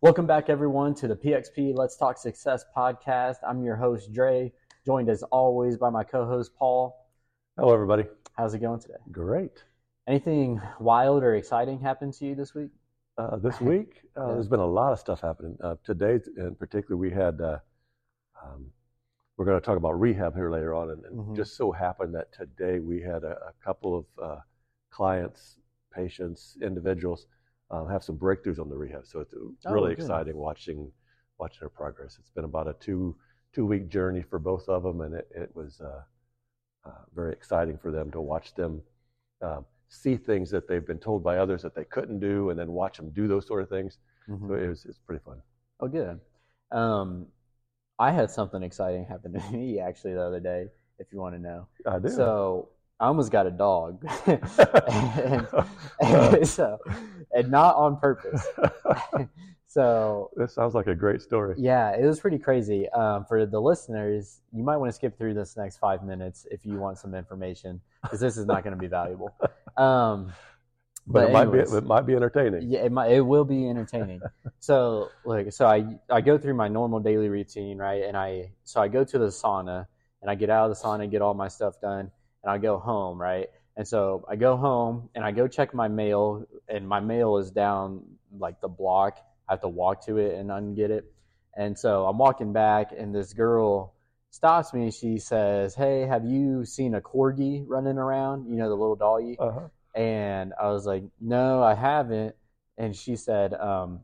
Welcome 0.00 0.26
back, 0.26 0.48
everyone, 0.48 0.94
to 0.96 1.08
the 1.08 1.16
PXP 1.16 1.74
Let's 1.74 1.96
Talk 1.96 2.18
Success 2.18 2.64
podcast. 2.76 3.36
I'm 3.46 3.64
your 3.64 3.74
host, 3.74 4.12
Dre, 4.12 4.52
joined 4.86 5.08
as 5.08 5.24
always 5.24 5.76
by 5.76 5.90
my 5.90 6.04
co 6.04 6.24
host, 6.24 6.52
Paul. 6.56 6.96
Hello, 7.56 7.74
everybody. 7.74 8.04
How's 8.36 8.54
it 8.54 8.60
going 8.60 8.78
today? 8.78 8.94
Great. 9.10 9.64
Anything 10.06 10.60
wild 10.78 11.24
or 11.24 11.34
exciting 11.34 11.80
happened 11.80 12.14
to 12.14 12.26
you 12.26 12.36
this 12.36 12.54
week? 12.54 12.70
Uh, 13.16 13.38
this 13.38 13.60
week, 13.60 14.02
uh, 14.16 14.28
Yeah. 14.28 14.32
there's 14.34 14.48
been 14.48 14.60
a 14.60 14.66
lot 14.66 14.92
of 14.92 15.00
stuff 15.00 15.20
happening. 15.20 15.56
Uh, 15.60 15.74
today, 15.82 16.20
in 16.36 16.54
particular, 16.54 16.96
we 16.96 17.10
had, 17.10 17.40
uh, 17.40 17.58
um, 18.40 18.70
we're 19.36 19.46
going 19.46 19.60
to 19.60 19.64
talk 19.66 19.76
about 19.78 19.98
rehab 19.98 20.34
here 20.36 20.50
later 20.50 20.74
on, 20.74 20.90
and, 20.90 21.04
and 21.06 21.18
Mhm. 21.18 21.34
just 21.34 21.56
so 21.56 21.72
happened 21.72 22.14
that 22.14 22.32
today 22.32 22.78
we 22.78 23.00
had 23.02 23.24
a, 23.24 23.36
a 23.48 23.52
couple 23.64 23.96
of 23.98 24.06
uh, 24.22 24.40
clients, 24.90 25.58
patients, 25.92 26.56
individuals 26.62 27.26
uh, 27.70 27.84
have 27.86 28.04
some 28.04 28.18
breakthroughs 28.18 28.58
on 28.60 28.68
the 28.68 28.76
rehab. 28.76 29.06
So 29.06 29.20
it's 29.20 29.34
Oh, 29.64 29.68
really 29.68 29.92
good. 29.92 30.22
exciting 30.22 30.36
watching 30.36 30.90
watching 31.38 31.60
their 31.60 31.68
progress. 31.68 32.16
It's 32.18 32.30
been 32.30 32.44
about 32.44 32.68
a 32.68 32.74
two 32.74 33.16
two 33.52 33.66
week 33.66 33.88
journey 33.88 34.22
for 34.22 34.38
both 34.38 34.68
of 34.68 34.82
them, 34.82 35.00
and 35.02 35.14
it, 35.14 35.28
it 35.34 35.50
was 35.54 35.80
uh, 35.80 36.02
uh, 36.86 36.90
very 37.14 37.32
exciting 37.32 37.78
for 37.78 37.90
them 37.90 38.10
to 38.12 38.20
watch 38.20 38.54
them 38.54 38.82
um, 39.42 39.64
see 39.88 40.16
things 40.16 40.50
that 40.50 40.68
they've 40.68 40.86
been 40.86 40.98
told 40.98 41.22
by 41.24 41.38
others 41.38 41.62
that 41.62 41.74
they 41.74 41.84
couldn't 41.84 42.20
do, 42.20 42.50
and 42.50 42.58
then 42.58 42.72
watch 42.72 42.96
them 42.98 43.10
do 43.10 43.28
those 43.28 43.46
sort 43.46 43.62
of 43.62 43.68
things. 43.68 43.98
Mhm. 44.26 44.48
So 44.48 44.54
it 44.54 44.68
was 44.68 44.84
it's 44.86 44.98
pretty 44.98 45.22
fun. 45.24 45.42
Oh, 45.80 45.88
good. 45.88 46.20
Um, 46.70 47.26
I 47.98 48.12
had 48.12 48.30
something 48.30 48.62
exciting 48.62 49.06
happen 49.06 49.32
to 49.34 49.40
me 49.52 49.80
actually 49.80 50.14
the 50.14 50.22
other 50.22 50.40
day, 50.40 50.68
if 50.98 51.12
you 51.12 51.20
want 51.20 51.36
to 51.36 51.40
know. 51.42 51.68
I 51.86 51.98
do. 51.98 52.34
So 52.34 52.70
I 53.00 53.06
almost 53.06 53.30
got 53.30 53.46
a 53.46 53.50
dog, 53.50 54.04
and, 54.26 55.46
and 56.00 56.48
so 56.48 56.78
and 57.32 57.50
not 57.50 57.76
on 57.76 57.96
purpose. 57.98 58.44
so 59.68 60.30
this 60.36 60.54
sounds 60.54 60.74
like 60.74 60.88
a 60.88 60.94
great 60.94 61.22
story. 61.22 61.54
yeah, 61.58 61.94
it 61.96 62.04
was 62.04 62.18
pretty 62.18 62.38
crazy. 62.38 62.88
Um, 62.90 63.24
for 63.24 63.46
the 63.46 63.60
listeners, 63.60 64.40
you 64.52 64.64
might 64.64 64.78
want 64.78 64.88
to 64.88 64.92
skip 64.92 65.16
through 65.16 65.34
this 65.34 65.56
next 65.56 65.76
five 65.78 66.02
minutes 66.02 66.46
if 66.50 66.66
you 66.66 66.76
want 66.78 66.98
some 66.98 67.14
information, 67.14 67.80
because 68.02 68.18
this 68.18 68.36
is 68.36 68.46
not 68.46 68.64
going 68.64 68.74
to 68.74 68.80
be 68.80 68.88
valuable. 68.88 69.32
Um, 69.76 70.32
but, 71.06 71.30
it 71.30 71.32
might 71.32 71.52
be 71.52 71.58
it 71.60 71.84
might 71.84 72.04
be 72.04 72.14
entertaining. 72.14 72.68
yeah, 72.68 72.80
it 72.80 72.92
might, 72.92 73.12
it 73.12 73.20
will 73.20 73.44
be 73.44 73.68
entertaining. 73.68 74.20
so 74.60 75.08
like, 75.24 75.52
so 75.52 75.66
I 75.66 75.98
I 76.10 76.20
go 76.20 76.36
through 76.36 76.54
my 76.54 76.68
normal 76.68 77.00
daily 77.00 77.28
routine, 77.28 77.78
right? 77.78 78.02
And 78.02 78.16
I 78.16 78.50
so 78.64 78.80
I 78.80 78.88
go 78.88 79.04
to 79.04 79.18
the 79.18 79.28
sauna 79.28 79.86
and 80.20 80.30
I 80.30 80.34
get 80.34 80.50
out 80.50 80.68
of 80.70 80.76
the 80.76 80.82
sauna, 80.82 81.02
and 81.02 81.10
get 81.10 81.22
all 81.22 81.34
my 81.34 81.48
stuff 81.48 81.80
done, 81.80 82.10
and 82.42 82.50
I 82.50 82.58
go 82.58 82.78
home, 82.78 83.20
right? 83.20 83.48
And 83.76 83.86
so 83.86 84.24
I 84.28 84.36
go 84.36 84.56
home 84.56 85.08
and 85.14 85.24
I 85.24 85.30
go 85.32 85.48
check 85.48 85.74
my 85.74 85.88
mail, 85.88 86.44
and 86.68 86.88
my 86.88 87.00
mail 87.00 87.38
is 87.38 87.50
down 87.50 88.02
like 88.38 88.60
the 88.60 88.68
block. 88.68 89.18
I 89.48 89.52
have 89.52 89.60
to 89.62 89.68
walk 89.68 90.04
to 90.06 90.18
it 90.18 90.34
and 90.34 90.50
unget 90.50 90.90
it. 90.90 91.12
And 91.56 91.78
so 91.78 92.06
I'm 92.06 92.18
walking 92.18 92.52
back, 92.52 92.92
and 92.96 93.14
this 93.14 93.32
girl 93.32 93.94
stops 94.30 94.72
me. 94.72 94.90
She 94.90 95.18
says, 95.18 95.74
"Hey, 95.74 96.02
have 96.02 96.24
you 96.24 96.64
seen 96.64 96.94
a 96.94 97.00
corgi 97.00 97.64
running 97.66 97.98
around? 97.98 98.48
You 98.48 98.56
know, 98.56 98.68
the 98.68 98.74
little 98.74 98.96
doggy." 98.96 99.36
Uh-huh. 99.38 99.68
And 99.98 100.52
I 100.60 100.70
was 100.70 100.86
like, 100.86 101.02
no, 101.20 101.60
I 101.60 101.74
haven't. 101.74 102.36
And 102.76 102.94
she 102.94 103.16
said, 103.16 103.52
um, 103.54 104.00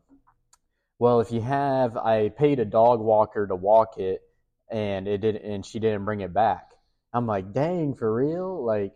well, 0.99 1.21
if 1.21 1.31
you 1.31 1.41
have, 1.41 1.97
I 1.97 2.31
paid 2.31 2.59
a 2.59 2.65
dog 2.65 3.01
walker 3.01 3.47
to 3.47 3.55
walk 3.55 3.99
it 3.99 4.23
and 4.71 5.07
it 5.07 5.19
didn't, 5.19 5.45
and 5.45 5.65
she 5.65 5.79
didn't 5.79 6.05
bring 6.05 6.21
it 6.21 6.35
back. 6.35 6.71
I'm 7.15 7.27
like, 7.27 7.53
dang, 7.53 7.95
for 7.95 8.13
real? 8.13 8.65
Like, 8.65 8.93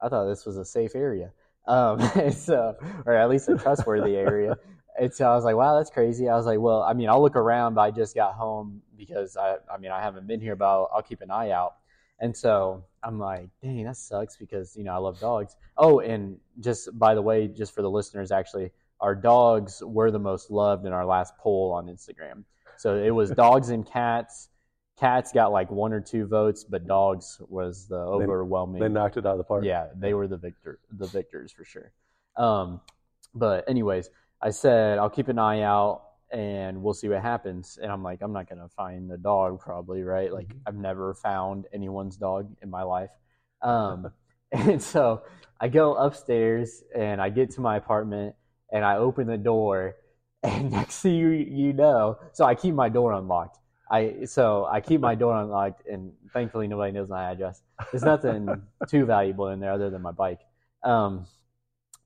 I 0.00 0.08
thought 0.08 0.26
this 0.26 0.46
was 0.46 0.58
a 0.58 0.64
safe 0.64 0.94
area. 0.94 1.32
Um, 1.66 2.00
so, 2.32 2.76
or 3.06 3.16
at 3.16 3.28
least 3.30 3.48
a 3.48 3.56
trustworthy 3.56 4.16
area. 4.16 4.56
And 4.98 5.12
so 5.12 5.30
I 5.30 5.34
was 5.34 5.44
like, 5.44 5.56
wow, 5.56 5.78
that's 5.78 5.90
crazy. 5.90 6.28
I 6.28 6.36
was 6.36 6.44
like, 6.44 6.60
well, 6.60 6.82
I 6.82 6.92
mean, 6.92 7.08
I'll 7.08 7.22
look 7.22 7.36
around, 7.36 7.74
but 7.74 7.80
I 7.80 7.90
just 7.90 8.14
got 8.14 8.34
home 8.34 8.82
because 8.96 9.36
I, 9.36 9.56
I 9.72 9.78
mean, 9.78 9.90
I 9.90 10.00
haven't 10.00 10.26
been 10.26 10.40
here, 10.40 10.54
but 10.54 10.66
I'll, 10.66 10.90
I'll 10.94 11.02
keep 11.02 11.22
an 11.22 11.30
eye 11.30 11.50
out. 11.50 11.76
And 12.20 12.36
so 12.36 12.84
I'm 13.02 13.18
like, 13.18 13.48
dang, 13.62 13.84
that 13.84 13.96
sucks 13.96 14.36
because, 14.36 14.76
you 14.76 14.84
know, 14.84 14.92
I 14.92 14.98
love 14.98 15.18
dogs. 15.18 15.56
Oh, 15.78 16.00
and 16.00 16.36
just 16.60 16.96
by 16.98 17.14
the 17.14 17.22
way, 17.22 17.48
just 17.48 17.74
for 17.74 17.82
the 17.82 17.90
listeners, 17.90 18.30
actually, 18.30 18.70
our 19.00 19.14
dogs 19.14 19.82
were 19.84 20.10
the 20.10 20.18
most 20.18 20.50
loved 20.50 20.86
in 20.86 20.92
our 20.92 21.06
last 21.06 21.36
poll 21.38 21.72
on 21.72 21.86
Instagram. 21.86 22.44
So 22.76 22.96
it 22.96 23.10
was 23.10 23.30
dogs 23.30 23.70
and 23.70 23.86
cats. 23.86 24.48
Cats 25.02 25.32
got 25.32 25.50
like 25.50 25.68
one 25.68 25.92
or 25.92 26.00
two 26.00 26.26
votes, 26.26 26.62
but 26.62 26.86
dogs 26.86 27.40
was 27.48 27.88
the 27.88 27.96
overwhelming. 27.96 28.80
They 28.80 28.88
knocked 28.88 29.16
it 29.16 29.26
out 29.26 29.32
of 29.32 29.38
the 29.38 29.42
park. 29.42 29.64
Yeah, 29.64 29.88
they 29.96 30.14
were 30.14 30.28
the 30.28 30.36
victor, 30.36 30.78
the 30.92 31.08
victors 31.08 31.50
for 31.50 31.64
sure. 31.64 31.90
Um, 32.36 32.80
but 33.34 33.68
anyways, 33.68 34.10
I 34.40 34.50
said 34.50 34.98
I'll 35.00 35.10
keep 35.10 35.26
an 35.26 35.40
eye 35.40 35.62
out 35.62 36.04
and 36.30 36.84
we'll 36.84 36.94
see 36.94 37.08
what 37.08 37.20
happens. 37.20 37.80
And 37.82 37.90
I'm 37.90 38.04
like, 38.04 38.20
I'm 38.22 38.32
not 38.32 38.48
gonna 38.48 38.68
find 38.68 39.10
a 39.10 39.16
dog 39.16 39.58
probably, 39.58 40.04
right? 40.04 40.32
Like 40.32 40.50
Mhm. 40.50 40.60
I've 40.68 40.76
never 40.76 41.14
found 41.14 41.66
anyone's 41.72 42.16
dog 42.16 42.54
in 42.62 42.70
my 42.70 42.84
life. 42.84 43.10
Um, 43.62 44.12
and 44.52 44.80
so 44.80 45.22
I 45.60 45.66
go 45.68 45.94
upstairs 45.94 46.84
and 46.94 47.20
I 47.20 47.28
get 47.28 47.50
to 47.52 47.60
my 47.60 47.76
apartment 47.76 48.36
and 48.72 48.84
I 48.84 48.98
open 48.98 49.26
the 49.26 49.36
door 49.38 49.96
and 50.44 50.70
next 50.78 51.00
thing 51.00 51.16
you 51.16 51.28
you 51.30 51.72
know, 51.72 52.18
so 52.32 52.44
I 52.44 52.54
keep 52.54 52.74
my 52.74 52.88
door 52.88 53.12
unlocked. 53.12 53.58
I 53.92 54.24
so 54.24 54.66
I 54.70 54.80
keep 54.80 55.00
my 55.00 55.14
door 55.22 55.36
unlocked 55.40 55.86
and 55.86 56.12
thankfully 56.32 56.66
nobody 56.66 56.92
knows 56.92 57.08
my 57.10 57.30
address. 57.30 57.62
There's 57.90 58.02
nothing 58.02 58.48
too 58.88 59.04
valuable 59.04 59.48
in 59.48 59.60
there 59.60 59.70
other 59.72 59.90
than 59.90 60.02
my 60.02 60.12
bike. 60.12 60.40
Um, 60.82 61.26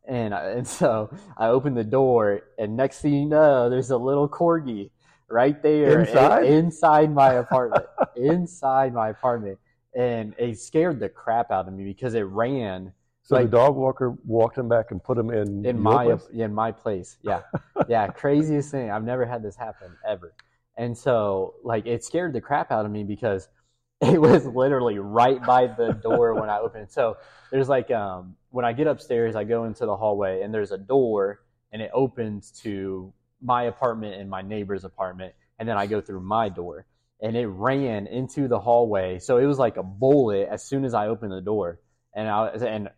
and 0.07 0.35
I, 0.35 0.51
and 0.51 0.67
so 0.67 1.11
I 1.37 1.47
open 1.49 1.75
the 1.75 1.85
door 1.85 2.43
and 2.59 2.77
next 2.77 3.01
thing 3.01 3.15
you 3.15 3.27
know, 3.27 3.71
there's 3.71 3.91
a 3.91 3.97
little 3.97 4.29
corgi 4.29 4.91
right 5.29 5.61
there 5.63 6.01
Inside? 6.01 6.45
in- 6.45 6.55
inside 6.67 7.13
my 7.13 7.33
apartment, 7.35 7.87
inside 8.17 8.93
my 8.93 9.09
apartment, 9.09 9.59
and 9.97 10.35
it 10.39 10.59
scared 10.59 11.01
the 11.01 11.09
crap 11.09 11.51
out 11.51 11.67
of 11.69 11.75
me 11.75 11.85
because 11.85 12.15
it 12.15 12.23
ran 12.23 12.93
So 13.23 13.35
Like- 13.37 13.47
the 13.47 13.57
dog 13.57 13.75
walker 13.77 14.17
walked 14.25 14.59
him 14.59 14.69
back 14.69 14.91
and 14.93 15.03
put 15.03 15.19
him 15.19 15.31
in 15.31 15.65
in 15.67 15.81
my 15.81 16.05
place? 16.05 16.29
in 16.33 16.55
my 16.55 16.71
place. 16.73 17.19
Yeah, 17.23 17.43
yeah, 17.89 18.07
craziest 18.09 18.71
thing. 18.71 18.91
I've 18.93 19.05
never 19.05 19.25
had 19.25 19.43
this 19.43 19.57
happen 19.57 19.91
ever, 20.07 20.33
and 20.77 20.97
so 20.97 21.55
like 21.65 21.87
it 21.87 22.05
scared 22.05 22.33
the 22.33 22.41
crap 22.41 22.71
out 22.71 22.85
of 22.85 22.91
me 22.91 23.05
because 23.05 23.49
it 24.01 24.21
was 24.21 24.45
literally 24.47 24.99
right 24.99 25.43
by 25.45 25.67
the 25.67 25.93
door 25.93 26.35
when 26.35 26.51
I 26.51 26.59
opened. 26.59 26.85
it. 26.85 26.93
So 26.93 27.17
there's 27.51 27.69
like 27.69 27.91
um 27.91 28.37
when 28.51 28.65
I 28.65 28.73
get 28.73 28.87
upstairs, 28.87 29.37
I 29.37 29.45
go 29.45 29.65
into 29.65 29.87
the 29.87 29.97
hallway 29.97 30.43
and 30.43 30.53
there's 30.53 30.73
a 30.73 30.79
door 30.79 31.41
and 31.73 31.83
it 31.83 31.91
opens 31.93 32.51
to 32.63 33.13
my 33.43 33.65
apartment 33.65 34.21
and 34.21 34.31
my 34.31 34.43
neighbor's 34.43 34.85
apartment, 34.85 35.35
and 35.59 35.69
then 35.69 35.77
I 35.77 35.87
go 35.87 36.01
through 36.01 36.21
my 36.21 36.49
door. 36.49 36.87
And 37.21 37.37
it 37.37 37.47
ran 37.47 38.07
into 38.07 38.47
the 38.47 38.59
hallway, 38.59 39.19
so 39.19 39.39
it 39.39 39.47
was 39.47 39.59
like 39.59 39.79
a 39.79 39.83
bullet 39.83 40.49
as 40.51 40.63
soon 40.63 40.85
as 40.85 40.93
I 40.93 41.09
opened 41.09 41.33
the 41.33 41.41
door. 41.41 41.81
And 42.15 42.29
I 42.29 42.53
was, 42.53 42.63
and 42.63 42.91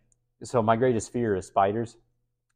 so 0.43 0.61
my 0.61 0.75
greatest 0.75 1.13
fear 1.13 1.35
is 1.35 1.47
spiders, 1.47 1.95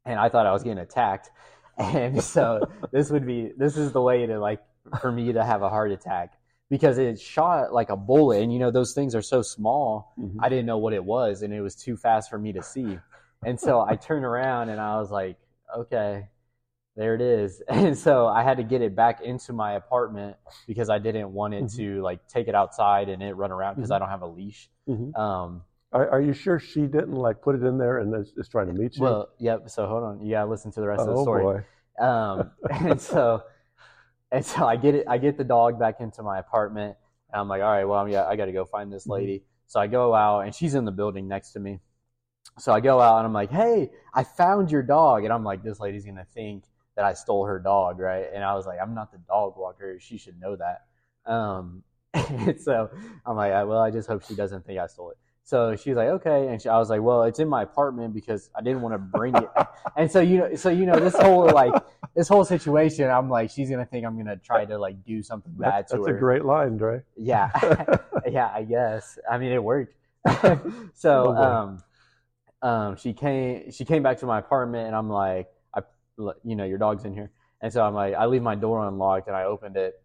and 0.04 0.18
I 0.18 0.28
thought 0.28 0.46
I 0.46 0.52
was 0.52 0.62
getting 0.62 0.78
attacked, 0.78 1.30
and 1.78 2.22
so 2.22 2.60
this 2.92 3.10
would 3.10 3.26
be 3.26 3.50
this 3.56 3.78
is 3.78 3.92
the 3.92 4.02
way 4.02 4.26
to 4.26 4.38
like 4.38 4.60
for 5.00 5.10
me 5.12 5.32
to 5.32 5.44
have 5.44 5.62
a 5.62 5.68
heart 5.68 5.90
attack 5.92 6.34
because 6.70 6.98
it 6.98 7.20
shot 7.20 7.72
like 7.72 7.90
a 7.90 7.96
bullet, 7.96 8.42
and 8.42 8.52
you 8.52 8.58
know 8.58 8.70
those 8.70 8.92
things 8.94 9.14
are 9.14 9.22
so 9.22 9.42
small. 9.42 10.14
Mhm. 10.18 10.36
I 10.40 10.48
didn't 10.48 10.66
know 10.66 10.78
what 10.78 10.92
it 10.92 11.04
was, 11.04 11.42
and 11.42 11.52
it 11.52 11.60
was 11.60 11.74
too 11.74 11.96
fast 11.96 12.30
for 12.30 12.38
me 12.38 12.52
to 12.52 12.62
see, 12.62 12.98
and 13.44 13.58
so 13.58 13.80
I 13.80 13.96
turned 13.96 14.24
around 14.24 14.68
and 14.70 14.80
I 14.80 14.98
was 14.98 15.10
like, 15.10 15.36
okay. 15.76 16.28
There 16.96 17.16
it 17.16 17.20
is, 17.20 17.60
and 17.68 17.98
so 17.98 18.28
I 18.28 18.44
had 18.44 18.58
to 18.58 18.62
get 18.62 18.80
it 18.80 18.94
back 18.94 19.20
into 19.20 19.52
my 19.52 19.72
apartment 19.72 20.36
because 20.68 20.88
I 20.88 20.98
didn't 21.00 21.32
want 21.32 21.52
it 21.54 21.64
Mhm. 21.64 21.76
to 21.76 22.02
like 22.02 22.28
take 22.28 22.46
it 22.46 22.54
outside 22.54 23.08
and 23.08 23.20
it 23.20 23.34
run 23.34 23.50
around 23.50 23.74
because 23.74 23.90
Mhm. 23.90 23.96
I 23.96 23.98
don't 23.98 24.10
have 24.10 24.22
a 24.22 24.28
leash. 24.28 24.70
Mhm. 24.88 25.12
Um, 25.18 25.64
Are, 25.90 26.08
are 26.08 26.20
you 26.20 26.32
sure 26.32 26.60
she 26.60 26.82
didn't 26.82 27.16
like 27.16 27.42
put 27.42 27.56
it 27.56 27.64
in 27.64 27.78
there 27.78 27.98
and 27.98 28.14
is, 28.14 28.32
is 28.36 28.48
trying 28.48 28.68
to 28.68 28.72
meet 28.72 28.94
you? 28.96 29.02
Well, 29.02 29.28
yep. 29.38 29.68
So 29.70 29.86
hold 29.88 30.04
on. 30.04 30.24
You 30.24 30.30
gotta 30.34 30.48
listen 30.48 30.70
to 30.70 30.80
the 30.80 30.86
rest 30.86 31.00
of 31.00 31.08
the 31.08 31.16
oh 31.16 31.22
story. 31.24 31.42
boy. 31.98 32.04
Um, 32.04 32.50
and 32.70 33.00
so, 33.00 33.42
and 34.34 34.44
so 34.44 34.66
I 34.66 34.76
get 34.76 34.94
it. 34.94 35.06
I 35.08 35.18
get 35.18 35.36
the 35.38 35.44
dog 35.44 35.78
back 35.78 36.00
into 36.00 36.22
my 36.22 36.38
apartment, 36.38 36.96
and 37.32 37.40
I'm 37.40 37.48
like, 37.48 37.62
all 37.62 37.70
right, 37.70 37.84
well, 37.84 38.00
I'm, 38.00 38.08
yeah, 38.08 38.26
I 38.26 38.36
got 38.36 38.46
to 38.46 38.52
go 38.52 38.64
find 38.64 38.92
this 38.92 39.06
Mhm. 39.06 39.10
lady. 39.10 39.44
So 39.66 39.80
I 39.80 39.86
go 39.86 40.14
out, 40.14 40.40
and 40.40 40.54
she's 40.54 40.74
in 40.74 40.84
the 40.84 40.92
building 40.92 41.28
next 41.28 41.52
to 41.52 41.60
me. 41.60 41.80
So 42.58 42.72
I 42.72 42.80
go 42.80 43.00
out, 43.00 43.18
and 43.18 43.26
I'm 43.26 43.32
like, 43.32 43.50
hey, 43.50 43.90
I 44.14 44.24
found 44.24 44.70
your 44.70 44.82
dog, 44.82 45.24
and 45.24 45.32
I'm 45.32 45.44
like, 45.44 45.62
this 45.62 45.80
lady's 45.80 46.04
gonna 46.04 46.26
think 46.34 46.64
that 46.96 47.04
I 47.04 47.14
stole 47.14 47.46
her 47.46 47.58
dog, 47.58 47.98
right? 47.98 48.26
And 48.32 48.44
I 48.44 48.54
was 48.54 48.66
like, 48.66 48.78
I'm 48.80 48.94
not 48.94 49.12
the 49.12 49.18
dog 49.18 49.56
walker. 49.56 49.98
She 50.00 50.18
should 50.18 50.38
know 50.40 50.56
that. 50.56 50.86
Um, 51.26 51.82
and 52.14 52.60
so 52.60 52.90
I'm 53.26 53.36
like, 53.36 53.52
well, 53.66 53.80
I 53.80 53.90
just 53.90 54.08
hope 54.08 54.22
she 54.24 54.34
doesn't 54.36 54.66
think 54.66 54.78
I 54.78 54.86
stole 54.86 55.10
it. 55.10 55.18
So 55.46 55.76
she's 55.76 55.94
like, 55.94 56.08
okay, 56.08 56.48
and 56.48 56.60
she, 56.60 56.70
I 56.70 56.78
was 56.78 56.88
like, 56.88 57.02
well, 57.02 57.24
it's 57.24 57.38
in 57.38 57.48
my 57.48 57.62
apartment 57.62 58.14
because 58.14 58.48
I 58.56 58.62
didn't 58.62 58.80
want 58.80 58.94
to 58.94 58.98
bring 58.98 59.36
it. 59.36 59.48
and 59.96 60.10
so 60.10 60.20
you 60.20 60.38
know, 60.38 60.54
so 60.54 60.70
you 60.70 60.86
know, 60.86 60.98
this 60.98 61.14
whole 61.14 61.50
like 61.50 61.74
this 62.16 62.28
whole 62.28 62.46
situation, 62.46 63.10
I'm 63.10 63.28
like, 63.28 63.50
she's 63.50 63.68
gonna 63.68 63.84
think 63.84 64.06
I'm 64.06 64.16
gonna 64.16 64.38
try 64.38 64.64
to 64.64 64.78
like 64.78 65.04
do 65.04 65.22
something 65.22 65.52
bad 65.52 65.72
That's, 65.72 65.92
to 65.92 65.98
that's 65.98 66.06
her. 66.06 66.12
That's 66.14 66.18
a 66.18 66.20
great 66.20 66.46
line, 66.46 66.78
Dre. 66.78 67.02
yeah, 67.14 67.50
yeah, 68.26 68.50
I 68.54 68.62
guess. 68.62 69.18
I 69.30 69.36
mean, 69.36 69.52
it 69.52 69.62
worked. 69.62 69.94
so, 70.94 71.36
um, 71.36 71.82
um, 72.62 72.96
she 72.96 73.12
came, 73.12 73.70
she 73.70 73.84
came 73.84 74.02
back 74.02 74.20
to 74.20 74.26
my 74.26 74.38
apartment, 74.38 74.86
and 74.86 74.96
I'm 74.96 75.10
like, 75.10 75.48
I, 75.74 75.82
you 76.42 76.56
know, 76.56 76.64
your 76.64 76.78
dog's 76.78 77.04
in 77.04 77.12
here, 77.12 77.30
And 77.60 77.70
so 77.70 77.84
I'm 77.84 77.92
like, 77.92 78.14
I 78.14 78.24
leave 78.24 78.40
my 78.40 78.54
door 78.54 78.88
unlocked, 78.88 79.28
and 79.28 79.36
I 79.36 79.44
opened 79.44 79.76
it, 79.76 80.02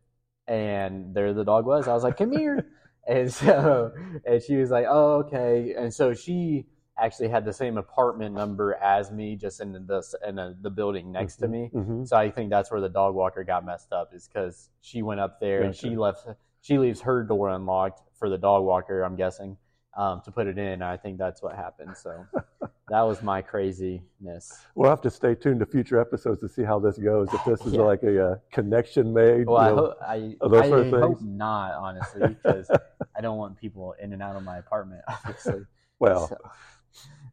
and 0.49 1.15
there 1.15 1.33
the 1.33 1.45
dog 1.45 1.65
was. 1.65 1.87
I 1.87 1.93
was 1.93 2.03
like, 2.03 2.17
"Come 2.17 2.33
here," 2.33 2.67
and 3.09 3.33
so 3.41 3.91
and 4.25 4.41
she 4.41 4.55
was 4.55 4.69
like, 4.69 4.85
"Oh, 4.87 5.23
okay." 5.25 5.73
And 5.77 5.93
so 5.93 6.13
she 6.13 6.65
actually 6.97 7.29
had 7.29 7.45
the 7.45 7.53
same 7.53 7.77
apartment 7.77 8.35
number 8.35 8.75
as 8.75 9.11
me, 9.11 9.35
just 9.35 9.61
in 9.61 9.71
the 9.71 10.17
in 10.27 10.35
the, 10.35 10.55
the 10.61 10.69
building 10.69 11.11
next 11.11 11.37
to 11.37 11.47
me. 11.47 11.69
hmm 11.73 12.03
So 12.05 12.17
I 12.17 12.29
think 12.29 12.49
that's 12.49 12.71
where 12.71 12.81
the 12.81 12.89
dog 12.89 13.15
walker 13.15 13.43
got 13.43 13.65
messed 13.65 13.91
up, 13.91 14.13
is 14.13 14.27
because 14.27 14.69
she 14.81 15.01
went 15.01 15.19
up 15.19 15.39
there 15.39 15.63
and 15.63 15.75
she 15.75 15.95
left. 15.95 16.25
She 16.61 16.77
leaves 16.77 17.01
her 17.01 17.23
door 17.23 17.49
unlocked 17.49 18.01
for 18.17 18.29
the 18.29 18.37
dog 18.37 18.63
walker. 18.65 19.01
I'm 19.01 19.15
guessing 19.15 19.57
um, 19.97 20.21
to 20.25 20.31
put 20.31 20.47
it 20.47 20.57
in. 20.57 20.81
I 20.81 20.97
think 20.97 21.17
that's 21.17 21.41
what 21.41 21.55
happened. 21.55 21.95
So 21.97 22.25
that 22.89 23.01
was 23.01 23.21
my 23.21 23.41
craziness. 23.41 24.65
We'll 24.75 24.89
have 24.89 25.01
to 25.01 25.11
stay 25.11 25.35
tuned 25.35 25.59
to 25.59 25.65
future 25.67 25.99
episodes 25.99 26.39
to 26.41 26.49
see 26.49 26.63
how 26.63 26.79
this 26.79 26.97
goes. 26.97 27.33
If 27.33 27.43
this 27.43 27.65
is 27.65 27.73
Yeah. 27.73 27.77
like 27.77 28.01
a, 28.03 28.31
uh 28.31 28.35
connection 28.51 29.13
made, 29.13 29.47
Well, 29.47 29.57
I 29.57 29.69
you 29.69 29.75
know, 29.75 29.81
hope 29.81 29.95
I, 30.01 30.35
those 30.41 30.67
I 30.67 30.67
sort 30.67 30.81
of 30.81 30.89
hope 30.99 31.21
things? 31.21 31.21
not, 31.21 31.73
honestly, 31.73 32.23
because 32.25 32.71
I 33.17 33.21
don't 33.21 33.37
want 33.37 33.57
people 33.57 33.95
in 34.01 34.13
and 34.13 34.21
out 34.21 34.35
of 34.35 34.43
my 34.43 34.57
apartment, 34.57 35.01
obviously. 35.07 35.65
well, 35.99 36.31
So, 36.31 36.35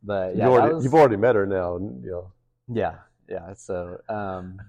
but 0.03 0.37
yeah, 0.37 0.51
you 0.51 0.51
already, 0.51 0.75
was, 0.75 0.85
you've 0.85 0.95
already 0.95 1.17
met 1.17 1.35
her 1.35 1.47
now. 1.47 1.77
You 1.79 2.11
know, 2.11 2.33
Yeah, 2.69 2.97
yeah. 3.29 3.55
So 3.55 4.01
um, 4.09 4.61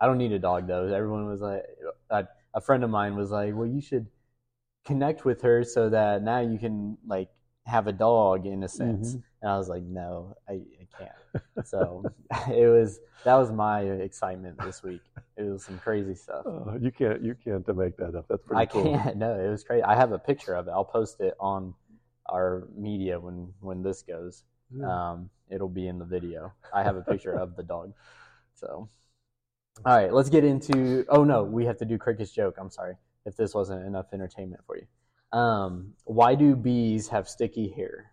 I 0.00 0.06
don't 0.06 0.18
need 0.18 0.32
a 0.32 0.38
dog 0.38 0.66
though. 0.66 0.86
Everyone 0.86 1.26
was 1.26 1.40
like, 1.40 1.64
a, 2.10 2.26
a 2.54 2.60
friend 2.60 2.84
of 2.84 2.90
mine 2.90 3.16
was 3.16 3.30
like, 3.30 3.54
"Well, 3.54 3.66
you 3.66 3.80
should 3.80 4.06
connect 4.86 5.24
with 5.24 5.42
her 5.42 5.64
so 5.64 5.90
that 5.90 6.22
now 6.22 6.40
you 6.40 6.58
can 6.58 6.98
like 7.06 7.30
have 7.66 7.86
a 7.86 7.92
dog 7.92 8.46
in 8.46 8.62
a 8.64 8.68
sense." 8.68 9.16
Mhm. 9.16 9.22
And 9.42 9.50
I 9.50 9.58
was 9.58 9.68
like, 9.68 9.82
"No, 9.82 10.36
I, 10.48 10.52
I 10.52 10.86
can't." 10.98 11.66
So 11.66 12.04
it 12.50 12.68
was 12.68 13.00
that 13.24 13.34
was 13.34 13.52
my 13.52 13.80
excitement 13.82 14.58
this 14.64 14.82
week. 14.82 15.02
It 15.36 15.42
was 15.42 15.64
some 15.64 15.78
crazy 15.78 16.14
stuff. 16.14 16.46
uh, 16.46 16.76
you 16.80 16.90
can't 16.92 17.22
you 17.22 17.34
can't 17.44 17.66
make 17.76 17.96
that 17.96 18.14
up. 18.14 18.26
That's 18.28 18.42
pretty 18.44 18.66
cool. 18.66 18.82
I 18.82 18.96
cool. 18.96 18.98
can't. 18.98 19.16
No, 19.22 19.38
it 19.38 19.50
was 19.50 19.64
crazy. 19.64 19.82
I 19.82 19.96
have 19.96 20.12
a 20.12 20.18
picture 20.18 20.54
of 20.54 20.68
it. 20.68 20.70
I'll 20.70 20.84
post 20.84 21.20
it 21.20 21.34
on 21.40 21.74
our 22.30 22.68
media 22.76 23.18
when 23.18 23.52
when 23.60 23.82
this 23.82 24.02
goes. 24.02 24.44
Yeah. 24.74 25.10
Um, 25.10 25.30
it'll 25.50 25.68
be 25.68 25.86
in 25.88 25.98
the 25.98 26.04
video. 26.04 26.52
I 26.72 26.82
have 26.82 26.96
a 26.96 27.02
picture 27.02 27.32
of 27.32 27.56
the 27.56 27.62
dog. 27.62 27.92
So, 28.54 28.88
all 29.84 29.96
right, 29.96 30.12
let's 30.12 30.30
get 30.30 30.44
into. 30.44 31.04
Oh 31.08 31.24
no, 31.24 31.42
we 31.42 31.66
have 31.66 31.78
to 31.78 31.84
do 31.84 31.98
Cricket's 31.98 32.30
joke. 32.30 32.56
I'm 32.58 32.70
sorry 32.70 32.94
if 33.26 33.36
this 33.36 33.54
wasn't 33.54 33.84
enough 33.84 34.06
entertainment 34.12 34.62
for 34.66 34.76
you. 34.76 34.86
Um, 35.38 35.94
why 36.04 36.34
do 36.34 36.54
bees 36.54 37.08
have 37.08 37.28
sticky 37.28 37.70
hair? 37.70 38.12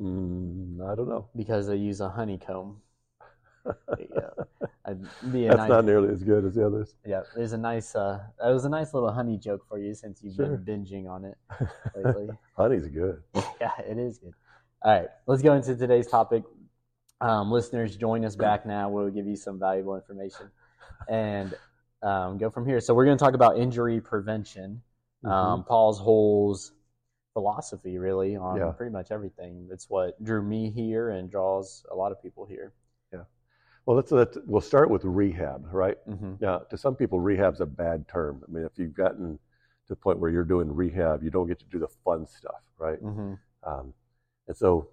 Mm, 0.00 0.80
I 0.90 0.94
don't 0.94 1.08
know. 1.08 1.28
Because 1.34 1.66
they 1.66 1.76
use 1.76 2.00
a 2.00 2.08
honeycomb. 2.08 2.80
There 3.64 3.76
you 3.98 4.08
go. 4.20 4.46
I'd 4.84 5.32
be 5.32 5.46
a 5.46 5.48
That's 5.48 5.58
nice, 5.62 5.68
not 5.68 5.84
nearly 5.84 6.10
as 6.10 6.22
good 6.22 6.44
as 6.44 6.54
the 6.54 6.64
others. 6.66 6.94
yeah. 7.04 7.22
There's 7.34 7.52
a 7.52 7.58
nice. 7.58 7.96
Uh, 7.96 8.20
that 8.40 8.50
was 8.50 8.64
a 8.64 8.68
nice 8.68 8.94
little 8.94 9.10
honey 9.10 9.38
joke 9.38 9.66
for 9.68 9.78
you 9.78 9.94
since 9.94 10.22
you've 10.22 10.34
Sure. 10.36 10.56
been 10.56 10.84
binging 10.84 11.08
on 11.08 11.24
it 11.24 11.36
lately. 11.96 12.28
Honey's 12.56 12.86
good. 12.86 13.22
yeah, 13.60 13.72
it 13.88 13.98
is 13.98 14.18
good. 14.18 14.34
All 14.82 14.92
right, 14.92 15.08
let's 15.26 15.42
go 15.42 15.54
into 15.54 15.74
today's 15.74 16.06
topic. 16.06 16.44
Um, 17.20 17.50
listeners, 17.50 17.96
join 17.96 18.24
us 18.24 18.36
back 18.36 18.66
now. 18.66 18.88
We'll 18.90 19.08
give 19.10 19.26
you 19.26 19.36
some 19.36 19.58
valuable 19.58 19.96
information 19.96 20.50
and 21.08 21.54
um, 22.02 22.36
go 22.38 22.50
from 22.50 22.66
here. 22.66 22.78
So, 22.80 22.94
we're 22.94 23.06
going 23.06 23.16
to 23.16 23.24
talk 23.24 23.34
about 23.34 23.58
injury 23.58 24.00
prevention. 24.00 24.82
Um, 25.24 25.64
Paul's 25.64 25.98
Hole's 25.98 26.72
philosophy, 27.36 27.98
really, 27.98 28.34
on 28.34 28.56
Yeah. 28.56 28.72
pretty 28.72 28.92
much 28.92 29.10
everything. 29.10 29.66
That's 29.68 29.90
what 29.90 30.16
drew 30.24 30.40
me 30.40 30.70
here 30.70 31.10
and 31.10 31.30
draws 31.30 31.84
a 31.90 31.94
lot 31.94 32.10
of 32.10 32.22
people 32.22 32.46
here. 32.46 32.72
Yeah. 33.12 33.24
Well, 33.84 33.94
let's, 33.94 34.10
let's 34.10 34.38
we'll 34.46 34.62
start 34.62 34.88
with 34.88 35.04
rehab, 35.04 35.68
right? 35.70 35.98
hmm 36.06 36.36
Now, 36.40 36.60
to 36.70 36.78
some 36.78 36.96
people, 36.96 37.20
rehab's 37.20 37.60
a 37.60 37.66
bad 37.66 38.08
term. 38.08 38.42
I 38.48 38.50
mean, 38.50 38.64
if 38.64 38.78
you've 38.78 38.94
gotten 38.94 39.34
to 39.36 39.88
the 39.90 39.96
point 39.96 40.18
where 40.18 40.30
you're 40.30 40.44
doing 40.54 40.74
rehab, 40.74 41.22
you 41.22 41.28
don't 41.28 41.46
get 41.46 41.58
to 41.58 41.66
do 41.66 41.78
the 41.78 41.92
fun 42.06 42.26
stuff, 42.26 42.62
right? 42.78 42.98
hmm 43.00 43.34
Um, 43.64 43.92
and 44.48 44.56
so 44.56 44.88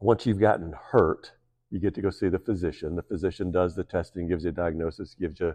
once 0.00 0.26
you've 0.26 0.40
gotten 0.40 0.74
hurt, 0.90 1.32
you 1.70 1.80
get 1.80 1.94
to 1.94 2.02
go 2.02 2.10
see 2.10 2.28
the 2.28 2.38
physician. 2.38 2.94
The 2.94 3.02
physician 3.02 3.50
does 3.50 3.74
the 3.74 3.84
testing, 3.84 4.28
gives 4.28 4.44
you 4.44 4.50
a 4.50 4.52
diagnosis, 4.52 5.14
gives 5.14 5.40
you 5.40 5.54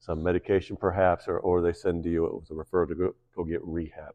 some 0.00 0.22
medication 0.22 0.76
perhaps, 0.76 1.28
or, 1.28 1.38
or 1.38 1.62
they 1.62 1.72
send 1.72 2.04
to 2.04 2.10
you 2.10 2.22
with 2.24 2.50
a 2.50 2.54
referral 2.62 2.88
to 2.88 2.94
go, 2.94 3.14
go 3.34 3.44
get 3.44 3.64
rehab. 3.64 4.14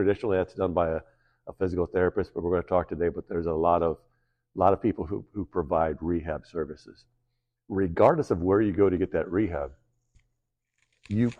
Traditionally, 0.00 0.38
that's 0.38 0.54
done 0.54 0.72
by 0.72 0.88
a, 0.92 1.00
a 1.46 1.52
physical 1.58 1.84
therapist, 1.84 2.32
but 2.32 2.42
we're 2.42 2.52
going 2.52 2.62
to 2.62 2.68
talk 2.70 2.88
today, 2.88 3.10
but 3.10 3.28
there's 3.28 3.44
a 3.44 3.52
lot 3.52 3.82
of, 3.82 3.98
lot 4.54 4.72
of 4.72 4.80
people 4.80 5.04
who, 5.04 5.22
who 5.34 5.44
provide 5.44 5.98
rehab 6.00 6.46
services. 6.46 7.04
Regardless 7.68 8.30
of 8.30 8.40
where 8.40 8.62
you 8.62 8.72
go 8.72 8.88
to 8.88 8.96
get 8.96 9.12
that 9.12 9.30
rehab, 9.30 9.72
you 11.10 11.30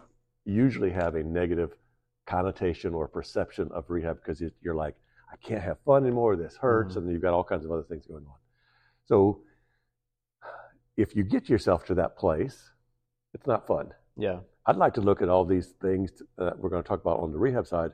usually 0.45 0.91
have 0.91 1.15
a 1.15 1.23
negative 1.23 1.71
connotation 2.27 2.93
or 2.93 3.09
perception 3.09 3.71
of 3.73 3.87
rehab 3.89 4.19
because 4.23 4.43
you're 4.61 4.75
like, 4.75 4.95
I 5.33 5.37
can't 5.37 5.63
have 5.63 5.79
fun 5.87 6.03
anymore. 6.05 6.37
This 6.37 6.59
hurts, 6.59 6.97
Mhm. 6.97 6.99
and 6.99 7.13
you've 7.13 7.23
got 7.23 7.33
all 7.33 7.45
kinds 7.45 7.65
of 7.65 7.73
other 7.73 7.85
things 7.85 8.07
going 8.07 8.27
on. 8.27 8.37
So, 9.07 9.41
if 10.99 11.17
you 11.17 11.23
get 11.23 11.49
yourself 11.49 11.87
to 11.87 11.95
that 11.95 12.19
place, 12.19 12.73
it's 13.33 13.47
not 13.47 13.67
fun. 13.67 13.95
Yeah. 14.19 14.41
I'd 14.67 14.77
like 14.77 14.93
to 14.95 15.01
look 15.01 15.23
at 15.23 15.31
all 15.31 15.47
these 15.47 15.69
things 15.81 16.23
that 16.37 16.59
we're 16.59 16.69
going 16.69 16.83
to 16.83 16.87
talk 16.87 17.01
about 17.01 17.21
on 17.21 17.33
the 17.33 17.39
rehab 17.39 17.67
side. 17.67 17.93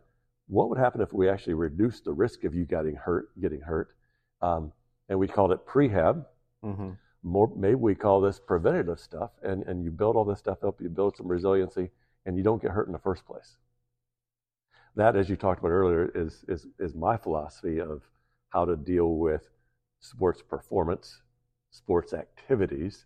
What 0.49 0.69
would 0.69 0.79
happen 0.79 1.01
if 1.01 1.13
we 1.13 1.29
actually 1.29 1.55
reduced 1.55 2.05
the 2.05 2.13
risk 2.13 2.45
of 2.45 2.55
you 2.55 2.65
getting 2.65 2.95
hurt? 2.95 3.31
Getting 3.41 3.61
hurt, 3.61 3.97
um, 4.43 4.73
and 5.09 5.19
we 5.19 5.29
called 5.29 5.53
it 5.53 5.67
prehab. 5.67 6.25
hmm 6.63 6.91
More, 7.23 7.53
maybe 7.57 7.75
we 7.75 7.95
call 7.95 8.21
this 8.21 8.39
preventative 8.39 9.01
stuff, 9.01 9.31
and, 9.43 9.65
and 9.65 9.83
you 9.83 9.91
build 9.91 10.17
all 10.17 10.25
this 10.25 10.39
stuff 10.39 10.63
up, 10.65 10.81
you 10.81 10.89
build 10.89 11.17
some 11.17 11.27
resiliency, 11.29 11.91
and 12.25 12.37
you 12.37 12.43
don't 12.45 12.63
get 12.63 12.71
hurt 12.71 12.87
in 12.87 12.93
the 12.93 12.99
first 12.99 13.27
place. 13.27 13.57
That, 14.97 15.17
as 15.17 15.29
you 15.29 15.37
talked 15.37 15.61
about 15.61 15.71
earlier, 15.71 16.11
is, 16.15 16.45
is, 16.49 16.67
is 16.79 16.95
my 16.95 17.17
philosophy 17.17 17.81
of 17.81 18.03
how 18.49 18.65
to 18.65 18.77
deal 18.77 19.15
with 19.17 19.49
sports 20.01 20.43
performance, 20.43 21.21
sports 21.71 22.13
activities, 22.15 23.05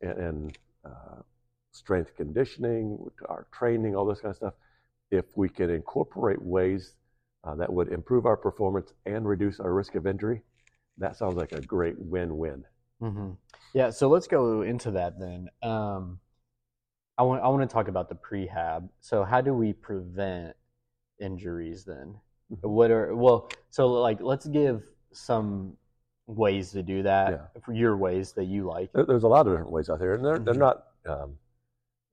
and, 0.00 0.18
and 0.18 0.58
uh, 0.84 1.22
strength 1.72 2.14
conditioning, 2.16 3.10
our 3.26 3.46
training, 3.50 3.96
all 3.96 4.06
this 4.06 4.20
kind 4.20 4.30
of 4.30 4.36
stuff. 4.36 4.54
If 5.12 5.26
we 5.36 5.50
can 5.50 5.68
incorporate 5.68 6.40
ways 6.40 6.96
uh, 7.44 7.54
that 7.56 7.70
would 7.70 7.92
improve 7.92 8.24
our 8.24 8.36
performance 8.36 8.94
and 9.04 9.28
reduce 9.28 9.60
our 9.60 9.74
risk 9.74 9.94
of 9.94 10.06
injury, 10.06 10.40
that 10.96 11.16
sounds 11.16 11.36
like 11.36 11.52
a 11.52 11.60
great 11.60 11.96
win-win. 11.98 12.64
hmm 12.98 13.32
Yeah, 13.74 13.90
so 13.90 14.08
let's 14.08 14.26
go 14.26 14.62
into 14.62 14.90
that 14.92 15.20
then. 15.20 15.50
Um, 15.62 16.18
I 17.18 17.24
want 17.24 17.42
I 17.42 17.48
want 17.48 17.68
to 17.68 17.72
talk 17.72 17.88
about 17.88 18.08
the 18.08 18.14
prehab. 18.14 18.88
So 19.00 19.22
how 19.22 19.42
do 19.42 19.52
we 19.52 19.74
prevent 19.74 20.56
injuries 21.20 21.84
then? 21.84 22.16
Mhm. 22.50 22.70
What 22.70 22.90
are 22.90 23.14
well, 23.14 23.50
so 23.68 23.88
like 23.88 24.22
let's 24.22 24.46
give 24.46 24.82
some 25.12 25.76
ways 26.26 26.72
to 26.72 26.82
do 26.82 27.02
that. 27.02 27.30
Yeah. 27.32 27.60
For 27.62 27.74
your 27.74 27.98
ways 27.98 28.32
that 28.32 28.44
you 28.44 28.64
like. 28.66 28.90
There's 28.94 29.24
a 29.24 29.28
lot 29.28 29.46
of 29.46 29.52
different 29.52 29.70
ways 29.70 29.90
out 29.90 29.98
there, 29.98 30.14
and 30.14 30.24
they're, 30.24 30.38
they're 30.38 30.54
Mhm. 30.54 30.58
not 30.58 30.84
um, 31.04 31.38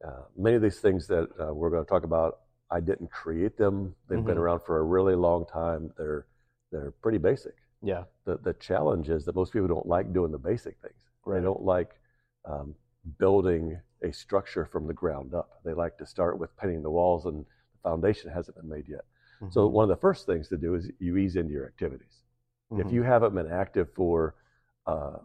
uh, 0.05 0.23
many 0.35 0.57
of 0.57 0.61
these 0.61 0.81
things 0.81 1.07
that 1.07 1.29
uh, 1.39 1.53
we're 1.53 1.69
going 1.69 1.85
to 1.85 1.89
talk 1.89 2.03
about. 2.03 2.39
I 2.71 2.79
didn't 2.79 3.11
create 3.11 3.57
them; 3.57 3.95
they've 4.07 4.23
been 4.23 4.37
Mhm. 4.37 4.41
around 4.41 4.59
for 4.61 4.77
a 4.79 4.83
really 4.83 5.15
long 5.15 5.45
time. 5.45 5.93
They're 5.97 6.25
they're 6.71 6.91
pretty 7.01 7.17
basic. 7.17 7.55
Yeah. 7.81 8.03
The 8.25 8.37
the 8.37 8.53
challenge 8.53 9.09
is 9.09 9.25
that 9.25 9.35
most 9.35 9.51
people 9.53 9.67
don't 9.67 9.87
like 9.87 10.13
doing 10.13 10.31
the 10.31 10.37
basic 10.37 10.77
things. 10.81 11.01
Right. 11.25 11.39
They 11.39 11.43
don't 11.45 11.61
like 11.63 11.99
um, 12.45 12.75
building 13.17 13.79
a 14.01 14.11
structure 14.11 14.65
from 14.65 14.87
the 14.87 14.93
ground 14.93 15.33
up. 15.33 15.61
They 15.63 15.73
like 15.73 15.97
to 15.97 16.05
start 16.05 16.37
with 16.37 16.55
painting 16.57 16.83
the 16.83 16.91
walls, 16.91 17.25
and 17.25 17.45
the 17.45 17.79
foundation 17.89 18.29
hasn't 18.29 18.55
been 18.57 18.69
made 18.69 18.87
yet. 18.87 19.05
So 19.49 19.67
Mhm. 19.67 19.71
one 19.71 19.83
of 19.83 19.89
the 19.89 20.01
first 20.01 20.25
things 20.25 20.47
to 20.49 20.57
do 20.57 20.75
is 20.75 20.91
you 20.99 21.17
ease 21.17 21.35
into 21.37 21.51
your 21.53 21.65
activities. 21.65 22.21
If 22.71 22.87
Mhm. 22.87 22.91
you 22.91 23.03
haven't 23.03 23.33
been 23.33 23.51
active 23.51 23.89
for, 23.93 24.35
uh, 24.85 25.19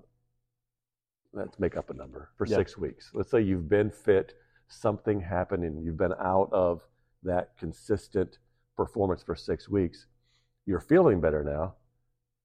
let's 1.32 1.58
make 1.58 1.76
up 1.76 1.90
a 1.90 1.94
number, 1.94 2.30
for 2.36 2.46
Yeah. 2.46 2.56
six 2.56 2.78
weeks. 2.78 3.12
Let's 3.14 3.30
say 3.30 3.40
you've 3.42 3.68
been 3.68 3.90
fit, 3.90 4.34
something 4.68 5.20
happened, 5.20 5.64
and 5.64 5.82
you've 5.84 5.96
been 5.98 6.14
out 6.14 6.48
of 6.52 6.86
that 7.24 7.56
consistent 7.58 8.38
performance 8.76 9.22
for 9.22 9.34
six 9.34 9.68
weeks. 9.68 10.06
You're 10.66 10.80
feeling 10.80 11.20
better 11.20 11.42
now. 11.42 11.74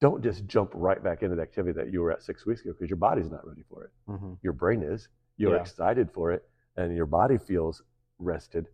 Don't 0.02 0.24
just 0.24 0.46
jump 0.48 0.72
right 0.74 1.04
back 1.04 1.24
into 1.24 1.36
the 1.36 1.42
activity 1.42 1.74
that 1.74 1.92
you 1.92 2.02
were 2.02 2.12
at 2.12 2.24
six 2.24 2.46
weeks 2.46 2.62
ago 2.62 2.72
because 2.74 2.90
your 2.90 2.98
body's 2.98 3.30
not 3.30 3.46
ready 3.48 3.64
for 3.70 3.84
it. 3.86 3.92
Mhm. 4.08 4.38
Your 4.42 4.54
brain 4.54 4.82
is. 4.82 5.10
You're 5.38 5.56
Yeah. 5.56 5.62
excited 5.62 6.12
for 6.12 6.32
it, 6.32 6.48
and 6.78 6.96
your 6.96 7.06
body 7.06 7.38
feels 7.38 7.82
rested, 8.18 8.68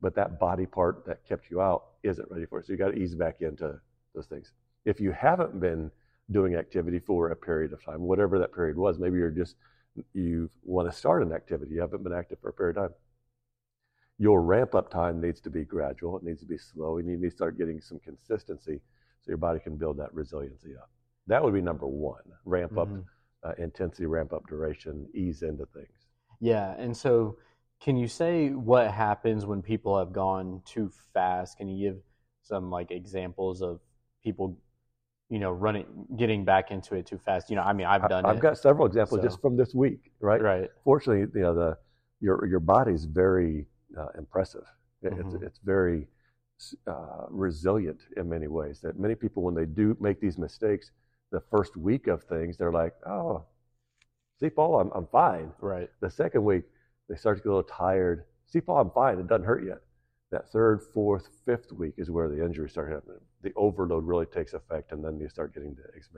but 0.00 0.14
that 0.14 0.38
body 0.38 0.66
part 0.66 1.04
that 1.04 1.24
kept 1.24 1.50
you 1.50 1.60
out 1.60 1.84
isn't 2.02 2.30
ready 2.30 2.46
for 2.46 2.58
it. 2.58 2.66
So 2.66 2.72
you 2.72 2.78
got 2.78 2.92
to 2.92 2.98
ease 2.98 3.14
back 3.14 3.42
into 3.42 3.80
those 4.14 4.26
things. 4.26 4.52
If 4.84 5.00
you 5.00 5.12
haven't 5.12 5.60
been 5.60 5.90
doing 6.30 6.54
activity 6.54 6.98
for 6.98 7.30
a 7.30 7.36
period 7.36 7.72
of 7.72 7.82
time, 7.82 8.02
whatever 8.02 8.38
that 8.38 8.52
period 8.52 8.76
was, 8.76 8.98
maybe 8.98 9.18
you're 9.18 9.30
just 9.30 9.56
you 10.12 10.48
want 10.62 10.88
to 10.88 10.96
start 10.96 11.20
an 11.22 11.32
activity, 11.32 11.74
you 11.74 11.80
haven't 11.80 12.02
been 12.04 12.12
active 12.12 12.38
for 12.38 12.48
a 12.48 12.52
period 12.52 12.76
of 12.78 12.90
time. 12.90 12.98
Your 14.20 14.42
ramp 14.42 14.74
up 14.74 14.90
time 14.90 15.18
needs 15.18 15.40
to 15.40 15.48
be 15.50 15.64
gradual. 15.64 16.18
It 16.18 16.22
needs 16.24 16.40
to 16.40 16.46
be 16.46 16.58
slow, 16.58 16.98
and 16.98 17.08
you 17.08 17.16
need 17.16 17.30
to 17.30 17.34
start 17.34 17.56
getting 17.56 17.80
some 17.80 17.98
consistency 18.00 18.78
so 19.22 19.28
your 19.30 19.38
body 19.38 19.58
can 19.60 19.76
build 19.78 19.96
that 19.96 20.12
resiliency 20.12 20.76
up. 20.76 20.90
That 21.26 21.42
would 21.42 21.54
be 21.54 21.62
number 21.62 21.86
one. 21.86 22.20
Ramp 22.44 22.76
up 22.76 22.88
Mhm. 22.88 23.04
uh, 23.42 23.54
intensity, 23.56 24.04
ramp 24.04 24.34
up 24.34 24.46
duration, 24.46 25.08
ease 25.14 25.42
into 25.42 25.64
things. 25.64 26.06
Yeah, 26.38 26.74
and 26.76 26.94
so 26.94 27.38
can 27.80 27.96
you 27.96 28.06
say 28.08 28.50
what 28.50 28.90
happens 28.90 29.46
when 29.46 29.62
people 29.62 29.96
have 29.98 30.12
gone 30.12 30.60
too 30.66 30.90
fast? 31.14 31.56
Can 31.56 31.66
you 31.68 31.90
give 31.90 32.02
some 32.42 32.70
like 32.70 32.90
examples 32.90 33.62
of 33.62 33.80
people, 34.22 34.58
you 35.30 35.38
know, 35.38 35.50
running, 35.50 36.06
getting 36.18 36.44
back 36.44 36.70
into 36.70 36.94
it 36.94 37.06
too 37.06 37.16
fast? 37.16 37.48
You 37.48 37.56
know, 37.56 37.62
I 37.62 37.72
mean, 37.72 37.86
I've 37.86 38.06
done 38.10 38.26
I, 38.26 38.28
have 38.28 38.36
it. 38.36 38.42
got 38.42 38.58
several 38.58 38.86
examples 38.86 39.20
so- 39.22 39.26
just 39.26 39.40
from 39.40 39.56
this 39.56 39.74
week, 39.74 40.12
right? 40.20 40.42
right. 40.42 40.70
Fortunately, 40.84 41.20
you 41.34 41.40
know 41.46 41.54
the 41.54 41.78
your 42.20 42.44
your 42.44 42.60
body's 42.60 43.06
very 43.06 43.66
uh, 43.96 44.08
impressive. 44.18 44.66
It- 45.02 45.12
Mhm. 45.12 45.20
It's 45.20 45.34
it's 45.42 45.58
very 45.60 46.08
uh, 46.86 47.26
resilient 47.30 48.00
in 48.16 48.28
many 48.28 48.46
ways. 48.48 48.80
That 48.82 48.98
many 48.98 49.14
people, 49.14 49.42
when 49.42 49.54
they 49.54 49.66
do 49.66 49.96
make 50.00 50.20
these 50.20 50.38
mistakes, 50.38 50.90
the 51.30 51.40
first 51.40 51.76
week 51.76 52.06
of 52.06 52.22
things, 52.24 52.56
they're 52.58 52.72
like, 52.72 52.94
"Oh, 53.06 53.46
see, 54.38 54.50
Paul, 54.50 54.80
I'm 54.80 54.90
I'm 54.92 55.06
fine." 55.06 55.52
Right. 55.60 55.90
The 56.00 56.10
second 56.10 56.44
week, 56.44 56.64
they 57.08 57.16
start 57.16 57.38
to 57.38 57.42
get 57.42 57.48
a 57.50 57.54
little 57.56 57.70
tired. 57.70 58.24
See, 58.46 58.60
Paul, 58.60 58.78
I'm 58.80 58.90
fine. 58.90 59.18
It 59.18 59.26
doesn't 59.28 59.46
hurt 59.46 59.64
yet. 59.64 59.80
That 60.30 60.50
third, 60.50 60.82
fourth, 60.94 61.28
fifth 61.44 61.72
week 61.72 61.94
is 61.98 62.10
where 62.10 62.28
the 62.28 62.44
injuries 62.44 62.72
start 62.72 62.90
happening. 62.92 63.20
The 63.42 63.52
overload 63.56 64.04
really 64.06 64.26
takes 64.26 64.52
effect, 64.54 64.92
and 64.92 65.04
then 65.04 65.18
you 65.18 65.28
start 65.28 65.54
getting 65.54 65.74
the 65.74 65.84
aches. 65.96 66.10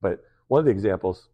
But 0.00 0.24
one 0.48 0.58
of 0.60 0.64
the 0.66 0.70
examples 0.70 1.28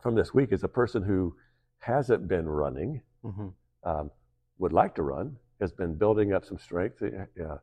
from 0.00 0.14
this 0.14 0.34
week 0.34 0.52
is 0.52 0.64
a 0.64 0.68
person 0.68 1.02
who 1.02 1.36
hasn't 1.78 2.28
been 2.28 2.48
running, 2.48 3.02
hmm 3.22 3.48
um, 3.84 4.10
would 4.60 4.72
like 4.72 4.94
to 4.94 5.02
run, 5.02 5.36
has 5.60 5.72
been 5.72 5.94
building 5.94 6.32
up 6.32 6.44
some 6.44 6.58
strength, 6.58 7.02
uh, 7.02 7.56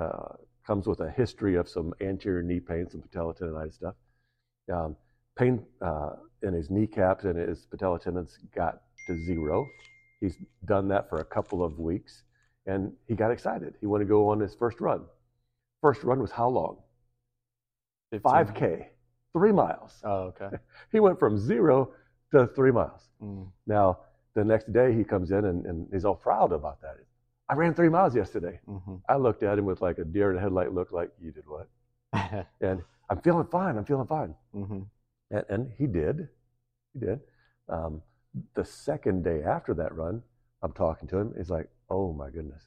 uh, 0.00 0.32
comes 0.66 0.86
with 0.86 1.00
a 1.00 1.10
history 1.10 1.56
of 1.56 1.68
some 1.68 1.92
anterior 2.00 2.42
knee 2.42 2.60
pain, 2.60 2.88
some 2.88 3.00
patella 3.00 3.34
tendonitis 3.34 3.74
stuff. 3.74 3.94
Um, 4.72 4.96
pain 5.36 5.64
uh, 5.80 6.10
in 6.42 6.54
his 6.54 6.70
kneecaps 6.70 7.24
and 7.24 7.36
his 7.38 7.66
patella 7.66 7.98
tendons 7.98 8.38
got 8.54 8.82
to 9.06 9.16
zero. 9.24 9.66
He's 10.20 10.36
done 10.66 10.88
that 10.88 11.08
for 11.08 11.20
a 11.20 11.24
couple 11.24 11.64
of 11.64 11.78
weeks, 11.78 12.22
and 12.66 12.92
he 13.08 13.14
got 13.14 13.30
excited. 13.30 13.74
He 13.80 13.86
wanted 13.86 14.04
to 14.04 14.08
go 14.08 14.28
on 14.28 14.40
his 14.40 14.54
first 14.54 14.80
run. 14.80 15.02
First 15.82 16.04
run 16.04 16.20
was 16.20 16.30
how 16.30 16.48
long? 16.48 16.78
15. 18.10 18.32
5K, 18.32 18.84
three 19.32 19.52
miles. 19.52 19.92
Oh, 20.04 20.32
okay. 20.32 20.56
He 20.92 21.00
went 21.00 21.18
from 21.18 21.38
zero 21.38 21.92
to 22.32 22.46
three 22.48 22.70
miles. 22.70 23.08
Mm. 23.22 23.48
Now, 23.66 23.98
the 24.34 24.44
next 24.44 24.72
day 24.72 24.92
he 24.94 25.04
comes 25.04 25.30
in 25.30 25.44
and, 25.44 25.66
and 25.66 25.88
he's 25.92 26.04
all 26.04 26.14
proud 26.14 26.52
about 26.52 26.80
that. 26.82 26.96
I 27.48 27.54
ran 27.54 27.74
three 27.74 27.88
miles 27.88 28.14
yesterday. 28.14 28.60
hmm 28.66 28.96
I 29.08 29.16
looked 29.16 29.42
at 29.42 29.58
him 29.58 29.64
with 29.66 29.82
like 29.82 29.98
a 29.98 30.04
deer 30.04 30.30
in 30.30 30.36
the 30.36 30.40
headlight 30.42 30.72
look, 30.72 30.92
like, 30.92 31.10
you 31.20 31.30
did 31.30 31.44
what? 31.46 31.68
And 32.60 32.82
I'm 33.10 33.20
feeling 33.20 33.46
fine. 33.46 33.76
I'm 33.76 33.84
feeling 33.84 34.06
fine. 34.06 34.34
hmm 34.52 34.82
And, 35.30 35.44
and 35.48 35.72
he 35.78 35.86
did. 35.86 36.28
He 36.92 37.00
did. 37.00 37.20
Um, 37.68 38.02
the 38.54 38.64
second 38.64 39.24
day 39.24 39.42
after 39.42 39.74
that 39.74 39.94
run, 39.94 40.22
I'm 40.62 40.72
talking 40.72 41.08
to 41.08 41.18
him. 41.18 41.34
He's 41.36 41.50
like, 41.50 41.68
oh 41.90 42.12
my 42.12 42.30
goodness, 42.30 42.64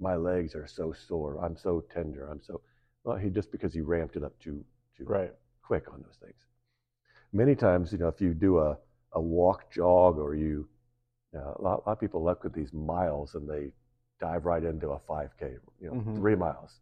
my 0.00 0.14
legs 0.16 0.54
are 0.54 0.66
so 0.66 0.92
sore. 0.92 1.44
I'm 1.44 1.56
so 1.56 1.84
tender. 1.92 2.26
I'm 2.30 2.40
so, 2.42 2.60
well, 3.04 3.16
he 3.16 3.30
just 3.30 3.50
because 3.50 3.72
he 3.74 3.80
ramped 3.80 4.16
it 4.16 4.22
up 4.22 4.38
too, 4.38 4.64
too 4.96 5.04
Right. 5.04 5.32
quick 5.62 5.92
on 5.92 6.02
those 6.02 6.16
things. 6.22 6.36
Many 7.32 7.54
times, 7.54 7.92
you 7.92 7.98
know, 7.98 8.08
if 8.08 8.20
you 8.20 8.34
do 8.34 8.58
a, 8.58 8.78
a 9.12 9.20
walk 9.20 9.70
jog 9.70 10.18
or 10.18 10.34
you, 10.34 10.68
uh, 11.34 11.54
a, 11.58 11.62
lot, 11.62 11.82
a 11.84 11.88
lot 11.88 11.92
of 11.92 12.00
people 12.00 12.24
look 12.24 12.44
at 12.44 12.52
these 12.52 12.72
miles 12.72 13.34
and 13.34 13.48
they 13.48 13.70
dive 14.20 14.46
right 14.46 14.64
into 14.64 14.90
a 14.90 14.98
5K, 15.00 15.58
you 15.80 15.88
know, 15.88 15.94
Mhm. 15.94 16.16
three 16.16 16.34
miles. 16.34 16.80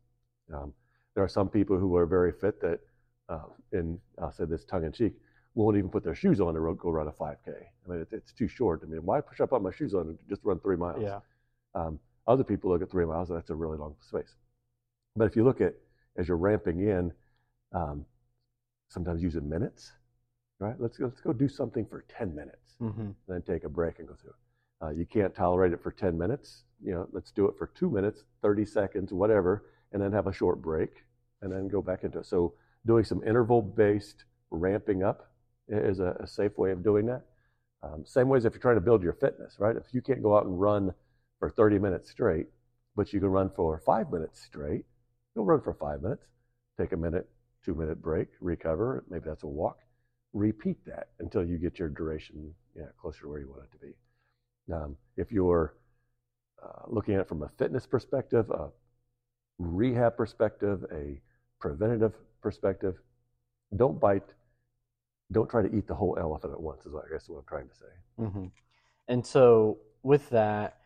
Um, 0.52 0.72
there 1.14 1.24
are 1.24 1.28
some 1.28 1.48
people 1.48 1.78
who 1.78 1.96
are 1.96 2.06
very 2.06 2.32
fit 2.32 2.60
that, 2.60 2.80
uh, 3.28 3.46
and 3.72 4.00
I'll 4.18 4.32
say 4.32 4.44
this 4.44 4.64
tongue 4.64 4.84
in 4.84 4.92
cheek, 4.92 5.14
won't 5.54 5.76
even 5.76 5.90
put 5.90 6.04
their 6.04 6.14
shoes 6.14 6.40
on 6.40 6.54
to 6.54 6.74
go 6.74 6.90
run 6.90 7.08
a 7.08 7.12
5K. 7.12 7.48
I 7.84 7.88
mean, 7.88 8.00
it, 8.00 8.08
it's 8.12 8.32
too 8.32 8.46
short. 8.48 8.82
I 8.82 8.86
mean, 8.86 9.04
why 9.04 9.20
push 9.20 9.40
up 9.40 9.52
on 9.52 9.62
my 9.62 9.70
shoes 9.72 9.94
on 9.94 10.08
and 10.08 10.18
just 10.28 10.44
run 10.44 10.60
three 10.60 10.76
miles? 10.76 11.02
Yeah. 11.02 11.20
Um, 11.74 11.98
other 12.26 12.44
people 12.44 12.70
look 12.70 12.82
at 12.82 12.90
three 12.90 13.06
miles, 13.06 13.30
and 13.30 13.38
that's 13.38 13.50
a 13.50 13.54
really 13.54 13.78
long 13.78 13.96
space. 14.00 14.34
But 15.16 15.24
if 15.26 15.36
you 15.36 15.44
look 15.44 15.60
at 15.60 15.74
as 16.16 16.28
you're 16.28 16.36
ramping 16.36 16.80
in, 16.80 17.12
um, 17.72 18.04
sometimes 18.88 19.22
using 19.22 19.48
minutes, 19.48 19.92
right? 20.58 20.75
Let's 20.78 20.96
go, 20.96 21.06
let's 21.06 21.20
go 21.20 21.32
do 21.32 21.48
something 21.48 21.86
for 21.86 22.04
10 22.08 22.34
minutes, 22.34 22.75
hmm 22.78 23.10
then 23.28 23.42
take 23.42 23.64
a 23.64 23.68
break 23.68 23.98
and 23.98 24.08
go 24.08 24.14
through. 24.14 24.34
Uh, 24.82 24.90
you 24.90 25.06
can't 25.06 25.34
tolerate 25.34 25.72
it 25.72 25.82
for 25.82 25.90
10 25.90 26.16
minutes. 26.16 26.64
You 26.82 26.92
know, 26.92 27.08
let's 27.12 27.32
do 27.32 27.46
it 27.46 27.56
for 27.58 27.68
two 27.68 27.90
minutes, 27.90 28.25
30 28.42 28.64
seconds, 28.64 29.12
whatever, 29.12 29.64
and 29.92 30.02
then 30.02 30.12
have 30.12 30.26
a 30.26 30.32
short 30.32 30.60
break, 30.62 31.04
and 31.42 31.50
then 31.50 31.68
go 31.68 31.80
back 31.82 32.04
into 32.04 32.18
it. 32.18 32.26
So 32.26 32.54
doing 32.86 33.04
some 33.04 33.22
interval-based 33.25 34.25
ramping 34.50 35.02
up 35.02 35.30
is 35.68 35.98
a, 36.00 36.16
a 36.20 36.26
safe 36.26 36.56
way 36.58 36.70
of 36.70 36.84
doing 36.84 37.06
that. 37.06 37.22
Um, 37.82 38.04
same 38.04 38.28
way 38.28 38.36
as 38.38 38.44
if 38.44 38.52
you're 38.52 38.60
trying 38.60 38.76
to 38.76 38.80
build 38.80 39.02
your 39.02 39.12
fitness, 39.14 39.56
right? 39.58 39.76
If 39.76 39.92
you 39.92 40.02
can't 40.02 40.22
go 40.22 40.36
out 40.36 40.46
and 40.46 40.60
run 40.60 40.92
for 41.38 41.50
30 41.50 41.78
minutes 41.78 42.10
straight, 42.10 42.46
but 42.94 43.12
you 43.12 43.20
can 43.20 43.28
run 43.28 43.50
for 43.54 43.78
five 43.84 44.10
minutes 44.10 44.42
straight, 44.42 44.84
you'll 45.34 45.44
run 45.44 45.60
for 45.60 45.75
five 45.75 46.02
minutes, 46.02 46.25
take 46.78 46.92
a 46.92 46.96
minute, 46.96 47.28
two 47.64 47.75
minute 47.75 48.00
break, 48.00 48.28
recover. 48.40 49.04
Maybe 49.10 49.25
that's 49.26 49.42
a 49.42 49.48
walk. 49.48 49.78
Repeat 50.36 50.84
that 50.84 51.08
until 51.20 51.42
you 51.42 51.56
get 51.56 51.78
your 51.78 51.88
duration 51.88 52.54
closer 53.00 53.22
to 53.22 53.28
where 53.28 53.40
you 53.40 53.48
want 53.48 53.62
it 53.64 53.72
to 53.72 53.78
be. 53.78 53.94
Um, 54.70 54.96
if 55.16 55.32
you're 55.32 55.76
uh, 56.62 56.82
looking 56.88 57.14
at 57.14 57.20
it 57.20 57.28
from 57.28 57.42
a 57.42 57.48
fitness 57.56 57.86
perspective, 57.86 58.50
a 58.50 58.68
rehab 59.58 60.14
perspective, 60.14 60.84
a 60.92 61.22
preventative 61.58 62.12
perspective, 62.42 62.96
don't 63.76 63.98
bite, 63.98 64.28
don't 65.32 65.48
try 65.48 65.62
to 65.62 65.74
eat 65.74 65.86
the 65.86 65.94
whole 65.94 66.18
elephant 66.20 66.52
at 66.52 66.60
once, 66.60 66.84
is 66.84 66.92
what 66.92 67.04
I 67.08 67.12
guess 67.12 67.30
what 67.30 67.38
I'm 67.38 67.44
trying 67.48 67.68
to 67.68 67.74
say. 67.74 67.92
hmm 68.18 68.46
And 69.08 69.24
so 69.26 69.78
with 70.02 70.28
that, 70.30 70.76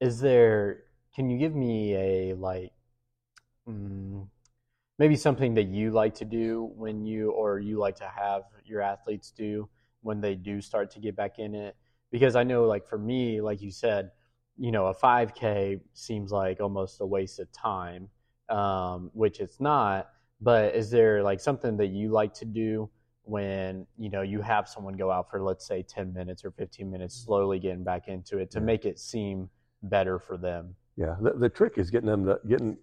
is 0.00 0.20
there? 0.20 0.82
Can 1.14 1.30
you 1.30 1.38
give 1.38 1.54
me 1.54 1.94
a 1.94 2.34
like, 2.34 2.72
mm, 3.66 4.28
maybe 4.98 5.16
something 5.16 5.54
that 5.54 5.68
you 5.68 5.90
like 5.90 6.14
to 6.14 6.24
do 6.24 6.70
when 6.76 7.04
you 7.04 7.30
or 7.30 7.58
you 7.58 7.78
like 7.78 7.96
to 7.96 8.08
have 8.08 8.42
your 8.64 8.82
athletes 8.82 9.30
do 9.30 9.68
when 10.02 10.20
they 10.20 10.34
do 10.34 10.60
start 10.60 10.90
to 10.92 11.00
get 11.00 11.16
back 11.16 11.38
in 11.38 11.54
it? 11.54 11.76
Because 12.10 12.36
I 12.36 12.42
know, 12.42 12.64
like 12.64 12.86
for 12.86 12.98
me, 12.98 13.40
like 13.40 13.60
you 13.60 13.70
said, 13.70 14.10
you 14.56 14.72
know, 14.72 14.86
a 14.86 14.94
5K 14.94 15.80
seems 15.94 16.32
like 16.32 16.60
almost 16.60 17.00
a 17.00 17.06
waste 17.06 17.38
of 17.38 17.50
time, 17.52 18.08
um, 18.48 19.10
which 19.12 19.40
it's 19.40 19.60
not. 19.60 20.08
But 20.40 20.74
is 20.74 20.90
there 20.90 21.22
like 21.22 21.40
something 21.40 21.76
that 21.76 21.88
you 21.88 22.10
like 22.10 22.34
to 22.34 22.44
do 22.44 22.90
when 23.28 23.86
you 23.98 24.08
know 24.08 24.22
you 24.22 24.40
have 24.40 24.66
someone 24.66 24.96
go 24.96 25.10
out 25.10 25.30
for 25.30 25.42
let's 25.42 25.66
say 25.66 25.82
10 25.82 26.14
minutes 26.14 26.44
or 26.46 26.50
15 26.50 26.90
minutes 26.90 27.14
slowly 27.14 27.58
getting 27.58 27.84
back 27.84 28.08
into 28.08 28.38
it 28.38 28.50
to 28.50 28.58
make 28.58 28.86
it 28.86 28.98
seem 28.98 29.50
better 29.82 30.18
for 30.18 30.38
them 30.38 30.74
Yeah, 30.96 31.14
the, 31.20 31.32
the 31.32 31.48
trick 31.50 31.74
is 31.76 31.90
getting 31.90 32.08
them 32.08 32.24
to, 32.24 32.40
getting 32.48 32.78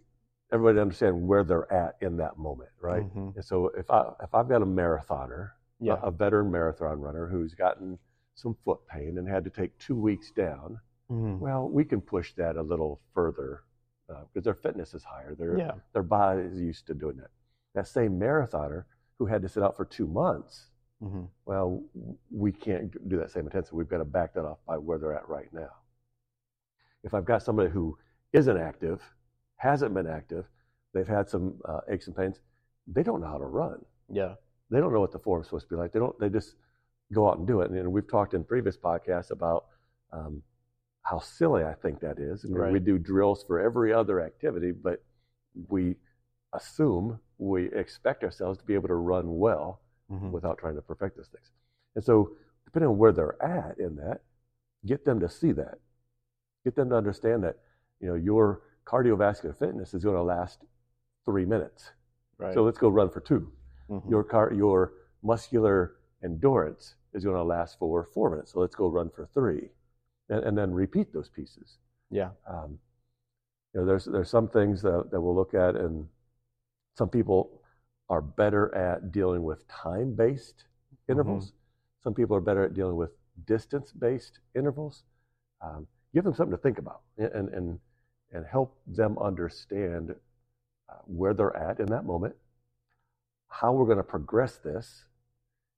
everybody 0.51 0.79
understand 0.79 1.27
where 1.27 1.43
they're 1.43 1.71
at 1.71 1.95
in 2.01 2.17
that 2.17 2.37
moment, 2.37 2.69
right? 2.79 3.03
Mhm. 3.03 3.35
And 3.35 3.43
so 3.45 3.67
if 3.69 3.89
I 3.89 4.13
if 4.21 4.33
I've 4.35 4.47
got 4.49 4.61
a 4.61 4.65
marathoner, 4.65 5.49
a- 5.49 5.53
yeah 5.79 5.99
a, 6.01 6.11
veteran 6.11 6.49
marathon 6.51 6.99
runner 7.01 7.27
who's 7.27 7.53
gotten 7.53 7.97
some 8.35 8.53
foot 8.63 8.85
pain 8.87 9.17
and 9.17 9.27
had 9.27 9.43
to 9.43 9.49
take 9.49 9.77
two 9.77 9.95
weeks 9.99 10.31
down, 10.31 10.79
Mhm. 11.09 11.39
well, 11.39 11.69
we 11.69 11.83
can 11.85 12.01
push 12.01 12.33
that 12.35 12.55
a 12.57 12.61
little 12.61 12.99
further 13.13 13.63
because 14.07 14.43
their 14.43 14.53
fitness 14.53 14.93
is 14.93 15.03
higher. 15.03 15.33
Their 15.35 15.57
yeah 15.57 15.75
their 15.93 16.03
body 16.03 16.41
is 16.41 16.59
used 16.61 16.85
to 16.87 16.93
doing 16.93 17.17
that. 17.17 17.31
That 17.73 17.87
same 17.87 18.19
marathoner 18.19 18.85
who 19.17 19.25
had 19.25 19.41
to 19.41 19.49
sit 19.49 19.63
out 19.63 19.75
for 19.75 19.85
two 19.85 20.07
months, 20.07 20.69
Mhm. 21.01 21.27
well, 21.45 21.83
we 22.31 22.51
can't 22.51 22.91
do 23.09 23.17
that 23.17 23.31
same 23.31 23.45
intensity. 23.45 23.75
We've 23.77 23.87
got 23.89 23.97
to 23.97 24.05
back 24.05 24.33
that 24.33 24.45
off 24.45 24.63
by 24.65 24.77
where 24.77 24.97
they're 24.99 25.13
at 25.13 25.27
right 25.27 25.51
now. 25.53 25.71
If 27.03 27.13
I've 27.13 27.25
got 27.25 27.41
somebody 27.41 27.69
who 27.69 27.97
isn't 28.33 28.57
active, 28.57 29.14
hasn't 29.57 29.93
been 29.93 30.07
active, 30.07 30.45
they've 30.93 31.07
had 31.07 31.29
some 31.29 31.55
uh, 31.65 31.81
aches 31.89 32.07
and 32.07 32.15
pains, 32.15 32.39
they 32.87 33.03
don't 33.03 33.21
know 33.21 33.27
how 33.27 33.37
to 33.37 33.45
run. 33.45 33.83
yeah 34.09 34.35
They 34.69 34.79
don't 34.79 34.93
know 34.93 34.99
what 34.99 35.11
the 35.11 35.19
form's 35.19 35.47
supposed 35.47 35.67
to 35.69 35.75
be 35.75 35.79
like. 35.81 35.91
They 35.91 35.99
don't. 35.99 36.17
They 36.19 36.29
just 36.29 36.55
go 37.13 37.29
out 37.29 37.37
and 37.37 37.47
do 37.47 37.61
it. 37.61 37.71
And, 37.71 37.91
we've 37.91 38.07
talked 38.07 38.33
in 38.33 38.43
previous 38.43 38.77
podcasts 38.77 39.31
about 39.31 39.65
um, 40.11 40.41
how 41.03 41.19
silly 41.19 41.63
I 41.63 41.73
think 41.73 41.99
that 42.01 42.17
is. 42.19 42.43
And 42.45 42.55
Right. 42.55 42.71
we 42.71 42.79
do 42.79 42.97
drills 42.97 43.43
for 43.43 43.59
every 43.59 43.93
other 43.93 44.21
activity, 44.21 44.71
but 44.71 45.03
we 45.69 45.95
assume 46.53 47.19
we 47.37 47.71
expect 47.73 48.23
ourselves 48.23 48.57
to 48.59 48.65
be 48.65 48.73
able 48.73 48.87
to 48.87 48.95
run 48.95 49.37
well 49.37 49.81
Mhm. 50.09 50.31
without 50.31 50.57
trying 50.57 50.75
to 50.75 50.81
perfect 50.81 51.17
those 51.17 51.27
things. 51.29 51.51
And 51.95 52.03
so, 52.03 52.35
depending 52.65 52.89
on 52.89 52.97
where 52.97 53.11
they're 53.11 53.41
at 53.41 53.77
in 53.79 53.95
that, 53.97 54.21
get 54.85 55.05
them 55.05 55.19
to 55.19 55.29
see 55.29 55.51
that. 55.53 55.79
Get 56.63 56.75
them 56.75 56.89
to 56.89 56.95
understand 56.95 57.43
that, 57.43 57.59
you 57.99 58.07
know, 58.07 58.15
your 58.15 58.61
cardiovascular 58.85 59.57
fitness 59.57 59.93
is 59.93 60.03
going 60.03 60.15
to 60.15 60.21
last 60.21 60.63
three 61.25 61.45
minutes. 61.45 61.91
right 62.37 62.53
So 62.53 62.63
let's 62.63 62.77
go 62.77 62.89
run 62.89 63.09
for 63.09 63.19
2 63.19 63.51
Mhm. 63.89 64.09
Your 64.09 64.23
car, 64.23 64.51
your 64.51 64.93
muscular 65.21 65.97
endurance 66.23 66.95
is 67.13 67.23
going 67.23 67.35
to 67.35 67.43
last 67.43 67.77
for 67.77 68.03
four 68.03 68.31
minutes. 68.31 68.51
So 68.51 68.59
let's 68.59 68.75
go 68.75 68.87
run 68.89 69.09
for 69.11 69.27
three, 69.27 69.69
and, 70.29 70.43
and 70.43 70.57
then 70.57 70.73
repeat 70.73 71.13
those 71.13 71.29
pieces. 71.29 71.77
yeah 72.09 72.31
Um, 72.47 72.79
you 73.73 73.81
know, 73.81 73.85
there's 73.85 74.05
there's 74.05 74.29
some 74.29 74.47
things 74.47 74.81
that, 74.81 75.11
that 75.11 75.21
we'll 75.21 75.35
look 75.35 75.53
at, 75.53 75.75
and 75.75 76.07
some 76.95 77.09
people 77.09 77.61
are 78.09 78.21
better 78.21 78.73
at 78.75 79.11
dealing 79.11 79.43
with 79.43 79.67
time-based 79.67 80.65
intervals. 81.09 81.53
Some 82.03 82.13
people 82.13 82.35
are 82.35 82.41
better 82.41 82.63
at 82.63 82.73
dealing 82.73 82.95
with 82.95 83.11
distance-based 83.45 84.39
intervals, 84.55 85.03
um, 85.61 85.87
give 86.13 86.23
them 86.23 86.33
something 86.33 86.55
to 86.55 86.61
think 86.61 86.77
about 86.77 87.01
and, 87.17 87.49
and, 87.49 87.79
and 88.35 88.45
help 88.45 88.77
them 88.85 89.17
understand 89.17 90.13
uh, 90.89 90.93
where 91.05 91.33
they're 91.33 91.55
at 91.55 91.79
in 91.79 91.85
that 91.87 92.05
moment, 92.05 92.35
how 93.47 93.71
we're 93.71 93.85
going 93.85 93.97
to 93.97 94.03
progress 94.03 94.57
this, 94.57 95.05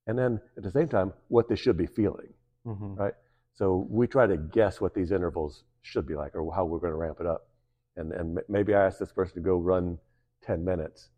and 0.07 0.17
then 0.17 0.41
at 0.57 0.63
the 0.63 0.71
same 0.71 0.87
time, 0.87 1.13
what 1.27 1.47
they 1.47 1.55
should 1.55 1.77
be 1.77 1.85
feeling, 1.87 2.33
Mm-hmm. 2.65 2.95
right? 2.95 3.13
So 3.53 3.87
we 3.89 4.07
try 4.07 4.27
to 4.27 4.35
guess 4.35 4.81
what 4.81 4.93
these 4.93 5.11
intervals 5.11 5.63
should 5.81 6.05
be 6.05 6.15
like 6.15 6.35
or 6.35 6.51
how 6.53 6.65
we're 6.65 6.79
going 6.79 6.91
to 6.91 6.97
ramp 6.97 7.17
it 7.21 7.25
up. 7.25 7.47
And, 7.95 8.11
and 8.11 8.39
maybe 8.49 8.75
I 8.75 8.85
ask 8.85 8.99
this 8.99 9.11
person 9.13 9.35
to 9.35 9.41
go 9.41 9.55
run 9.57 9.97
10 10.43 10.65
minutes, 10.65 11.09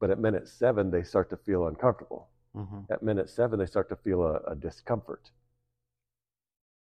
but 0.00 0.10
at 0.10 0.18
minute 0.20 0.46
seven, 0.48 0.90
they 0.90 1.02
start 1.02 1.28
to 1.30 1.36
feel 1.36 1.66
uncomfortable. 1.66 2.28
Mm-hmm. 2.56 2.92
At 2.92 3.02
minute 3.02 3.28
seven, 3.28 3.58
they 3.58 3.66
start 3.66 3.88
to 3.88 3.96
feel 3.96 4.22
a, 4.22 4.52
a 4.52 4.54
discomfort. 4.54 5.30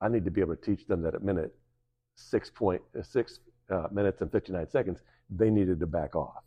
I 0.01 0.07
need 0.07 0.23
to 0.25 0.31
be 0.31 0.41
able 0.41 0.55
to 0.55 0.61
teach 0.61 0.85
them 0.85 1.01
that 1.01 1.15
at 1.15 1.23
minute 1.23 1.55
six 2.15 2.49
point 2.51 2.81
uh, 3.69 3.87
minutes 3.91 4.21
and 4.21 4.31
59 4.31 4.69
seconds, 4.69 5.01
they 5.29 5.49
needed 5.49 5.79
to 5.79 5.87
back 5.87 6.15
off 6.15 6.43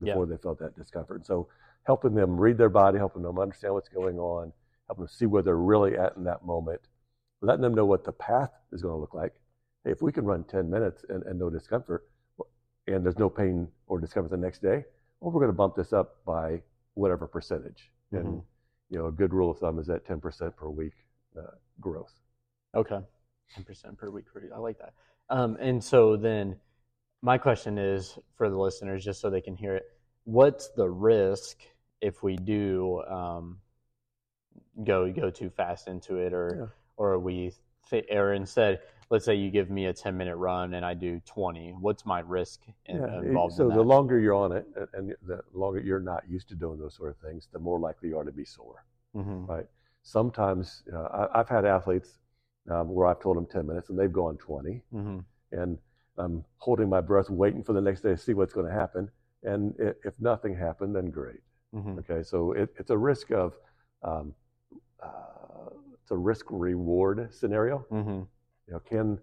Yeah. 0.00 0.12
before 0.12 0.26
they 0.26 0.36
felt 0.36 0.58
that 0.60 0.76
discomfort. 0.76 1.26
So 1.26 1.48
helping 1.84 2.14
them 2.14 2.38
read 2.40 2.58
their 2.58 2.68
body, 2.68 2.98
helping 2.98 3.22
them 3.22 3.38
understand 3.38 3.74
what's 3.74 3.88
going 3.88 4.18
on, 4.18 4.52
helping 4.86 5.04
them 5.04 5.08
see 5.08 5.26
where 5.26 5.42
they're 5.42 5.56
really 5.56 5.96
at 5.96 6.16
in 6.16 6.24
that 6.24 6.44
moment, 6.44 6.80
letting 7.40 7.62
them 7.62 7.74
know 7.74 7.86
what 7.86 8.04
the 8.04 8.12
path 8.12 8.52
is 8.72 8.82
going 8.82 8.94
to 8.94 8.98
look 9.00 9.14
like. 9.14 9.32
Hey, 9.84 9.90
if 9.90 10.02
we 10.02 10.12
can 10.12 10.24
run 10.24 10.44
10 10.44 10.68
minutes 10.70 11.04
and, 11.08 11.22
and 11.24 11.38
no 11.38 11.50
discomfort, 11.50 12.06
and 12.86 13.04
there's 13.04 13.18
no 13.18 13.30
pain 13.30 13.68
or 13.86 13.98
discomfort 14.00 14.30
the 14.30 14.36
next 14.36 14.60
day, 14.62 14.84
well, 15.20 15.30
we're 15.32 15.40
going 15.40 15.52
to 15.52 15.56
bump 15.56 15.74
this 15.76 15.92
up 15.92 16.24
by 16.24 16.60
whatever 16.94 17.26
percentage. 17.26 17.90
And 18.12 18.26
Mhm. 18.26 18.44
you 18.90 18.98
know, 18.98 19.06
a 19.06 19.12
good 19.12 19.32
rule 19.32 19.50
of 19.50 19.58
thumb 19.58 19.78
is 19.78 19.86
that 19.86 20.04
10% 20.04 20.56
per 20.56 20.68
week 20.68 20.94
uh, 21.38 21.54
growth. 21.80 22.12
Okay. 22.74 23.00
10% 23.56 23.96
per 23.96 24.10
week. 24.10 24.24
I 24.52 24.58
like 24.58 24.78
that. 24.78 24.94
Um, 25.30 25.56
and 25.60 25.82
so 25.82 26.16
then 26.16 26.56
my 27.22 27.38
question 27.38 27.78
is 27.78 28.18
for 28.34 28.50
the 28.50 28.56
listeners, 28.58 29.04
just 29.04 29.20
so 29.20 29.30
they 29.30 29.40
can 29.40 29.54
hear 29.56 29.74
it, 29.76 29.84
what's 30.24 30.68
the 30.70 30.88
risk 30.88 31.58
if 32.00 32.22
we 32.22 32.36
do 32.36 33.02
um, 33.08 33.58
go 34.84 35.10
go 35.12 35.30
too 35.30 35.50
fast 35.50 35.88
into 35.88 36.16
it 36.16 36.32
or 36.32 36.56
Yeah. 36.58 36.66
or 36.96 37.18
we 37.18 37.52
th- 37.88 38.06
or 38.10 38.32
instead 38.34 38.80
let's 39.10 39.24
say 39.24 39.34
you 39.34 39.50
give 39.50 39.70
me 39.70 39.86
a 39.86 39.92
10 39.92 40.16
minute 40.16 40.36
run 40.36 40.74
and 40.74 40.84
I 40.84 40.94
do 40.94 41.20
20 41.26 41.72
what's 41.80 42.06
my 42.06 42.20
risk 42.20 42.60
in, 42.86 42.96
Yeah, 42.98 43.18
it- 43.20 43.26
involved 43.26 43.54
so 43.54 43.68
in 43.68 43.74
the 43.74 43.82
longer 43.82 44.18
you're 44.18 44.34
on 44.34 44.52
it, 44.52 44.66
and- 44.94 45.14
the 45.22 45.42
longer 45.52 45.80
you're 45.80 46.00
not 46.00 46.28
used 46.28 46.48
to 46.48 46.54
doing 46.54 46.78
those 46.78 46.94
sort 46.94 47.10
of 47.10 47.16
things, 47.18 47.48
the 47.52 47.58
more 47.58 47.78
likely 47.78 48.08
you 48.10 48.18
are 48.18 48.24
to 48.24 48.32
be 48.32 48.44
sore. 48.44 48.84
Mhm. 49.14 49.46
Right. 49.48 49.66
Sometimes 50.02 50.82
uh, 50.92 51.02
I, 51.32 51.40
I've 51.40 51.48
had 51.48 51.64
athletes 51.64 52.18
um, 52.68 52.88
where 52.92 53.06
I've 53.06 53.20
told 53.20 53.36
them 53.36 53.46
10 53.46 53.66
minutes 53.66 53.88
and 53.90 53.98
they've 53.98 54.12
gone 54.12 54.36
20, 54.38 54.82
Mhm. 54.92 55.24
and 55.52 55.78
I'm 56.18 56.44
holding 56.58 56.88
my 56.88 57.00
breath, 57.00 57.30
waiting 57.30 57.62
for 57.62 57.72
the 57.72 57.80
next 57.80 58.02
day 58.02 58.10
to 58.10 58.16
see 58.16 58.34
what's 58.34 58.52
going 58.52 58.66
to 58.66 58.72
happen. 58.72 59.10
And 59.42 59.74
if 59.78 60.18
nothing 60.20 60.54
happened, 60.54 60.94
then 60.94 61.10
great. 61.10 61.40
Mhm. 61.74 61.98
Okay, 62.00 62.22
so 62.22 62.52
it, 62.52 62.74
it's 62.76 62.90
a 62.90 62.98
risk 62.98 63.30
of 63.30 63.58
um, 64.02 64.34
uh, 65.02 65.70
it's 65.94 66.10
a 66.10 66.16
risk 66.16 66.46
reward 66.50 67.32
scenario. 67.32 67.86
Mhm. 67.90 68.26
You 68.66 68.72
know, 68.72 68.80
can 68.80 69.20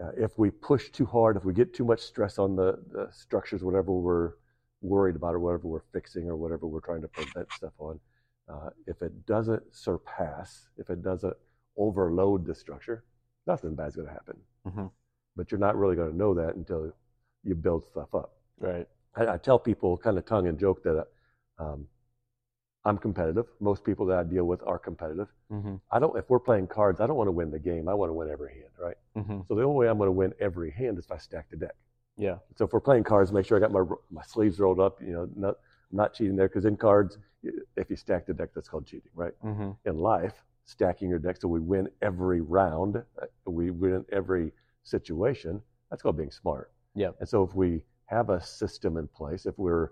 uh, 0.00 0.12
if 0.16 0.38
we 0.38 0.50
push 0.50 0.90
too 0.90 1.04
hard, 1.04 1.36
if 1.36 1.44
we 1.44 1.52
get 1.52 1.74
too 1.74 1.84
much 1.84 2.00
stress 2.00 2.38
on 2.38 2.54
the, 2.54 2.78
the 2.92 3.10
structures, 3.10 3.62
whatever 3.64 3.92
we're 3.92 4.34
worried 4.82 5.16
about, 5.16 5.34
or 5.34 5.40
whatever 5.40 5.66
we're 5.68 5.80
fixing, 5.92 6.28
or 6.28 6.36
whatever 6.36 6.66
we're 6.66 6.80
trying 6.80 7.02
to 7.02 7.08
prevent 7.08 7.50
stuff 7.52 7.72
on, 7.78 7.98
uh, 8.48 8.70
if 8.86 9.02
it 9.02 9.26
doesn't 9.26 9.62
surpass, 9.74 10.68
if 10.78 10.88
it 10.90 11.02
doesn't 11.02 11.36
overload 11.76 12.44
the 12.46 12.54
structure, 12.54 13.04
nothing 13.46 13.74
bad's 13.74 13.96
going 13.96 14.08
to 14.08 14.12
happen. 14.12 14.36
Mhm. 14.66 14.90
But 15.36 15.50
you're 15.50 15.58
not 15.60 15.76
really 15.76 15.96
going 15.96 16.10
to 16.10 16.16
know 16.16 16.34
that 16.34 16.54
until 16.56 16.92
you 17.44 17.54
build 17.54 17.84
stuff 17.86 18.14
up. 18.14 18.32
right 18.58 18.86
I, 19.16 19.26
I 19.34 19.38
tell 19.38 19.58
people, 19.58 19.96
kind 19.96 20.18
of 20.18 20.24
tongue 20.26 20.46
in 20.46 20.56
joke, 20.58 20.82
that 20.84 21.06
um, 21.58 21.86
I'm 22.84 22.96
competitive. 22.96 23.46
Most 23.60 23.84
people 23.84 24.06
that 24.06 24.18
I 24.18 24.22
deal 24.22 24.44
with 24.44 24.62
are 24.66 24.78
competitive. 24.78 25.28
Mhm. 25.50 25.80
I 25.90 25.98
don't. 25.98 26.16
If 26.16 26.30
we're 26.30 26.38
playing 26.40 26.68
cards, 26.68 27.00
I 27.00 27.06
don't 27.06 27.16
want 27.16 27.28
to 27.28 27.32
win 27.32 27.50
the 27.50 27.58
game. 27.58 27.88
I 27.88 27.94
want 27.94 28.08
to 28.10 28.14
win 28.14 28.30
every 28.30 28.54
hand, 28.54 28.70
right? 28.78 28.96
Mhm. 29.16 29.46
So 29.46 29.54
the 29.54 29.62
only 29.62 29.76
way 29.76 29.88
I'm 29.88 29.98
going 29.98 30.08
to 30.08 30.12
win 30.12 30.32
every 30.40 30.70
hand 30.70 30.98
is 30.98 31.04
if 31.04 31.12
I 31.12 31.18
stack 31.18 31.50
the 31.50 31.56
deck. 31.56 31.76
yeah 32.16 32.38
So 32.56 32.64
if 32.64 32.72
we're 32.72 32.80
playing 32.80 33.04
cards, 33.04 33.32
make 33.32 33.46
sure 33.46 33.56
I 33.56 33.60
got 33.60 33.72
my 33.72 33.84
my 34.10 34.22
sleeves 34.22 34.58
rolled 34.60 34.80
up. 34.80 35.00
You 35.02 35.12
know, 35.12 35.28
not 35.36 35.56
not 35.90 36.14
cheating 36.14 36.36
there 36.36 36.48
because 36.48 36.64
in 36.64 36.76
cards, 36.76 37.18
if 37.76 37.90
you 37.90 37.96
stack 37.96 38.26
the 38.26 38.34
deck, 38.34 38.50
that's 38.54 38.68
called 38.68 38.86
cheating, 38.86 39.10
right? 39.14 39.34
Mhm. 39.42 39.76
In 39.84 39.98
life, 39.98 40.44
stacking 40.64 41.08
your 41.08 41.18
deck 41.18 41.36
so 41.40 41.48
we 41.48 41.60
win 41.60 41.88
every 42.02 42.40
round, 42.40 42.96
uh, 42.96 43.26
we 43.50 43.70
win 43.70 44.04
every 44.12 44.52
situation. 44.82 45.60
That's 45.90 46.02
called 46.02 46.16
being 46.16 46.30
smart. 46.30 46.72
Yeah. 46.94 47.10
And 47.18 47.28
so 47.28 47.42
if 47.42 47.54
we 47.54 47.82
have 48.06 48.30
a 48.30 48.40
system 48.42 48.96
in 48.96 49.08
place, 49.08 49.46
if 49.46 49.58
we're 49.58 49.90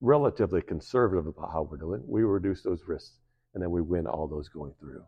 relatively 0.00 0.62
conservative 0.62 1.26
about 1.26 1.52
how 1.52 1.62
we're 1.62 1.76
doing, 1.76 2.02
we 2.06 2.22
reduce 2.22 2.62
those 2.62 2.82
risks, 2.86 3.18
and 3.54 3.62
then 3.62 3.70
we 3.70 3.82
win 3.82 4.06
all 4.06 4.26
those 4.28 4.48
going 4.48 4.72
through. 4.80 5.02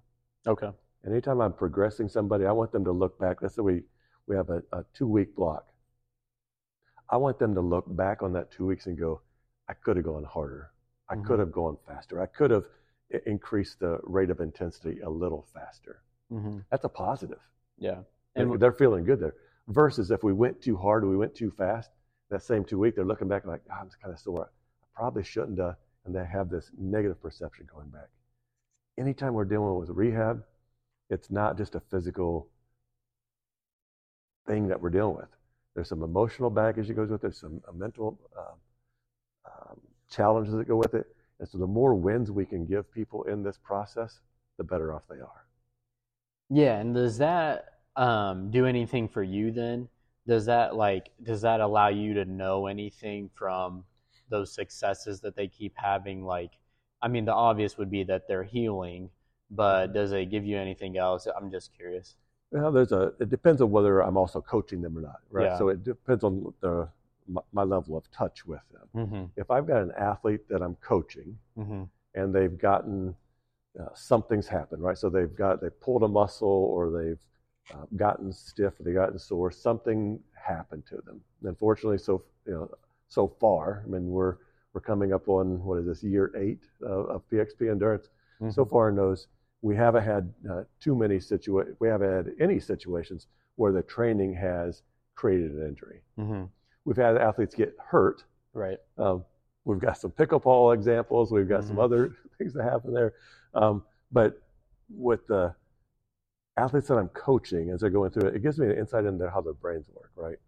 okay 0.47 0.71
Anytime 1.07 1.41
I'm 1.41 1.55
progressing 1.55 2.09
somebody, 2.11 2.45
I 2.45 2.53
want 2.53 2.73
them 2.73 2.85
to 2.85 2.93
look 2.93 3.19
back. 3.19 3.41
Let's 3.41 3.55
say 3.55 3.63
we, 3.63 3.83
we 4.27 4.37
have 4.37 4.51
a, 4.51 4.63
a 4.73 4.85
two 4.93 5.07
week 5.09 5.35
block. 5.35 5.67
I 7.09 7.17
want 7.17 7.39
them 7.39 7.55
to 7.55 7.61
look 7.63 7.85
back 7.97 8.23
on 8.23 8.33
that 8.35 8.51
two 8.51 8.67
weeks 8.67 8.87
and 8.87 8.99
go, 8.99 9.23
I 9.69 9.73
could 9.75 9.97
have 9.97 10.05
gone 10.05 10.25
harder. 10.25 10.73
I 11.09 11.17
Mhm. 11.17 11.25
could 11.25 11.39
have 11.39 11.53
gone 11.53 11.79
faster. 11.87 12.21
I 12.21 12.27
could 12.27 12.51
have 12.51 12.65
i- 13.15 13.21
increased 13.27 13.79
the 13.81 13.99
rate 14.05 14.31
of 14.31 14.41
intensity 14.41 15.01
a 15.01 15.09
little 15.11 15.43
faster. 15.55 16.03
Mhm. 16.31 16.65
That's 16.71 16.85
a 16.85 16.89
positive. 16.89 17.41
yeah 17.79 18.03
And 18.37 18.61
they're 18.61 18.73
feeling 18.73 19.05
good 19.05 19.21
there. 19.21 19.35
Versus 19.69 20.11
if 20.11 20.23
we 20.23 20.33
went 20.33 20.61
too 20.61 20.77
hard 20.77 21.03
or 21.05 21.09
we 21.09 21.17
went 21.17 21.35
too 21.35 21.51
fast, 21.51 21.91
that 22.29 22.43
same 22.43 22.65
two 22.65 22.79
week, 22.79 22.95
they're 22.95 23.05
looking 23.05 23.29
back 23.29 23.45
like, 23.45 23.63
"Ah, 23.71 23.81
I'm 23.81 23.91
kind 24.03 24.13
of 24.13 24.21
sore. 24.21 24.51
I 24.83 24.87
probably 24.95 25.23
shouldn't 25.25 25.59
have. 25.59 25.77
And 26.05 26.15
they 26.15 26.25
have 26.25 26.49
this 26.49 26.71
negative 26.79 27.21
perception 27.21 27.67
going 27.67 27.89
back. 27.89 28.09
Anytime 28.99 29.35
we're 29.35 29.45
dealing 29.45 29.79
with 29.79 29.91
rehab, 29.91 30.45
it's 31.11 31.31
not 31.31 31.57
just 31.59 31.75
a 31.75 31.81
physical 31.81 32.49
thing 34.47 34.69
that 34.69 34.81
we're 34.81 34.91
dealing 34.91 35.17
with. 35.17 35.29
There's 35.75 35.89
some 35.89 36.03
emotional 36.03 36.51
baggage 36.51 36.89
that 36.89 36.95
goes 36.95 37.11
with 37.11 37.21
it. 37.21 37.23
There's 37.23 37.39
some 37.39 37.63
uh, 37.69 37.73
mental 37.73 38.19
um, 38.37 38.61
um, 39.47 39.81
challenges 40.09 40.55
that 40.55 40.67
go 40.67 40.77
with 40.77 40.95
it. 40.95 41.07
And 41.41 41.49
so 41.49 41.59
the 41.59 41.67
more 41.67 41.95
wins 41.95 42.31
we 42.31 42.45
can 42.45 42.67
give 42.67 42.93
people 42.93 43.25
in 43.25 43.43
this 43.43 43.59
process, 43.59 44.21
the 44.59 44.65
better 44.65 44.95
off 44.95 45.03
they 45.09 45.17
are. 45.17 45.47
Yeah, 46.51 46.79
and 46.79 46.95
does 46.95 47.17
that 47.19 47.79
um, 47.97 48.51
do 48.51 48.67
anything 48.67 49.09
for 49.09 49.23
you 49.23 49.51
then? 49.51 49.89
Does 50.27 50.45
that 50.47 50.77
like 50.77 51.11
does 51.23 51.41
that 51.41 51.61
allow 51.61 51.89
you 51.89 52.13
to 52.15 52.25
know 52.27 52.67
anything 52.67 53.31
from 53.35 53.85
those 54.29 54.53
successes 54.53 55.21
that 55.21 55.35
they 55.35 55.49
keep 55.49 55.73
having? 55.77 56.25
Like, 56.25 56.53
I 57.01 57.09
mean, 57.09 57.25
the 57.25 57.33
obvious 57.33 57.79
would 57.79 57.91
be 57.91 58.05
that 58.05 58.29
they're 58.29 58.45
healing, 58.45 59.09
but 59.51 59.95
does 59.95 60.13
it 60.13 60.31
give 60.31 60.45
you 60.45 60.59
anything 60.59 60.99
else? 60.99 61.27
I'm 61.27 61.51
just 61.51 61.75
curious. 61.75 62.17
Well, 62.51 62.71
there's 62.71 62.93
a. 62.93 63.13
It 63.19 63.31
depends 63.31 63.63
on 63.63 63.71
whether 63.71 64.01
I'm 64.01 64.17
also 64.19 64.41
coaching 64.43 64.83
them 64.83 64.99
or 64.99 65.01
not, 65.01 65.21
right? 65.31 65.47
Yeah. 65.47 65.59
So 65.59 65.69
it 65.69 65.85
depends 65.85 66.23
on 66.23 66.53
the 66.61 66.89
my, 67.31 67.41
my 67.53 67.63
level 67.63 67.97
of 67.97 68.11
touch 68.11 68.45
with 68.47 68.61
them. 68.73 68.89
Mm-hmm. 68.97 69.25
If 69.37 69.51
I've 69.51 69.67
got 69.67 69.83
an 69.83 69.93
athlete 69.99 70.49
that 70.49 70.63
I'm 70.63 70.77
coaching 70.77 71.39
Mm-hmm. 71.59 71.83
and 72.15 72.35
they've 72.35 72.59
gotten 72.59 73.15
uh, 73.81 73.85
something's 73.95 74.49
happened, 74.49 74.83
right? 74.83 74.99
So 74.99 75.09
they've 75.09 75.35
got 75.35 75.61
they 75.61 75.71
pulled 75.71 76.03
a 76.03 76.09
muscle 76.09 76.49
or 76.49 76.91
they've 76.91 77.25
uh, 77.73 77.85
gotten 77.97 78.33
stiff 78.33 78.73
or 78.81 78.83
they 78.83 78.93
gotten 78.93 79.19
sore. 79.19 79.51
Something 79.53 80.19
happened 80.35 80.85
to 80.87 80.97
them. 81.07 81.21
Unfortunately, 81.45 81.99
so 81.99 82.25
you 82.47 82.53
know, 82.55 82.71
so 83.09 83.29
far, 83.41 83.83
I 83.85 83.89
mean, 83.89 84.07
we're 84.11 84.37
we're 84.73 84.81
coming 84.81 85.13
up 85.13 85.29
on 85.29 85.63
what 85.65 85.79
is 85.79 85.87
this 85.87 86.03
year 86.03 86.33
eight 86.37 86.65
of, 86.83 87.07
of 87.07 87.23
PXP 87.31 87.71
endurance. 87.71 88.09
So 88.51 88.65
far 88.65 88.89
in 88.89 88.97
those, 88.97 89.27
we 89.61 89.77
haven't 89.77 90.03
had 90.05 90.33
uh, 90.51 90.63
too 90.81 90.97
many 90.97 91.19
situa- 91.19 91.77
We 91.79 91.89
haven't 91.89 92.11
had 92.11 92.33
any 92.41 92.59
situations 92.59 93.27
where 93.57 93.71
the 93.71 93.83
training 93.83 94.33
has 94.35 94.83
created 95.15 95.51
an 95.53 95.69
injury. 95.69 96.01
Mm-hmm. 96.19 96.45
We've 96.85 96.97
had 96.97 97.17
athletes 97.17 97.55
get 97.55 97.75
hurt. 97.79 98.25
Right. 98.53 98.79
Um, 98.99 99.25
we've 99.65 99.79
got 99.79 99.99
some 99.99 100.11
pickleball 100.11 100.75
examples. 100.75 101.31
We've 101.31 101.49
got 101.49 101.65
some 101.65 101.77
Mhm. 101.77 101.83
other 101.85 102.17
things 102.39 102.53
that 102.55 102.65
happen 102.65 102.93
there. 102.93 103.15
Um, 103.55 103.85
but 104.11 104.41
with 104.89 105.27
the 105.27 105.55
athletes 106.57 106.89
that 106.89 106.99
I'm 106.99 107.09
coaching 107.09 107.71
as 107.71 107.81
they're 107.81 107.91
going 107.91 108.11
through 108.11 108.29
it, 108.29 108.37
it 108.37 108.43
gives 108.43 108.59
me 108.59 108.67
an 108.67 108.77
insight 108.77 109.05
into 109.05 109.31
how 109.31 109.41
their 109.41 109.55
brains 109.55 109.89
work, 109.95 110.11
right? 110.17 110.39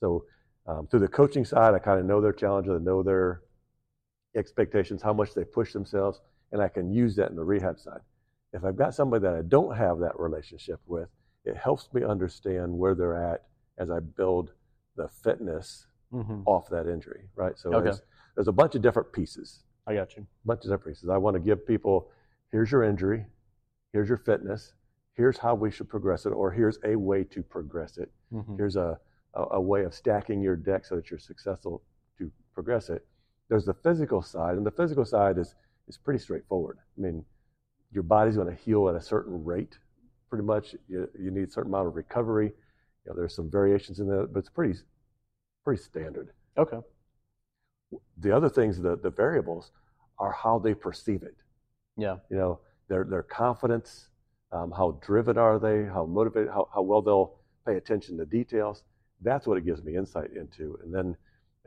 So 0.00 0.24
um, 0.66 0.86
through 0.86 1.00
the 1.00 1.08
coaching 1.08 1.44
side, 1.44 1.74
I 1.74 1.78
kind 1.78 2.00
of 2.00 2.06
know 2.06 2.20
their 2.20 2.32
challenges, 2.32 2.72
I 2.72 2.78
know 2.78 3.02
their 3.02 3.42
expectations, 4.34 5.02
how 5.02 5.12
much 5.12 5.34
they 5.34 5.44
push 5.44 5.72
themselves, 5.72 6.20
and 6.52 6.62
I 6.62 6.68
can 6.68 6.92
use 6.92 7.14
that 7.16 7.30
in 7.30 7.36
the 7.36 7.44
rehab 7.44 7.78
side. 7.78 8.00
If 8.52 8.64
I've 8.64 8.76
got 8.76 8.94
somebody 8.94 9.22
that 9.22 9.34
I 9.34 9.42
don't 9.42 9.76
have 9.76 9.98
that 9.98 10.18
relationship 10.18 10.80
with, 10.86 11.08
it 11.44 11.56
helps 11.56 11.92
me 11.92 12.02
understand 12.04 12.72
where 12.72 12.94
they're 12.94 13.32
at 13.32 13.44
as 13.78 13.90
I 13.90 14.00
build 14.00 14.52
the 14.96 15.08
fitness 15.08 15.86
Mm-hmm. 16.12 16.42
off 16.46 16.68
that 16.70 16.86
injury, 16.86 17.22
right? 17.34 17.58
So 17.58 17.70
Okay. 17.74 17.84
there's, 17.86 18.02
there's 18.36 18.46
a 18.46 18.52
bunch 18.52 18.76
of 18.76 18.82
different 18.82 19.10
pieces, 19.12 19.64
I 19.84 19.94
got 19.96 20.14
you. 20.16 20.22
a 20.22 20.46
bunch 20.46 20.60
of 20.60 20.70
different 20.70 20.84
pieces. 20.94 21.08
I 21.08 21.16
want 21.16 21.34
to 21.34 21.40
give 21.40 21.66
people, 21.66 22.08
here's 22.52 22.70
your 22.70 22.84
injury, 22.84 23.26
here's 23.92 24.08
your 24.08 24.18
fitness, 24.18 24.74
here's 25.14 25.38
how 25.38 25.56
we 25.56 25.72
should 25.72 25.88
progress 25.88 26.24
it, 26.24 26.30
or 26.30 26.52
here's 26.52 26.78
a 26.84 26.94
way 26.94 27.24
to 27.24 27.42
progress 27.42 27.98
it. 27.98 28.12
Mhm. 28.32 28.56
Here's 28.56 28.76
a, 28.76 28.96
a, 29.34 29.42
a 29.52 29.60
way 29.60 29.82
of 29.82 29.92
stacking 29.92 30.40
your 30.40 30.54
deck 30.54 30.84
so 30.84 30.94
that 30.94 31.10
you're 31.10 31.18
successful 31.18 31.82
to 32.18 32.30
progress 32.52 32.90
it. 32.90 33.04
There's 33.48 33.64
the 33.64 33.74
physical 33.74 34.22
side, 34.22 34.56
and 34.56 34.64
the 34.64 34.70
physical 34.70 35.04
side 35.04 35.36
is, 35.36 35.56
is 35.88 35.96
pretty 35.98 36.20
straightforward. 36.20 36.78
I 36.96 37.00
mean, 37.00 37.24
your 37.90 38.04
body's 38.04 38.36
going 38.36 38.54
to 38.54 38.62
heal 38.62 38.88
at 38.88 38.94
a 38.94 39.00
certain 39.02 39.44
rate, 39.44 39.78
pretty 40.30 40.44
much. 40.44 40.76
You, 40.86 41.08
you 41.18 41.32
need 41.32 41.48
a 41.48 41.50
certain 41.50 41.72
amount 41.72 41.88
of 41.88 41.96
recovery. 41.96 42.52
You 43.04 43.10
know, 43.10 43.16
there's 43.16 43.34
some 43.34 43.50
variations 43.50 44.00
in 44.00 44.06
that, 44.08 44.32
but 44.32 44.40
it's 44.40 44.48
pretty, 44.48 44.78
pretty 45.64 45.82
standard. 45.82 46.30
Okay. 46.56 46.78
The 48.18 48.34
other 48.34 48.48
things, 48.48 48.80
the, 48.80 48.96
the 48.96 49.10
variables, 49.10 49.72
are 50.18 50.32
how 50.32 50.58
they 50.58 50.74
perceive 50.74 51.22
it. 51.22 51.36
Yeah. 51.96 52.16
You 52.30 52.36
know, 52.36 52.60
their 52.88 53.04
their 53.04 53.22
confidence, 53.22 54.08
um, 54.52 54.70
how 54.70 54.98
driven 55.02 55.38
are 55.38 55.58
they, 55.58 55.84
how 55.84 56.06
motivated, 56.06 56.50
how, 56.50 56.68
how 56.74 56.82
well 56.82 57.02
they'll 57.02 57.34
pay 57.66 57.76
attention 57.76 58.16
to 58.18 58.26
details. 58.26 58.84
That's 59.20 59.46
what 59.46 59.58
it 59.58 59.64
gives 59.64 59.82
me 59.82 59.96
insight 59.96 60.30
into. 60.36 60.78
And 60.82 60.94
then 60.94 61.16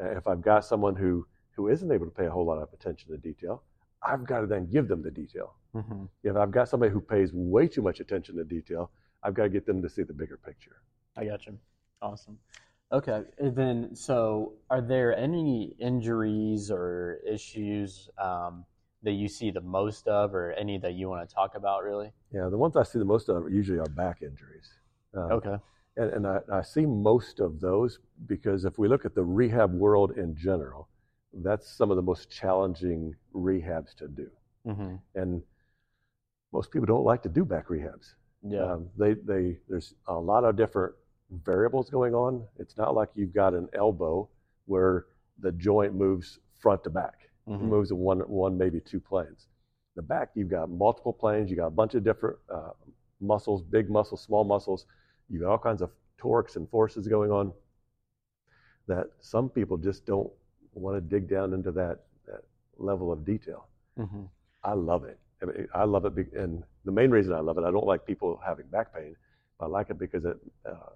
uh, 0.02 0.17
if 0.17 0.28
I've 0.28 0.41
got 0.41 0.65
someone 0.65 0.95
who 0.95 1.26
who 1.56 1.69
isn't 1.69 1.91
able 1.91 2.06
to 2.06 2.12
pay 2.12 2.26
a 2.26 2.30
whole 2.32 2.45
lot 2.45 2.60
of 2.60 2.69
attention 2.73 3.12
to 3.12 3.17
detail, 3.17 3.63
I've 4.04 4.26
got 4.26 4.41
to 4.41 4.47
then 4.47 4.69
give 4.69 4.88
them 4.88 5.02
the 5.02 5.12
detail. 5.12 5.56
hmm 5.73 6.06
If 6.23 6.36
I've 6.36 6.52
got 6.52 6.69
somebody 6.69 6.91
who 6.91 7.02
pays 7.02 7.32
way 7.34 7.67
too 7.67 7.82
much 7.82 8.00
attention 8.00 8.36
to 8.38 8.43
detail, 8.43 8.91
I've 9.23 9.34
got 9.34 9.43
to 9.43 9.50
get 9.50 9.65
them 9.65 9.82
to 9.82 9.89
see 9.89 10.04
the 10.04 10.13
bigger 10.13 10.38
picture. 10.38 10.78
I 11.17 11.25
got 11.25 11.45
you. 11.45 11.58
Awesome. 12.01 12.38
Okay. 12.91 13.23
And 13.39 13.56
then, 13.56 13.95
so 13.95 14.53
are 14.69 14.82
there 14.82 15.17
any 15.17 15.75
injuries 15.80 16.71
or 16.71 17.19
issues 17.27 18.10
um, 18.17 18.65
that 19.03 19.13
you 19.13 19.27
see 19.27 19.51
the 19.51 19.62
most 19.62 20.08
of, 20.08 20.34
or 20.34 20.53
any 20.53 20.77
that 20.77 20.93
you 20.93 21.10
want 21.10 21.27
to 21.27 21.36
talk 21.36 21.56
about, 21.56 21.84
really? 21.84 22.12
Yeah, 22.32 22.47
the 22.49 22.58
ones 22.58 22.75
I 22.77 22.84
see 22.84 22.99
the 22.99 23.06
most 23.06 23.30
of 23.30 23.51
usually 23.51 23.80
are 23.80 23.89
back 23.89 24.21
injuries. 24.21 24.69
Um, 25.13 25.32
Okay. 25.32 25.58
And, 25.97 26.12
and 26.13 26.27
I, 26.27 26.39
I 26.53 26.62
see 26.62 26.86
most 26.86 27.39
of 27.39 27.60
those 27.60 27.99
because 28.27 28.65
if 28.65 28.77
we 28.77 28.88
look 28.88 29.03
at 29.03 29.15
the 29.15 29.23
rehab 29.23 29.73
world 29.73 30.12
in 30.12 30.36
general, 30.36 30.88
that's 31.34 31.67
some 31.67 31.89
of 31.89 31.97
the 31.97 32.03
most 32.03 32.30
challenging 32.30 33.15
rehabs 33.34 33.95
to 33.95 34.08
do. 34.08 34.30
hmm 34.65 34.95
And 35.15 35.41
most 36.53 36.71
people 36.71 36.86
don't 36.86 37.03
like 37.03 37.23
to 37.23 37.30
do 37.30 37.43
back 37.43 37.67
rehabs. 37.67 38.13
Yeah. 38.43 38.73
Um, 38.73 38.89
they, 38.97 39.15
they, 39.15 39.58
there's 39.67 39.95
a 40.08 40.13
lot 40.13 40.43
of 40.43 40.56
different 40.56 40.93
variables 41.29 41.89
going 41.89 42.13
on. 42.15 42.43
It's 42.57 42.77
not 42.77 42.95
like 42.95 43.09
you've 43.15 43.33
got 43.33 43.53
an 43.53 43.67
elbow 43.73 44.27
where 44.65 45.05
the 45.39 45.51
joint 45.53 45.93
moves 45.93 46.39
front 46.59 46.83
to 46.83 46.89
back. 46.89 47.29
It 47.45 47.51
Mhm. 47.51 47.61
moves 47.69 47.91
in 47.91 47.97
one, 47.97 48.19
one, 48.21 48.57
maybe 48.57 48.79
two 48.79 48.99
planes. 48.99 49.47
The 49.95 50.01
back, 50.01 50.31
you've 50.35 50.49
got 50.49 50.69
multiple 50.69 51.13
planes. 51.13 51.49
You've 51.49 51.57
got 51.57 51.67
a 51.67 51.71
bunch 51.71 51.95
of 51.95 52.03
different 52.03 52.37
uh, 52.49 52.73
muscles, 53.19 53.61
big 53.63 53.89
muscles, 53.89 54.21
small 54.21 54.43
muscles. 54.43 54.85
You've 55.29 55.41
got 55.41 55.51
all 55.51 55.57
kinds 55.57 55.81
of 55.81 55.91
torques 56.17 56.55
and 56.55 56.69
forces 56.69 57.07
going 57.07 57.31
on 57.31 57.53
that 58.87 59.07
some 59.19 59.49
people 59.49 59.77
just 59.77 60.05
don't 60.05 60.31
want 60.73 60.95
to 60.95 61.01
dig 61.01 61.27
down 61.27 61.53
into 61.53 61.71
that, 61.71 62.05
that 62.25 62.43
level 62.77 63.11
of 63.11 63.25
detail. 63.25 63.67
Mhm. 63.97 64.29
I 64.63 64.73
love 64.73 65.03
it. 65.03 65.19
I, 65.41 65.45
mean, 65.45 65.67
I 65.73 65.83
love 65.83 66.05
it, 66.05 66.15
be, 66.15 66.25
and 66.35 66.63
the 66.85 66.91
main 66.91 67.11
reason 67.11 67.33
I 67.33 67.39
love 67.39 67.57
it, 67.57 67.63
I 67.63 67.71
don't 67.71 67.85
like 67.85 68.05
people 68.05 68.37
having 68.37 68.67
back 68.67 68.93
pain. 68.93 69.15
I 69.59 69.65
like 69.65 69.89
it 69.89 69.97
because 69.97 70.25
it, 70.25 70.37
uh, 70.65 70.89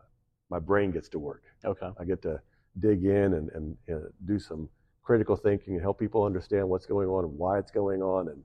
my 0.52 0.60
brain 0.60 0.92
gets 0.92 1.10
to 1.10 1.18
work. 1.20 1.44
Okay. 1.66 1.90
I 2.00 2.04
get 2.04 2.22
to 2.24 2.40
dig 2.80 3.06
in 3.06 3.34
and, 3.34 3.50
and 3.56 3.78
uh, 3.92 4.08
do 4.26 4.38
some 4.38 4.70
critical 5.02 5.36
thinking 5.36 5.74
and 5.74 5.82
help 5.82 5.98
people 5.98 6.24
understand 6.24 6.70
what's 6.70 6.86
going 6.86 7.08
on 7.08 7.24
and 7.24 7.34
why 7.38 7.58
it's 7.58 7.72
going 7.72 8.02
on, 8.04 8.28
and 8.28 8.44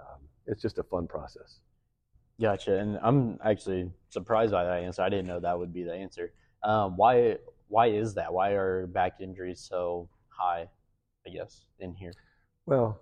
um, 0.00 0.20
it's 0.46 0.62
just 0.62 0.78
a 0.78 0.82
fun 0.82 1.06
process. 1.06 1.60
Gotcha. 2.40 2.76
And 2.78 2.98
I'm 3.02 3.38
actually 3.44 3.90
surprised 4.08 4.50
by 4.52 4.64
that 4.64 4.82
answer. 4.82 5.02
I 5.02 5.10
didn't 5.10 5.26
know 5.26 5.38
that 5.40 5.56
would 5.56 5.72
be 5.72 5.84
the 5.84 5.94
answer. 5.94 6.32
Um, 6.64 6.96
why? 6.96 7.36
Why 7.68 7.86
is 7.86 8.14
that? 8.14 8.32
Why 8.32 8.50
are 8.52 8.86
back 8.86 9.20
injuries 9.20 9.60
so 9.60 10.08
high? 10.28 10.68
I 11.26 11.30
guess 11.30 11.66
in 11.78 11.94
here 11.94 12.12
Well, 12.66 13.00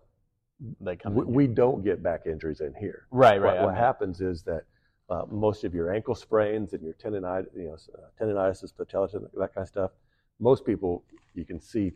they 0.81 0.95
come. 0.97 1.15
we, 1.15 1.25
we 1.25 1.47
don't 1.47 1.83
get 1.83 2.03
back 2.03 2.23
injuries 2.27 2.61
in 2.61 2.75
here. 2.79 3.07
right, 3.11 3.41
right. 3.41 3.57
What, 3.61 3.67
what 3.71 3.77
happens 3.77 4.21
is 4.21 4.43
that 4.43 4.65
uh, 5.11 5.25
most 5.31 5.65
of 5.65 5.75
your 5.75 5.93
ankle 5.93 6.15
sprains 6.15 6.73
and 6.73 6.83
your 6.83 6.95
tendonitis, 6.95 7.47
you 7.57 7.65
know, 7.69 7.77
uh, 7.99 8.09
tendonitis, 8.21 8.75
patella, 8.77 9.09
tendon- 9.09 9.31
that 9.35 9.55
kind 9.55 9.63
of 9.65 9.69
stuff. 9.69 9.91
Most 10.39 10.65
people, 10.65 11.05
you 11.35 11.45
can 11.45 11.61
see, 11.61 11.93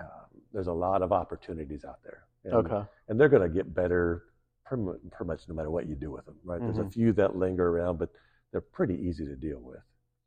um, 0.00 0.06
there's 0.52 0.66
a 0.66 0.72
lot 0.72 1.02
of 1.02 1.12
opportunities 1.12 1.84
out 1.84 2.02
there. 2.02 2.24
And, 2.44 2.54
Okay. 2.54 2.82
And 3.08 3.20
they're 3.20 3.28
going 3.28 3.42
to 3.48 3.54
get 3.54 3.74
better 3.74 4.24
pretty 4.64 4.82
pretty 5.10 5.24
much 5.26 5.48
no 5.48 5.54
matter 5.54 5.70
what 5.70 5.86
you 5.88 5.94
do 5.94 6.10
with 6.10 6.26
them, 6.26 6.38
right? 6.44 6.60
There's 6.60 6.78
a 6.78 6.84
Mhm. 6.84 6.92
few 6.92 7.12
that 7.14 7.36
linger 7.36 7.68
around, 7.68 7.98
but 7.98 8.10
they're 8.50 8.60
pretty 8.60 8.94
easy 8.94 9.24
to 9.26 9.36
deal 9.36 9.60
with. 9.60 9.82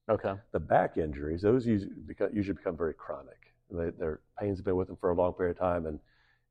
Okay. 0.10 0.36
The 0.52 0.60
back 0.60 0.98
injuries, 0.98 1.42
those 1.44 1.66
usually 1.68 1.94
become, 1.94 2.36
usually 2.36 2.56
become 2.58 2.76
very 2.76 2.94
chronic. 2.94 3.54
They, 3.70 3.92
their 3.92 4.22
pains 4.38 4.58
have 4.58 4.66
been 4.66 4.76
with 4.76 4.88
them 4.88 4.98
for 4.98 5.12
a 5.12 5.16
long 5.16 5.34
period 5.34 5.52
of 5.52 5.60
time, 5.60 5.86
and 5.86 6.00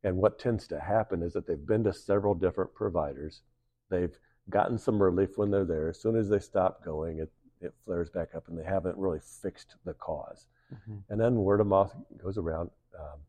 and 0.03 0.17
what 0.17 0.39
tends 0.39 0.67
to 0.69 0.81
happen 0.81 1.23
is 1.23 1.35
that 1.35 1.47
they've 1.47 1.67
been 1.67 1.85
to 1.85 1.93
several 1.93 2.35
different 2.35 2.73
providers. 2.73 3.43
They've 3.91 4.19
gotten 4.51 4.79
some 4.79 5.03
relief 5.03 5.39
when 5.39 5.51
they're 5.51 5.65
there. 5.65 5.89
As 5.89 6.01
soon 6.01 6.17
as 6.17 6.29
they 6.29 6.39
stop 6.39 6.85
going, 6.85 7.19
it 7.19 7.31
it 7.61 7.75
flares 7.85 8.09
back 8.11 8.35
up, 8.35 8.49
and 8.49 8.59
they 8.59 8.65
haven't 8.65 8.97
really 8.97 9.21
fixed 9.21 9.77
the 9.85 9.95
cause. 9.95 10.47
Mhm. 10.73 11.03
And 11.11 11.21
then 11.21 11.37
word 11.37 11.61
of 11.61 11.67
mouth 11.67 11.95
goes 12.17 12.39
around. 12.39 12.71
Um, 12.99 13.21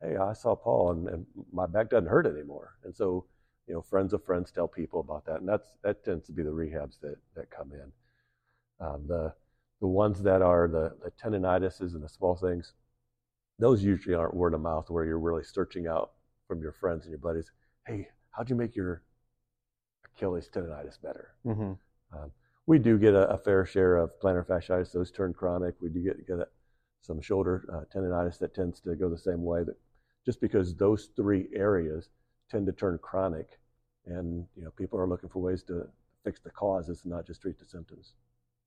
hey, 0.00 0.16
I 0.16 0.32
saw 0.32 0.54
Paul, 0.54 0.92
and, 0.92 1.08
and 1.08 1.26
my 1.52 1.66
back 1.66 1.90
doesn't 1.90 2.08
hurt 2.08 2.26
anymore. 2.26 2.76
And 2.84 2.94
so, 2.94 3.26
you 3.66 3.74
know, 3.74 3.82
friends 3.82 4.12
of 4.12 4.24
friends 4.24 4.52
tell 4.52 4.68
people 4.68 5.00
about 5.00 5.24
that, 5.26 5.40
and 5.40 5.48
that's 5.48 5.72
that 5.82 6.04
tends 6.04 6.26
to 6.26 6.32
be 6.32 6.42
the 6.42 6.50
rehabs 6.50 7.00
that 7.00 7.16
that 7.34 7.50
come 7.50 7.72
in. 7.72 7.92
Um, 8.86 9.06
the 9.06 9.34
the 9.80 9.88
ones 9.88 10.22
that 10.22 10.42
are 10.42 10.68
the 10.68 10.96
the 11.02 11.10
tendinitises 11.12 11.94
and 11.94 12.02
the 12.02 12.08
small 12.08 12.36
things, 12.36 12.74
those 13.58 13.82
usually 13.82 14.14
aren't 14.14 14.34
word 14.34 14.54
of 14.54 14.60
mouth 14.60 14.90
where 14.90 15.04
you're 15.04 15.18
really 15.18 15.44
searching 15.44 15.86
out 15.86 16.12
from 16.46 16.62
your 16.62 16.72
friends 16.72 17.04
and 17.04 17.10
your 17.10 17.18
buddies. 17.18 17.50
Hey, 17.86 18.08
how'd 18.30 18.50
you 18.50 18.56
make 18.56 18.76
your 18.76 19.02
Achilles 20.20 20.50
tendonitis 20.52 21.00
better? 21.00 21.34
Mhm. 21.46 21.78
we 22.66 22.78
do 22.78 22.98
get 22.98 23.14
a, 23.14 23.30
a 23.30 23.38
fair 23.38 23.64
share 23.64 23.96
of 23.96 24.10
plantar 24.20 24.46
fasciitis; 24.46 24.92
those 24.92 25.10
turn 25.10 25.32
chronic. 25.32 25.74
We 25.80 25.88
do 25.88 26.02
get 26.02 26.26
get 26.26 26.38
a, 26.40 26.48
some 27.00 27.22
shoulder 27.22 27.64
uh, 27.72 27.84
tendonitis 27.92 28.38
that 28.40 28.54
tends 28.54 28.80
to 28.80 28.94
go 28.94 29.08
the 29.08 29.18
same 29.18 29.42
way. 29.44 29.64
That 29.64 29.76
just 30.26 30.40
because 30.40 30.74
those 30.76 31.08
three 31.16 31.48
areas 31.54 32.10
tend 32.50 32.66
to 32.66 32.72
turn 32.72 32.98
chronic, 32.98 33.58
and 34.04 34.46
you 34.56 34.64
know 34.64 34.70
people 34.72 34.98
are 34.98 35.08
looking 35.08 35.30
for 35.30 35.40
ways 35.40 35.62
to 35.64 35.88
fix 36.22 36.38
the 36.40 36.50
causes, 36.50 37.06
not 37.06 37.26
just 37.26 37.40
treat 37.40 37.58
the 37.58 37.64
symptoms. 37.64 38.12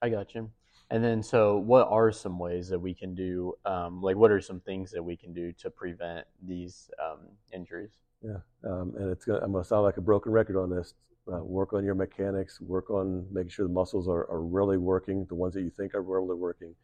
I 0.01 0.09
got 0.09 0.33
you. 0.33 0.49
And 0.89 1.03
then, 1.03 1.21
so 1.21 1.57
what 1.57 1.87
are 1.87 2.11
some 2.11 2.39
ways 2.39 2.67
that 2.69 2.79
we 2.79 2.95
can 2.95 3.13
do? 3.13 3.53
Um, 3.63 4.01
like, 4.01 4.17
what 4.17 4.31
are 4.31 4.41
some 4.41 4.59
things 4.59 4.91
that 4.91 5.03
we 5.03 5.15
can 5.15 5.33
do 5.33 5.51
to 5.53 5.69
prevent 5.69 6.25
these 6.41 6.89
um, 6.99 7.19
injuries? 7.53 7.91
Yeah, 8.21 8.39
um, 8.65 8.93
and 8.97 9.11
it's 9.11 9.23
gonna, 9.23 9.39
I'm 9.39 9.51
going 9.51 9.63
to 9.63 9.67
sound 9.67 9.83
like 9.83 9.97
a 9.97 10.01
broken 10.01 10.31
record 10.31 10.57
on 10.57 10.69
this. 10.69 10.93
Uh, 11.31 11.41
work 11.41 11.71
on 11.71 11.85
your 11.85 11.95
mechanics. 11.95 12.59
Work 12.59 12.89
on 12.89 13.25
making 13.31 13.49
sure 13.49 13.65
the 13.65 13.73
muscles 13.73 14.09
are, 14.09 14.29
are 14.29 14.41
really 14.41 14.77
working. 14.77 15.25
The 15.25 15.35
ones 15.35 15.53
that 15.53 15.61
you 15.61 15.69
think 15.69 15.95
are 15.95 16.01
really 16.01 16.35
working. 16.35 16.75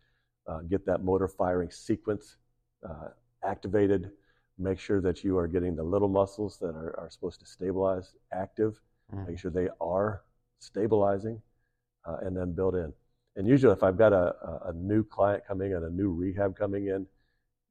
Uh, 0.48 0.62
get 0.62 0.86
that 0.86 1.04
motor 1.04 1.28
firing 1.28 1.70
sequence 1.70 2.38
uh, 2.88 3.10
activated. 3.44 4.12
Make 4.58 4.80
sure 4.80 5.02
that 5.02 5.24
you 5.26 5.38
are 5.38 5.48
getting 5.48 5.76
the 5.76 5.84
little 5.84 6.08
muscles 6.08 6.58
that 6.60 6.74
are, 6.76 6.98
are 6.98 7.10
supposed 7.10 7.40
to 7.42 7.46
stabilize 7.46 8.16
active. 8.32 8.80
Mhm. 9.14 9.28
Make 9.28 9.40
sure 9.40 9.52
they 9.52 9.70
are 9.82 10.24
stabilizing, 10.60 11.42
uh, 12.06 12.18
and 12.22 12.36
then 12.36 12.54
build 12.54 12.76
in. 12.76 12.94
And 13.36 13.48
usually, 13.48 13.74
if 13.74 13.84
I've 13.84 13.98
got 13.98 14.14
a, 14.14 14.36
a, 14.42 14.70
a 14.70 14.74
new 14.74 15.04
client 15.04 15.44
coming 15.46 15.74
and 15.74 15.84
a 15.86 15.90
new 15.90 16.12
rehab 16.12 16.56
coming 16.56 16.88
in, 16.88 17.08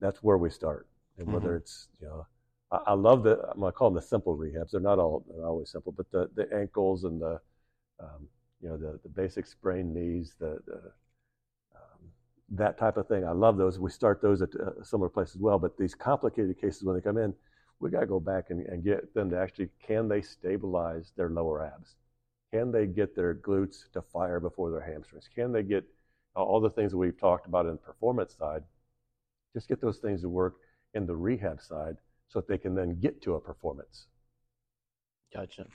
that's 0.01 0.23
where 0.23 0.39
we 0.39 0.51
start. 0.51 0.87
And 1.17 1.27
whether 1.33 1.57
it's 1.57 1.89
you 2.01 2.09
know 2.09 2.27
I, 2.71 2.93
love 2.93 3.23
the 3.23 3.41
I'm 3.51 3.61
gonna 3.61 3.73
call 3.73 3.91
them 3.91 3.95
the 3.95 4.03
simple 4.03 4.37
rehabs. 4.37 4.73
They're 4.73 4.81
not 4.81 4.99
all 4.99 5.25
they're 5.29 5.47
always 5.47 5.71
simple, 5.71 5.93
but 5.93 6.11
the 6.11 6.29
the 6.35 6.53
ankles 6.55 7.05
and 7.05 7.21
the 7.21 7.41
um, 7.99 8.29
you 8.61 8.69
know 8.69 8.77
the 8.77 8.99
the 9.03 9.09
basic 9.09 9.47
sprained 9.47 9.95
knees, 9.95 10.35
the, 10.39 10.59
the 10.67 10.77
um, 11.75 12.11
that 12.51 12.79
type 12.79 12.99
of 12.99 13.09
thing. 13.09 13.25
I 13.25 13.33
love 13.33 13.57
those. 13.57 13.79
We 13.79 13.91
start 13.91 14.21
those 14.21 14.43
at 14.43 14.51
uh, 14.55 14.83
similar 14.83 15.09
places 15.09 15.37
as 15.37 15.41
well. 15.41 15.59
But 15.59 15.79
these 15.79 15.95
complicated 15.95 16.61
cases 16.61 16.85
when 16.85 16.95
they 16.95 17.01
come 17.01 17.17
in, 17.17 17.33
we 17.81 17.91
got 17.91 18.01
to 18.01 18.07
go 18.07 18.21
back 18.21 18.51
and, 18.51 18.67
and 18.67 18.85
get 18.85 19.15
them 19.15 19.31
to 19.31 19.39
actually 19.39 19.71
can 19.83 20.09
they 20.09 20.21
stabilize 20.21 21.13
their 21.17 21.31
lower 21.31 21.65
abs? 21.65 21.97
Can 22.53 22.71
they 22.71 22.87
get 22.87 23.17
their 23.17 23.35
glutes 23.35 23.91
to 23.93 24.03
fire 24.03 24.41
before 24.41 24.71
their 24.71 24.81
hamstrings? 24.81 25.29
Can 25.35 25.53
they 25.53 25.63
get 25.63 25.85
all 26.37 26.61
the 26.61 26.71
things 26.71 26.93
that 26.93 26.99
we've 26.99 27.19
talked 27.19 27.47
about 27.47 27.67
in 27.67 27.73
the 27.73 27.79
performance 27.79 28.37
side? 28.39 28.63
Just 29.55 29.69
get 29.69 29.81
those 29.81 29.99
things 29.99 30.21
to 30.21 30.29
work 30.29 30.57
in 30.95 31.07
the 31.07 31.17
rehab 31.17 31.63
side 31.63 31.97
so 32.29 32.41
that 32.41 32.49
they 32.49 32.59
can 32.59 32.75
then 32.75 32.99
get 33.01 33.23
to 33.23 33.35
a 33.35 33.41
performance. 33.41 34.07
Gotcha. 35.35 35.67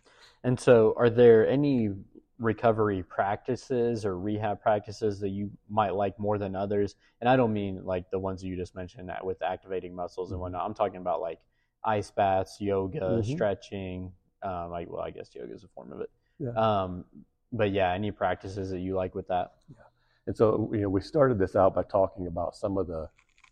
And 0.43 0.59
so, 0.59 0.93
are 0.97 1.09
there 1.09 1.47
any 1.47 1.91
recovery 2.39 3.03
practices 3.03 4.03
or 4.05 4.17
rehab 4.17 4.61
practices 4.61 5.19
that 5.19 5.29
you 5.29 5.51
might 5.69 5.93
like 5.93 6.17
more 6.19 6.37
than 6.37 6.55
others? 6.55 6.95
And 7.21 7.29
I 7.29 7.35
don't 7.35 7.53
mean 7.53 7.83
like 7.85 8.09
the 8.11 8.19
ones 8.19 8.43
you 8.43 8.55
just 8.55 8.75
mentioned 8.75 9.09
that 9.09 9.23
with 9.23 9.41
activating 9.41 9.95
muscles 9.95 10.31
and 10.31 10.39
Mhm. 10.39 10.41
whatnot. 10.41 10.65
I'm 10.65 10.73
talking 10.73 10.97
about 10.97 11.21
like 11.21 11.39
ice 11.83 12.09
baths, 12.11 12.59
yoga, 12.59 13.21
Mhm. 13.21 13.25
stretching. 13.25 14.13
Um, 14.41 14.71
like, 14.71 14.89
well, 14.89 15.01
I 15.01 15.11
guess 15.11 15.33
yoga 15.35 15.53
is 15.53 15.63
a 15.63 15.67
form 15.69 15.91
of 15.91 16.01
it. 16.01 16.09
Yeah. 16.39 16.51
Um, 16.51 17.05
but 17.51 17.71
yeah, 17.71 17.91
any 17.93 18.11
practices 18.11 18.71
that 18.71 18.79
you 18.79 18.95
like 18.95 19.13
with 19.15 19.27
that? 19.27 19.53
Yeah. 19.69 19.83
And 20.25 20.35
so, 20.35 20.69
you 20.73 20.81
know, 20.81 20.89
we 20.89 21.01
started 21.01 21.37
this 21.37 21.55
out 21.55 21.75
by 21.75 21.83
talking 21.83 22.27
about 22.27 22.55
some 22.55 22.77
of 22.77 22.87
the 22.87 23.09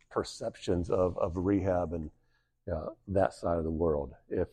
perceptions 0.09 0.89
of, 0.89 1.17
of 1.19 1.37
rehab 1.37 1.93
and 1.93 2.09
uh, 2.71 2.87
that 3.09 3.33
side 3.33 3.57
of 3.57 3.63
the 3.63 3.71
world. 3.71 4.13
If, 4.29 4.47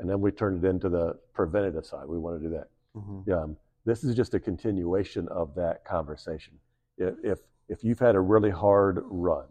and 0.00 0.08
then 0.08 0.20
we 0.20 0.30
turned 0.30 0.64
it 0.64 0.68
into 0.68 0.88
the 0.88 1.18
preventative 1.32 1.86
side. 1.86 2.06
We 2.06 2.18
want 2.18 2.40
to 2.40 2.48
do 2.48 2.54
that. 2.54 2.68
Mm-hmm. 2.96 3.32
Um, 3.32 3.56
this 3.84 4.02
is 4.02 4.14
just 4.14 4.34
a 4.34 4.40
continuation 4.40 5.28
of 5.28 5.54
that 5.56 5.84
conversation. 5.84 6.54
If, 6.96 7.14
if, 7.22 7.38
if 7.68 7.84
you've 7.84 7.98
had 7.98 8.14
a 8.14 8.20
really 8.20 8.50
hard 8.50 9.00
run, 9.04 9.46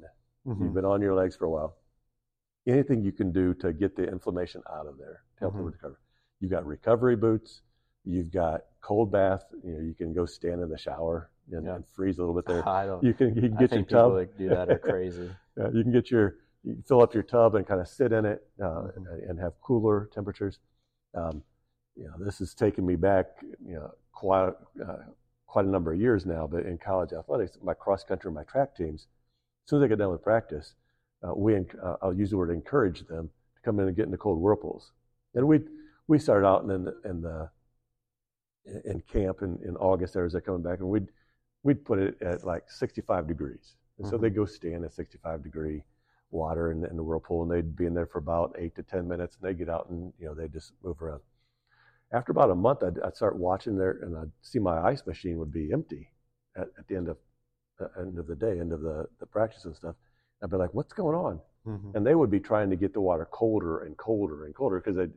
Mm-hmm. 0.45 0.61
you've 0.61 0.73
been 0.73 0.83
on 0.83 1.01
your 1.01 1.15
legs 1.15 1.37
for 1.37 1.45
a 1.45 1.49
while, 1.49 1.77
anything 2.67 3.01
you 3.01 3.13
can 3.13 3.31
do 3.31 3.53
to 3.53 3.71
get 3.71 3.95
the 3.95 4.03
inflammation 4.03 4.61
out 4.69 4.87
of 4.87 4.97
there 4.97 5.23
to 5.35 5.39
help 5.39 5.53
Mhm. 5.53 5.57
them 5.57 5.65
recover. 5.67 5.99
You've 6.41 6.51
got 6.51 6.65
recovery 6.65 7.15
boots. 7.15 7.61
You've 8.03 8.29
got 8.29 8.65
cold 8.81 9.09
bath. 9.09 9.45
You 9.63 9.71
know, 9.75 9.79
you 9.79 9.93
can 9.93 10.11
go 10.13 10.25
stand 10.25 10.61
in 10.61 10.67
the 10.67 10.77
shower 10.77 11.29
and, 11.49 11.65
Yeah. 11.65 11.75
and 11.75 11.87
freeze 11.87 12.17
a 12.17 12.21
little 12.21 12.35
bit 12.35 12.45
there. 12.45 12.61
I 12.67 12.85
don't. 12.85 13.01
You 13.01 13.13
can 13.13 13.33
you 13.35 13.41
can 13.43 13.53
I 13.53 13.59
get 13.59 13.59
your 13.59 13.67
think 13.69 13.87
people 13.87 14.15
that 14.15 14.37
do 14.37 14.49
that 14.49 14.69
are 14.69 14.79
crazy. 14.79 15.29
Yeah, 15.57 15.69
you 15.71 15.83
can 15.83 15.93
get 15.93 16.11
your 16.11 16.35
you 16.63 16.73
can 16.73 16.83
fill 16.83 17.01
up 17.01 17.13
your 17.13 17.23
tub 17.23 17.55
and 17.55 17.67
kind 17.67 17.81
of 17.81 17.87
sit 17.87 18.11
in 18.11 18.25
it 18.25 18.45
uh, 18.61 18.87
Mhm. 18.97 19.29
and 19.29 19.39
have 19.39 19.59
cooler 19.61 20.05
temperatures. 20.07 20.59
Um, 21.13 21.43
you 21.95 22.05
know, 22.07 22.17
this 22.17 22.39
has 22.39 22.53
taken 22.53 22.85
me 22.85 22.95
back, 22.95 23.43
you 23.59 23.75
know, 23.75 23.93
quite 24.11 24.53
uh, 24.83 25.03
quite 25.45 25.65
a 25.65 25.69
number 25.69 25.93
of 25.93 25.99
years 25.99 26.25
now. 26.25 26.47
But 26.47 26.65
in 26.65 26.77
college 26.77 27.13
athletics, 27.13 27.57
my 27.61 27.73
cross 27.73 28.03
country, 28.03 28.29
and 28.29 28.35
my 28.35 28.43
track 28.43 28.75
teams, 28.75 29.07
as 29.65 29.69
soon 29.69 29.77
as 29.77 29.81
they 29.81 29.87
get 29.89 29.99
done 29.99 30.09
with 30.11 30.23
practice, 30.23 30.75
uh, 31.21 31.33
we 31.35 31.55
uh, 31.55 31.97
I'll 32.01 32.13
use 32.13 32.31
the 32.31 32.37
word 32.37 32.49
encourage 32.49 33.05
them 33.07 33.29
to 33.55 33.61
come 33.61 33.79
in 33.79 33.87
and 33.87 33.95
get 33.95 34.05
in 34.05 34.11
the 34.11 34.17
cold 34.17 34.39
whirlpools. 34.39 34.91
And 35.35 35.47
we 35.47 35.61
we 36.07 36.17
started 36.19 36.47
out 36.47 36.63
in 36.63 36.83
the, 36.85 37.01
in 37.05 37.21
the 37.21 37.49
in 38.85 39.01
camp 39.01 39.41
in, 39.41 39.59
in 39.63 39.75
August. 39.77 40.13
There 40.13 40.23
was 40.23 40.33
that 40.33 40.41
coming 40.45 40.61
back, 40.63 40.79
and 40.79 40.87
we'd 40.89 41.09
we'd 41.63 41.83
put 41.85 41.99
it 41.99 42.21
at 42.21 42.43
like 42.45 42.69
65 42.71 43.27
degrees, 43.27 43.75
and 43.97 44.07
so 44.07 44.17
Mhm. 44.17 44.21
they'd 44.21 44.35
go 44.35 44.45
stand 44.45 44.85
at 44.85 44.93
65 44.93 45.43
degree 45.43 45.83
water 46.33 46.71
in, 46.71 46.85
in 46.85 46.97
the 46.97 47.03
whirlpool, 47.03 47.43
and 47.43 47.51
they'd 47.51 47.75
be 47.75 47.85
in 47.85 47.93
there 47.93 48.07
for 48.07 48.19
about 48.19 48.55
eight 48.59 48.75
to 48.75 48.83
10 48.83 49.07
minutes, 49.07 49.37
and 49.37 49.43
they'd 49.49 49.57
get 49.59 49.69
out 49.69 49.89
and 49.89 50.13
you 50.19 50.25
know 50.27 50.33
they'd 50.35 50.53
just 50.53 50.73
move 50.83 51.01
around. 51.01 51.21
After 52.11 52.31
about 52.31 52.51
a 52.51 52.55
month, 52.55 52.83
I'd, 52.83 52.99
I'd 52.99 53.15
start 53.15 53.37
watching 53.37 53.77
there, 53.77 53.99
and 54.03 54.17
I'd 54.17 54.31
see 54.41 54.59
my 54.59 54.79
ice 54.81 55.05
machine 55.05 55.37
would 55.39 55.51
be 55.51 55.71
empty 55.73 56.09
at, 56.55 56.67
at 56.77 56.87
the 56.87 56.95
end 56.95 57.07
of 57.09 57.17
uh, 57.81 57.87
end 57.99 58.19
of 58.19 58.27
the 58.27 58.35
day, 58.35 58.59
end 58.59 58.71
of 58.73 58.81
the, 58.81 59.07
the 59.19 59.25
practice 59.25 59.65
and 59.65 59.75
stuff. 59.75 59.95
I'd 60.43 60.51
be 60.51 60.57
like, 60.57 60.73
"What's 60.73 60.93
going 60.93 61.15
on?" 61.15 61.39
Mhm. 61.65 61.95
And 61.95 62.05
they 62.05 62.15
would 62.15 62.29
be 62.31 62.39
trying 62.39 62.69
to 62.69 62.75
get 62.75 62.93
the 62.93 63.01
water 63.01 63.25
colder 63.31 63.79
and 63.85 63.97
colder 63.97 64.45
and 64.45 64.55
colder 64.55 64.79
because 64.79 64.95
they'd 64.95 65.13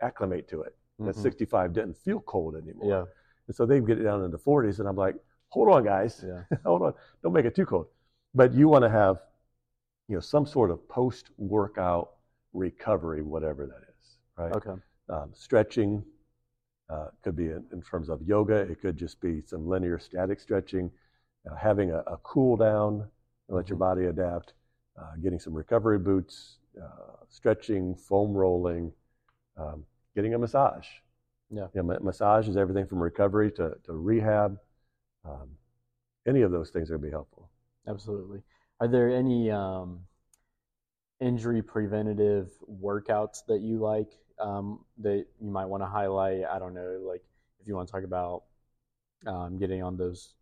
acclimate 0.00 0.48
to 0.48 0.62
it. 0.62 0.76
That 1.04 1.16
Mhm. 1.16 1.22
65 1.22 1.72
didn't 1.72 1.96
feel 1.98 2.20
cold 2.20 2.56
anymore. 2.56 2.88
Yeah, 2.88 3.04
And 3.46 3.56
so 3.56 3.66
they'd 3.66 3.86
get 3.86 3.98
it 3.98 4.04
down 4.04 4.24
in 4.24 4.30
the 4.30 4.38
40s, 4.38 4.80
and 4.80 4.88
I'm 4.88 4.96
like, 4.96 5.16
"Hold 5.50 5.68
on, 5.70 5.84
guys, 5.84 6.24
yeah, 6.24 6.42
hold 6.64 6.82
on, 6.82 6.94
don't 7.22 7.32
make 7.32 7.44
it 7.46 7.54
too 7.54 7.66
cold." 7.66 7.88
But 8.34 8.52
you 8.54 8.68
want 8.68 8.82
to 8.84 8.90
have, 8.90 9.18
you 10.08 10.14
know, 10.14 10.20
some 10.20 10.46
sort 10.46 10.70
of 10.70 10.86
post-workout 10.88 12.10
recovery, 12.52 13.22
whatever 13.22 13.66
that 13.66 13.82
is, 13.88 14.16
right? 14.36 14.56
okay, 14.56 14.78
um, 15.10 15.30
stretching 15.34 16.02
uh, 16.90 17.08
could 17.22 17.36
be 17.36 17.46
in, 17.46 17.64
in 17.72 17.82
terms 17.82 18.08
of 18.08 18.22
yoga 18.22 18.54
it 18.56 18.80
could 18.80 18.96
just 18.96 19.20
be 19.20 19.42
some 19.46 19.66
linear 19.68 19.98
static 19.98 20.40
stretching 20.40 20.90
uh, 21.50 21.54
having 21.54 21.90
a, 21.92 21.98
a 22.00 22.16
cool 22.22 22.56
down 22.56 22.94
and 23.48 23.56
let 23.56 23.70
your 23.70 23.76
Mhm. 23.76 23.78
body 23.78 24.06
adapt 24.06 24.54
uh, 24.98 25.12
getting 25.22 25.38
some 25.38 25.52
recovery 25.54 25.98
boots 25.98 26.58
uh, 26.82 27.14
stretching 27.28 27.94
foam 27.94 28.32
rolling 28.32 28.92
um, 29.58 29.84
getting 30.14 30.34
a 30.34 30.38
massage 30.38 30.86
Yeah. 31.50 31.68
you 31.74 31.82
know, 31.82 31.88
ma- 31.88 32.00
massage 32.00 32.48
is 32.48 32.56
everything 32.56 32.86
from 32.86 33.00
recovery 33.02 33.50
to, 33.52 33.74
to 33.84 33.92
rehab 33.92 34.58
um, 35.24 35.48
any 36.26 36.42
of 36.42 36.52
those 36.52 36.70
things 36.70 36.90
are 36.90 36.94
going 36.94 37.02
to 37.02 37.08
be 37.08 37.12
helpful 37.12 37.50
absolutely. 37.86 38.42
Are 38.80 38.88
there 38.88 39.08
any 39.10 39.50
um, 39.50 40.06
injury 41.20 41.62
preventative 41.62 42.50
workouts 42.82 43.44
that 43.48 43.60
you 43.60 43.78
like 43.78 44.12
um, 44.38 44.84
that 44.98 45.26
you 45.40 45.50
might 45.50 45.66
want 45.66 45.82
to 45.82 45.86
highlight? 45.86 46.44
I 46.44 46.58
don't 46.58 46.74
know, 46.74 47.00
like 47.06 47.22
if 47.60 47.66
you 47.66 47.74
want 47.74 47.88
to 47.88 47.92
talk 47.92 48.04
about 48.04 48.44
um, 49.26 49.58
getting 49.58 49.82
on 49.82 49.96
those 49.96 50.34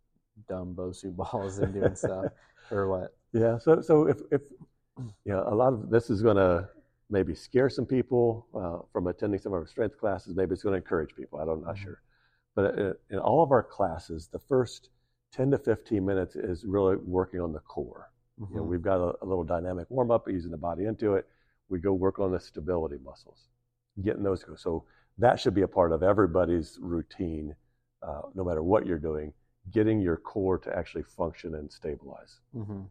dumb 0.49 0.75
Bosu 0.75 1.15
balls 1.15 1.59
and 1.59 1.73
doing 1.73 1.95
stuff, 1.95 2.27
or 2.71 2.89
what? 2.89 3.15
Yeah. 3.33 3.57
So 3.59 3.81
so 3.81 4.07
if 4.07 4.19
if 4.31 4.41
you 5.25 5.33
know 5.33 5.43
a 5.47 5.55
lot 5.55 5.73
of 5.73 5.89
this 5.89 6.09
is 6.09 6.21
going 6.21 6.37
to 6.37 6.69
maybe 7.09 7.35
scare 7.35 7.69
some 7.69 7.85
people 7.85 8.47
uh, 8.55 8.79
from 8.91 9.07
attending 9.07 9.39
some 9.39 9.53
of 9.53 9.59
our 9.59 9.67
strength 9.67 9.97
classes. 9.97 10.35
Maybe 10.35 10.53
it's 10.53 10.63
going 10.63 10.73
to 10.73 10.77
encourage 10.77 11.15
people. 11.15 11.39
I 11.39 11.45
don't, 11.45 11.59
I'm 11.59 11.65
not 11.65 11.77
Mhm. 11.77 11.83
sure. 11.83 12.01
But 12.55 12.79
uh, 12.79 12.93
in 13.09 13.19
all 13.19 13.43
of 13.43 13.51
our 13.51 13.63
classes, 13.63 14.27
the 14.27 14.39
first 14.39 14.89
10 15.31 15.51
to 15.51 15.57
15 15.57 16.05
minutes 16.05 16.35
is 16.35 16.65
really 16.65 16.97
working 16.97 17.39
on 17.41 17.53
the 17.53 17.59
core. 17.61 18.11
You 18.37 18.57
know, 18.57 18.63
Mhm. 18.63 18.67
we've 18.67 18.81
got 18.81 18.99
a, 18.99 19.23
a 19.23 19.25
little 19.25 19.43
dynamic 19.43 19.89
warm 19.89 20.11
up, 20.11 20.29
easing 20.29 20.51
the 20.51 20.57
body 20.57 20.85
into 20.85 21.15
it. 21.15 21.27
We 21.69 21.79
go 21.79 21.93
work 21.93 22.19
on 22.19 22.31
the 22.31 22.39
stability 22.39 22.97
muscles, 23.03 23.49
getting 24.01 24.23
those 24.23 24.41
to 24.41 24.47
go. 24.47 24.55
So 24.55 24.85
that 25.17 25.39
should 25.39 25.53
be 25.53 25.63
a 25.63 25.67
part 25.67 25.91
of 25.91 26.03
everybody's 26.03 26.77
routine, 26.79 27.55
uh, 28.03 28.21
no 28.35 28.43
matter 28.43 28.63
what 28.63 28.85
you're 28.85 28.99
doing. 28.99 29.33
Getting 29.71 29.99
your 29.99 30.17
core 30.17 30.57
to 30.59 30.77
actually 30.77 31.03
function 31.03 31.55
and 31.55 31.71
stabilize. 31.71 32.39
Mhm. 32.55 32.89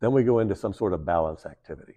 Then 0.00 0.12
we 0.12 0.24
go 0.24 0.38
into 0.38 0.54
some 0.54 0.72
sort 0.72 0.94
of 0.94 1.04
balance 1.04 1.44
activity. 1.44 1.96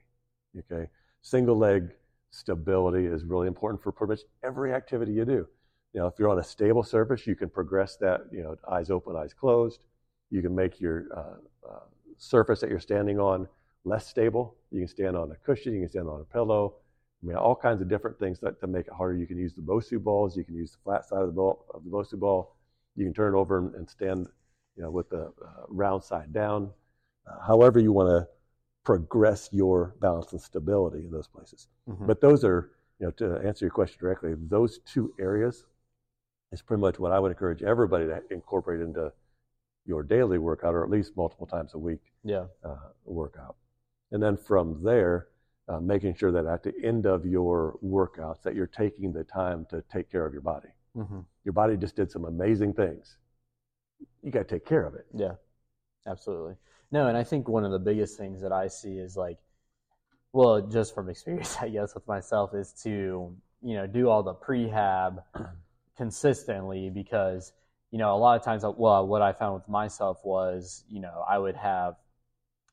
Okay, 0.57 0.89
single 1.21 1.57
leg 1.57 1.95
stability 2.31 3.05
is 3.05 3.23
really 3.23 3.47
important 3.47 3.81
for 3.81 3.91
pretty 3.91 4.11
much 4.11 4.21
every 4.43 4.73
activity 4.73 5.13
you 5.13 5.25
do. 5.25 5.47
You 5.93 6.01
know, 6.01 6.07
if 6.07 6.19
you're 6.19 6.29
on 6.29 6.39
a 6.39 6.43
stable 6.43 6.83
surface, 6.83 7.25
you 7.25 7.35
can 7.35 7.49
progress 7.49 7.95
that. 7.97 8.21
You 8.31 8.43
know, 8.43 8.57
eyes 8.67 8.89
open, 8.89 9.15
eyes 9.15 9.33
closed. 9.33 9.85
You 10.29 10.41
can 10.41 10.53
make 10.53 10.81
your 10.81 11.05
uh, 11.15 11.37
uh, 11.69 11.85
surface 12.23 12.61
that 12.61 12.69
you're 12.69 12.79
standing 12.79 13.19
on 13.19 13.47
less 13.83 14.07
stable. 14.07 14.55
You 14.71 14.79
can 14.79 14.87
stand 14.87 15.17
on 15.17 15.31
a 15.31 15.35
cushion. 15.35 15.73
You 15.73 15.81
can 15.81 15.89
stand 15.89 16.07
on 16.07 16.21
a 16.21 16.23
pillow. 16.23 16.75
I 17.21 17.27
mean, 17.27 17.35
all 17.35 17.55
kinds 17.55 17.81
of 17.81 17.89
different 17.89 18.17
things 18.19 18.39
that, 18.39 18.59
to 18.61 18.67
make 18.67 18.87
it 18.87 18.93
harder. 18.93 19.17
You 19.17 19.27
can 19.27 19.37
use 19.37 19.53
the 19.53 19.61
Bosu 19.61 20.01
balls. 20.01 20.35
You 20.37 20.43
can 20.43 20.55
use 20.55 20.71
the 20.71 20.77
flat 20.83 21.05
side 21.05 21.21
of 21.21 21.27
the 21.27 21.33
ball 21.33 21.65
of 21.73 21.83
the 21.83 21.89
Bosu 21.89 22.17
ball. 22.19 22.55
You 22.95 23.05
can 23.05 23.13
turn 23.13 23.33
it 23.33 23.37
over 23.37 23.57
and, 23.59 23.75
and 23.75 23.89
stand, 23.89 24.27
you 24.75 24.83
know, 24.83 24.91
with 24.91 25.09
the 25.09 25.23
uh, 25.25 25.65
round 25.67 26.03
side 26.03 26.31
down. 26.33 26.71
Uh, 27.27 27.39
however 27.45 27.79
you 27.79 27.91
want 27.91 28.09
to 28.09 28.27
progress 28.83 29.49
your 29.51 29.95
balance 30.01 30.33
and 30.33 30.41
stability 30.41 30.99
in 30.99 31.11
those 31.11 31.27
places. 31.27 31.67
Mhm. 31.89 32.05
But 32.05 32.19
those 32.19 32.43
are, 32.43 32.71
you 32.99 33.05
know, 33.05 33.11
to 33.11 33.37
answer 33.47 33.65
your 33.65 33.71
question 33.71 33.97
directly, 33.99 34.33
those 34.35 34.79
two 34.79 35.13
areas 35.19 35.65
is 36.51 36.61
pretty 36.61 36.81
much 36.81 36.99
what 36.99 37.11
I 37.11 37.19
would 37.19 37.31
encourage 37.31 37.63
everybody 37.63 38.05
to 38.05 38.21
incorporate 38.29 38.81
into 38.81 39.11
your 39.85 40.03
daily 40.03 40.37
workout, 40.37 40.73
or 40.73 40.83
at 40.83 40.89
least 40.89 41.15
multiple 41.17 41.47
times 41.47 41.73
a 41.73 41.77
week 41.77 42.01
yeah, 42.23 42.45
uh, 42.63 42.75
workout. 43.05 43.55
And 44.11 44.21
then 44.21 44.37
from 44.37 44.81
there, 44.83 45.27
uh, 45.67 45.79
making 45.79 46.15
sure 46.15 46.31
that 46.31 46.45
at 46.45 46.63
the 46.63 46.73
end 46.83 47.05
of 47.05 47.25
your 47.25 47.77
workouts 47.83 48.41
that 48.43 48.55
you're 48.55 48.67
taking 48.67 49.13
the 49.13 49.23
time 49.23 49.65
to 49.69 49.83
take 49.91 50.11
care 50.11 50.25
of 50.25 50.33
your 50.33 50.41
body. 50.41 50.69
hmm 50.95 51.21
Your 51.43 51.53
body 51.53 51.77
just 51.77 51.95
did 51.95 52.11
some 52.11 52.25
amazing 52.25 52.73
things. 52.73 53.17
You 54.21 54.31
got 54.31 54.47
to 54.47 54.55
take 54.55 54.65
care 54.65 54.85
of 54.85 54.95
it. 54.95 55.05
Yeah, 55.13 55.33
absolutely. 56.07 56.55
No, 56.91 57.07
and 57.07 57.17
I 57.17 57.23
think 57.23 57.47
one 57.47 57.63
of 57.65 57.71
the 57.71 57.79
biggest 57.79 58.17
things 58.17 58.41
that 58.41 58.51
I 58.51 58.67
see 58.67 58.97
is 58.97 59.17
like, 59.17 59.37
well, 60.31 60.61
just 60.61 60.93
from 60.93 61.09
experience, 61.09 61.57
I 61.61 61.69
guess, 61.69 61.93
with 61.93 62.07
myself, 62.07 62.53
is 62.53 62.73
to 62.83 63.35
you 63.61 63.75
know 63.75 63.87
do 63.87 64.09
all 64.09 64.23
the 64.23 64.35
prehab 64.35 65.23
consistently 65.97 66.89
because 66.89 67.53
you 67.93 67.99
know 67.99 68.15
a 68.15 68.17
lot 68.17 68.35
of 68.39 68.43
times, 68.43 68.65
well, 68.77 69.07
what 69.07 69.21
I 69.21 69.31
found 69.33 69.53
with 69.53 69.69
myself 69.69 70.19
was 70.25 70.83
you 70.89 70.99
know 70.99 71.23
I 71.29 71.37
would 71.37 71.55
have 71.55 71.95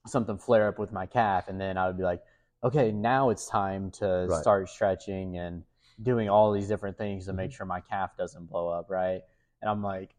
something 0.06 0.38
flare 0.38 0.68
up 0.68 0.78
with 0.78 0.92
my 0.92 1.04
calf, 1.06 1.48
and 1.48 1.60
then 1.60 1.76
I 1.76 1.86
would 1.86 1.98
be 1.98 2.04
like, 2.04 2.22
okay, 2.64 2.90
now 2.90 3.30
it's 3.30 3.46
time 3.46 3.90
to 3.92 4.26
Right. 4.28 4.40
start 4.40 4.70
stretching 4.70 5.36
and 5.36 5.62
doing 6.02 6.30
all 6.30 6.52
these 6.52 6.68
different 6.68 6.96
things 6.96 7.26
to 7.26 7.34
make 7.34 7.52
sure 7.52 7.66
my 7.66 7.80
calf 7.80 8.16
doesn't 8.16 8.46
blow 8.46 8.68
up, 8.68 8.88
right? 8.88 9.20
And 9.60 9.70
I'm 9.70 9.82
like, 9.82 10.14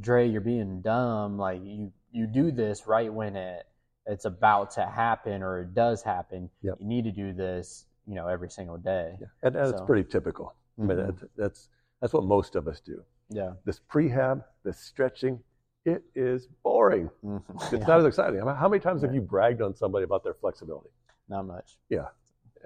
Dre, 0.00 0.26
you're 0.26 0.40
being 0.40 0.80
dumb. 0.80 1.36
Like 1.38 1.60
you 1.62 1.92
you 2.10 2.26
do 2.26 2.50
this 2.50 2.86
right 2.86 3.12
when 3.12 3.36
it 3.36 3.66
it's 4.06 4.24
about 4.24 4.70
to 4.72 4.86
happen 4.86 5.42
or 5.42 5.60
it 5.60 5.74
does 5.74 6.02
happen. 6.02 6.48
Yep. 6.62 6.78
You 6.80 6.86
need 6.86 7.04
to 7.04 7.12
do 7.12 7.34
this, 7.34 7.84
you 8.06 8.14
know, 8.14 8.26
every 8.26 8.48
single 8.50 8.78
day. 8.78 9.16
Yeah. 9.20 9.26
And, 9.42 9.56
and 9.56 9.70
it's 9.74 9.82
pretty 9.82 10.08
typical. 10.08 10.54
I 10.82 10.86
mean, 10.86 10.96
Mhm. 10.96 11.06
that's, 11.06 11.24
that's, 11.36 11.68
that's 12.00 12.12
what 12.14 12.24
most 12.24 12.56
of 12.56 12.66
us 12.66 12.80
do. 12.80 13.04
Yeah. 13.30 13.52
This 13.64 13.80
prehab, 13.80 14.44
this 14.64 14.78
stretching, 14.78 15.40
it 15.84 16.02
is 16.14 16.48
boring. 16.62 17.08
Mhm. 17.24 17.42
It's 17.54 17.72
Yeah. 17.72 17.86
not 17.86 18.00
as 18.00 18.06
exciting. 18.06 18.40
How 18.40 18.68
many 18.68 18.80
times 18.80 19.02
have 19.02 19.14
you 19.14 19.20
bragged 19.20 19.62
on 19.62 19.74
somebody 19.74 20.04
about 20.04 20.24
their 20.24 20.34
flexibility? 20.34 20.90
Not 21.28 21.46
much. 21.46 21.78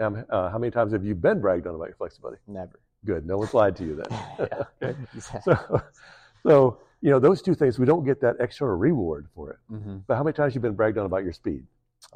Um, 0.01 0.25
uh, 0.29 0.51
how 0.51 0.59
many 0.59 0.73
times 0.73 0.93
have 0.93 1.05
you 1.05 1.15
been 1.15 1.41
bragged 1.41 1.69
on 1.69 1.75
about 1.77 1.87
your 1.87 1.95
flexibility? 1.95 2.41
Never. 2.49 2.81
Good. 3.05 3.25
No 3.27 3.37
one's 3.39 3.55
lied 3.55 3.77
to 3.77 3.85
you 3.85 3.95
then. 3.95 4.07
Yeah. 4.41 4.65
okay. 4.83 4.99
Exactly. 5.15 5.55
So, 5.55 5.83
so, 6.43 6.79
you 7.01 7.11
know, 7.11 7.21
those 7.21 7.41
two 7.43 7.55
things, 7.55 7.79
we 7.79 7.87
don't 7.87 8.05
get 8.05 8.21
that 8.23 8.37
extra 8.41 8.75
reward 8.75 9.29
for 9.35 9.51
it. 9.51 9.59
Mhm. 9.71 10.03
But 10.09 10.17
how 10.17 10.25
many 10.25 10.35
times 10.35 10.53
have 10.53 10.57
you 10.57 10.61
been 10.69 10.75
bragged 10.75 10.99
on 10.99 11.07
about 11.07 11.23
your 11.23 11.33
speed, 11.33 11.65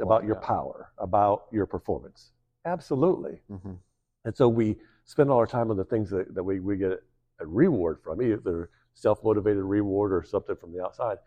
about 0.00 0.24
your 0.24 0.36
yeah. 0.36 0.40
power, 0.46 0.90
about 0.98 1.46
your 1.52 1.66
performance? 1.66 2.32
Absolutely. 2.64 3.42
Mhm. 3.48 3.76
And 4.24 4.36
so 4.36 4.48
we 4.48 4.76
spend 5.04 5.30
all 5.30 5.38
our 5.38 5.46
time 5.46 5.70
on 5.70 5.76
the 5.76 5.84
things 5.84 6.10
that, 6.10 6.34
that 6.34 6.42
we, 6.42 6.58
we 6.58 6.76
get 6.76 7.00
a 7.40 7.46
reward 7.46 7.98
from, 8.02 8.22
either 8.22 8.70
self 8.94 9.22
motivated 9.22 9.62
reward 9.62 10.12
or 10.12 10.22
something 10.24 10.56
from 10.56 10.72
the 10.72 10.82
outside. 10.82 11.18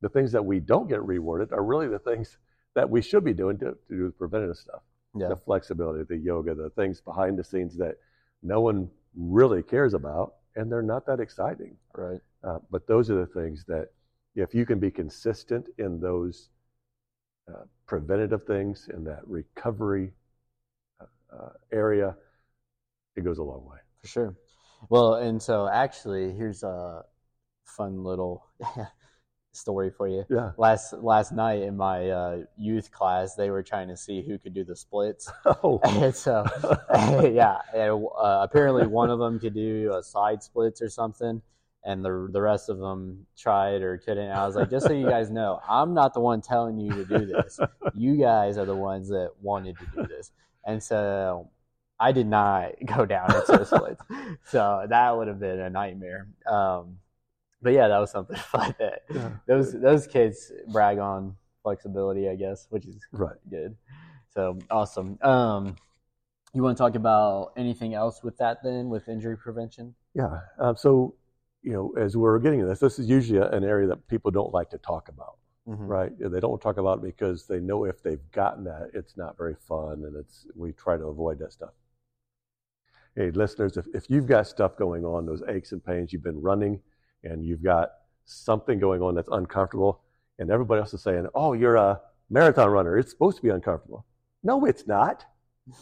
The 0.00 0.08
things 0.08 0.32
that 0.32 0.44
we 0.44 0.58
don't 0.58 0.88
get 0.88 1.02
rewarded 1.04 1.52
are 1.52 1.62
really 1.62 1.88
the 1.88 1.98
things 1.98 2.38
that 2.74 2.88
we 2.88 3.00
should 3.02 3.24
be 3.24 3.32
doing 3.32 3.58
to, 3.58 3.66
to 3.66 3.76
do 3.88 4.06
the 4.06 4.12
preventative 4.12 4.56
stuff 4.56 4.82
Yeah. 5.14 5.28
the 5.28 5.36
flexibility, 5.36 6.04
the 6.04 6.16
yoga, 6.16 6.54
the 6.54 6.70
things 6.70 7.00
behind 7.00 7.38
the 7.38 7.44
scenes 7.44 7.76
that 7.76 7.96
no 8.42 8.60
one 8.60 8.90
really 9.14 9.62
cares 9.62 9.94
about, 9.94 10.34
and 10.56 10.70
they're 10.72 10.82
not 10.82 11.06
that 11.06 11.20
exciting. 11.20 11.76
Right. 11.94 12.20
Uh, 12.42 12.58
but 12.70 12.86
those 12.86 13.10
are 13.10 13.14
the 13.14 13.26
things 13.26 13.64
that, 13.66 13.88
if 14.34 14.54
you 14.54 14.64
can 14.66 14.78
be 14.80 14.90
consistent 14.90 15.68
in 15.78 16.00
those 16.00 16.48
uh, 17.48 17.64
preventative 17.86 18.44
things, 18.46 18.88
in 18.92 19.04
that 19.04 19.20
recovery 19.26 20.12
uh, 21.00 21.36
uh, 21.36 21.50
area, 21.70 22.16
it 23.14 23.22
goes 23.24 23.38
a 23.38 23.42
long 23.42 23.64
way. 23.66 23.78
For 24.00 24.08
sure. 24.08 24.34
Well, 24.88 25.14
and 25.14 25.40
so 25.40 25.68
actually, 25.68 26.32
here's 26.32 26.62
a 26.62 27.04
fun 27.64 28.04
little 28.04 28.46
story 29.52 29.90
for 29.90 30.08
you. 30.08 30.24
Yeah. 30.28 30.52
Last 30.56 30.92
last 30.94 31.32
night 31.32 31.62
in 31.62 31.76
my 31.76 32.10
uh, 32.10 32.38
youth 32.56 32.90
class, 32.90 33.34
they 33.34 33.50
were 33.50 33.62
trying 33.62 33.88
to 33.88 33.96
see 33.96 34.22
who 34.22 34.38
could 34.38 34.54
do 34.54 34.64
the 34.64 34.76
splits. 34.76 35.30
Oh. 35.64 35.80
and 35.84 36.14
so, 36.14 36.44
yeah, 37.22 37.58
and, 37.74 38.04
uh, 38.20 38.40
apparently 38.42 38.86
one 38.86 39.10
of 39.10 39.18
them 39.18 39.38
could 39.38 39.54
do 39.54 39.92
a 39.96 40.02
side 40.02 40.42
splits 40.42 40.82
or 40.82 40.88
something, 40.88 41.40
and 41.84 42.04
the 42.04 42.28
the 42.32 42.40
rest 42.40 42.68
of 42.68 42.78
them 42.78 43.26
tried 43.36 43.82
or 43.82 43.98
couldn't. 43.98 44.30
I 44.30 44.46
was 44.46 44.56
like, 44.56 44.70
just 44.70 44.86
so 44.86 44.92
you 44.92 45.08
guys 45.08 45.30
know, 45.30 45.60
I'm 45.68 45.94
not 45.94 46.14
the 46.14 46.20
one 46.20 46.40
telling 46.40 46.78
you 46.78 46.92
to 46.92 47.04
do 47.04 47.26
this. 47.26 47.58
You 47.94 48.16
guys 48.16 48.58
are 48.58 48.66
the 48.66 48.76
ones 48.76 49.08
that 49.08 49.30
wanted 49.40 49.78
to 49.78 49.86
do 49.94 50.06
this, 50.06 50.32
and 50.64 50.82
so 50.82 51.50
I 52.02 52.12
did 52.12 52.26
not 52.26 52.72
go 52.86 53.06
down 53.06 53.34
into 53.34 53.52
the 53.58 53.64
splits. 53.64 54.02
So 54.44 54.84
that 54.88 55.16
would 55.16 55.28
have 55.28 55.38
been 55.38 55.60
a 55.60 55.70
nightmare. 55.70 56.28
Um, 56.46 56.98
but 57.62 57.72
yeah, 57.72 57.88
that 57.88 57.98
was 57.98 58.10
something 58.10 58.36
fun 58.54 58.74
that 58.78 59.02
Yeah. 59.14 59.30
those 59.46 59.72
those 59.72 60.06
kids 60.06 60.50
brag 60.72 60.98
on 60.98 61.36
flexibility, 61.62 62.28
I 62.28 62.34
guess, 62.34 62.66
which 62.70 62.86
is 62.86 62.96
Right. 63.12 63.36
good. 63.48 63.76
So 64.34 64.58
awesome. 64.70 65.18
Um, 65.22 65.76
you 66.54 66.62
want 66.62 66.76
to 66.76 66.82
talk 66.82 66.96
about 66.96 67.52
anything 67.56 67.94
else 67.94 68.22
with 68.22 68.36
that 68.38 68.62
then, 68.62 68.90
with 68.90 69.08
injury 69.08 69.36
prevention? 69.36 69.94
Yeah. 70.14 70.40
Um, 70.58 70.76
so, 70.76 71.14
you 71.62 71.72
know, 71.72 71.94
as 71.96 72.16
we're 72.16 72.38
getting 72.40 72.60
to 72.60 72.66
this, 72.66 72.80
this 72.80 72.98
is 72.98 73.08
usually 73.08 73.38
an 73.40 73.64
area 73.64 73.86
that 73.88 74.06
people 74.08 74.30
don't 74.30 74.52
like 74.52 74.70
to 74.70 74.78
talk 74.78 75.08
about. 75.08 75.36
Mm-hmm. 75.68 75.86
right? 75.86 76.12
They 76.18 76.40
don't 76.40 76.60
talk 76.60 76.76
about 76.78 76.98
it 76.98 77.04
because 77.04 77.46
they 77.46 77.60
know 77.60 77.84
if 77.84 78.02
they've 78.02 78.18
gotten 78.32 78.64
that, 78.64 78.90
it's 78.94 79.16
not 79.16 79.38
very 79.38 79.54
fun, 79.54 80.02
and 80.04 80.16
it's 80.16 80.44
we 80.56 80.72
try 80.72 80.96
to 80.96 81.04
avoid 81.04 81.38
that 81.38 81.52
stuff. 81.52 81.70
Hey, 83.16 83.30
listeners, 83.30 83.76
if, 83.76 83.86
if 83.94 84.08
you've 84.08 84.26
got 84.26 84.46
stuff 84.46 84.76
going 84.76 85.04
on, 85.04 85.26
those 85.26 85.42
aches 85.48 85.72
and 85.72 85.84
pains, 85.84 86.12
you've 86.12 86.22
been 86.22 86.40
running, 86.40 86.80
and 87.24 87.44
you've 87.44 87.62
got 87.62 87.90
something 88.24 88.78
going 88.78 89.02
on 89.02 89.14
that's 89.14 89.28
uncomfortable, 89.30 90.00
and 90.38 90.50
everybody 90.50 90.80
else 90.80 90.94
is 90.94 91.02
saying, 91.02 91.26
"Oh, 91.34 91.52
you're 91.52 91.76
a 91.76 92.00
marathon 92.30 92.70
runner; 92.70 92.96
it's 92.98 93.10
supposed 93.10 93.36
to 93.36 93.42
be 93.42 93.50
uncomfortable." 93.50 94.06
No, 94.42 94.64
it's 94.64 94.86
not. 94.86 95.26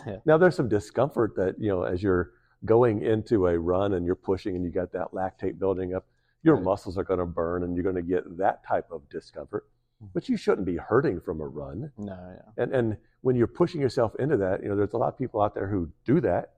Yeah. 0.06 0.16
Now 0.26 0.36
there's 0.38 0.56
some 0.56 0.68
discomfort 0.68 1.34
that 1.36 1.54
you 1.58 1.68
know 1.68 1.84
as 1.84 2.02
you're 2.02 2.32
going 2.64 3.02
into 3.02 3.46
a 3.46 3.58
run 3.58 3.94
and 3.94 4.04
you're 4.04 4.14
pushing 4.16 4.54
and 4.56 4.64
you 4.64 4.70
got 4.70 4.92
that 4.92 5.12
lactate 5.12 5.58
building 5.58 5.94
up, 5.94 6.04
your 6.42 6.56
Right. 6.56 6.64
muscles 6.64 6.98
are 6.98 7.04
going 7.04 7.20
to 7.20 7.24
burn 7.26 7.62
and 7.62 7.74
you're 7.74 7.82
going 7.84 7.94
to 7.94 8.02
get 8.02 8.36
that 8.36 8.66
type 8.66 8.90
of 8.90 9.08
discomfort. 9.08 9.66
Hmm. 10.00 10.08
But 10.12 10.28
you 10.28 10.36
shouldn't 10.36 10.66
be 10.66 10.76
hurting 10.76 11.20
from 11.20 11.40
a 11.40 11.46
run. 11.46 11.92
No, 11.96 12.12
yeah. 12.12 12.62
And 12.62 12.74
and 12.74 12.96
when 13.22 13.36
you're 13.36 13.46
pushing 13.46 13.80
yourself 13.80 14.14
into 14.18 14.36
that, 14.38 14.62
you 14.62 14.68
know 14.68 14.74
there's 14.76 14.92
a 14.94 14.98
lot 14.98 15.08
of 15.08 15.16
people 15.18 15.40
out 15.40 15.54
there 15.54 15.68
who 15.68 15.88
do 16.04 16.20
that, 16.22 16.54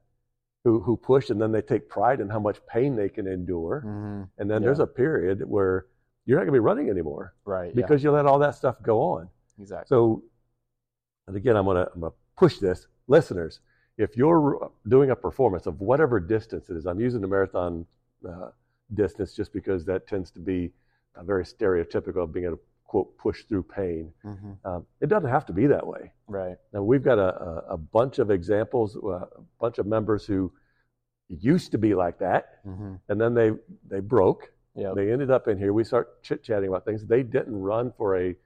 who 0.64 0.81
who 0.81 0.96
push 0.96 1.31
and 1.31 1.40
then 1.40 1.53
they 1.53 1.62
take 1.62 1.88
pride 1.88 2.20
in 2.20 2.29
how 2.29 2.38
much 2.38 2.64
pain 2.66 2.94
they 2.96 3.09
can 3.09 3.27
endure. 3.27 3.81
hmm 3.81 4.22
And 4.38 4.51
then 4.51 4.62
Yeah. 4.62 4.66
there's 4.66 4.79
a 4.79 4.87
period 4.87 5.48
where 5.48 5.87
you're 6.25 6.38
not 6.38 6.44
going 6.44 6.55
to 6.55 6.61
be 6.61 6.66
running 6.70 6.88
anymore 6.88 7.35
Right. 7.44 7.72
yeah, 7.75 7.75
because 7.75 8.03
you 8.05 8.11
let 8.12 8.27
all 8.27 8.38
that 8.38 8.55
stuff 8.55 8.77
go 8.83 9.01
on. 9.03 9.29
exactly. 9.59 9.88
So, 9.88 10.22
and 11.27 11.37
again, 11.37 11.57
I'm 11.57 11.66
gonna 11.66 11.88
I'm 11.94 12.01
gonna 12.01 12.12
push 12.37 12.59
this, 12.59 12.87
listeners. 13.09 13.61
If 13.98 14.16
you're 14.16 14.70
doing 14.88 15.11
a 15.11 15.16
performance 15.16 15.66
of 15.66 15.81
whatever 15.81 16.18
distance 16.18 16.70
it 16.70 16.77
is, 16.77 16.87
I'm 16.87 17.01
using 17.01 17.20
the 17.20 17.29
marathon 17.29 17.87
uh, 18.29 18.51
distance 18.94 19.35
just 19.35 19.53
because 19.53 19.85
that 19.85 20.07
tends 20.07 20.31
to 20.33 20.40
be 20.40 20.72
very 21.22 21.44
stereotypical 21.44 22.22
of 22.25 22.33
being 22.33 22.46
able 22.46 22.57
to 22.57 22.62
quote 22.92 23.16
push 23.16 23.44
through 23.44 23.62
pain. 23.62 24.12
hmm 24.22 24.52
Um, 24.68 24.85
it 25.00 25.09
doesn't 25.09 25.31
have 25.31 25.46
to 25.46 25.55
be 25.55 25.66
that 25.66 25.87
way. 25.87 26.12
Right. 26.28 26.59
Now 26.74 26.83
we've 26.83 27.02
got 27.02 27.18
a, 27.18 27.31
a, 27.76 27.78
bunch 27.78 28.18
of 28.18 28.31
examples, 28.31 28.88
uh, 28.96 29.24
a 29.42 29.44
bunch 29.59 29.78
of 29.78 29.87
members 29.87 30.26
who 30.26 30.52
used 31.28 31.70
to 31.72 31.78
be 31.78 31.94
like 31.94 32.18
that, 32.18 32.44
hmm 32.64 32.96
and 33.09 33.18
then 33.22 33.33
they 33.33 33.48
they 33.92 34.00
broke. 34.00 34.42
Yeah. 34.74 34.92
They 34.94 35.11
ended 35.11 35.31
up 35.31 35.48
in 35.48 35.57
here. 35.62 35.72
We 35.72 35.85
start 35.85 36.22
chit 36.22 36.42
chatting 36.44 36.68
about 36.68 36.85
things. 36.85 37.07
They 37.07 37.22
didn't 37.22 37.59
run 37.72 37.92
for 37.96 38.09
a 38.24 38.37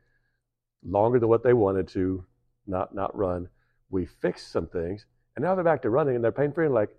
longer 0.99 1.19
than 1.19 1.29
what 1.29 1.43
they 1.43 1.53
wanted 1.67 1.89
to, 1.99 2.25
not 2.69 2.95
not 2.95 3.11
run. 3.27 3.49
We 3.91 4.07
fixed 4.07 4.53
some 4.53 4.69
things, 4.69 5.07
and 5.35 5.45
now 5.45 5.57
they're 5.57 5.71
back 5.73 5.83
to 5.83 5.91
running, 5.91 6.15
and 6.15 6.23
they're 6.23 6.41
pain 6.43 6.53
free. 6.53 6.67
And 6.67 6.75
like, 6.83 6.91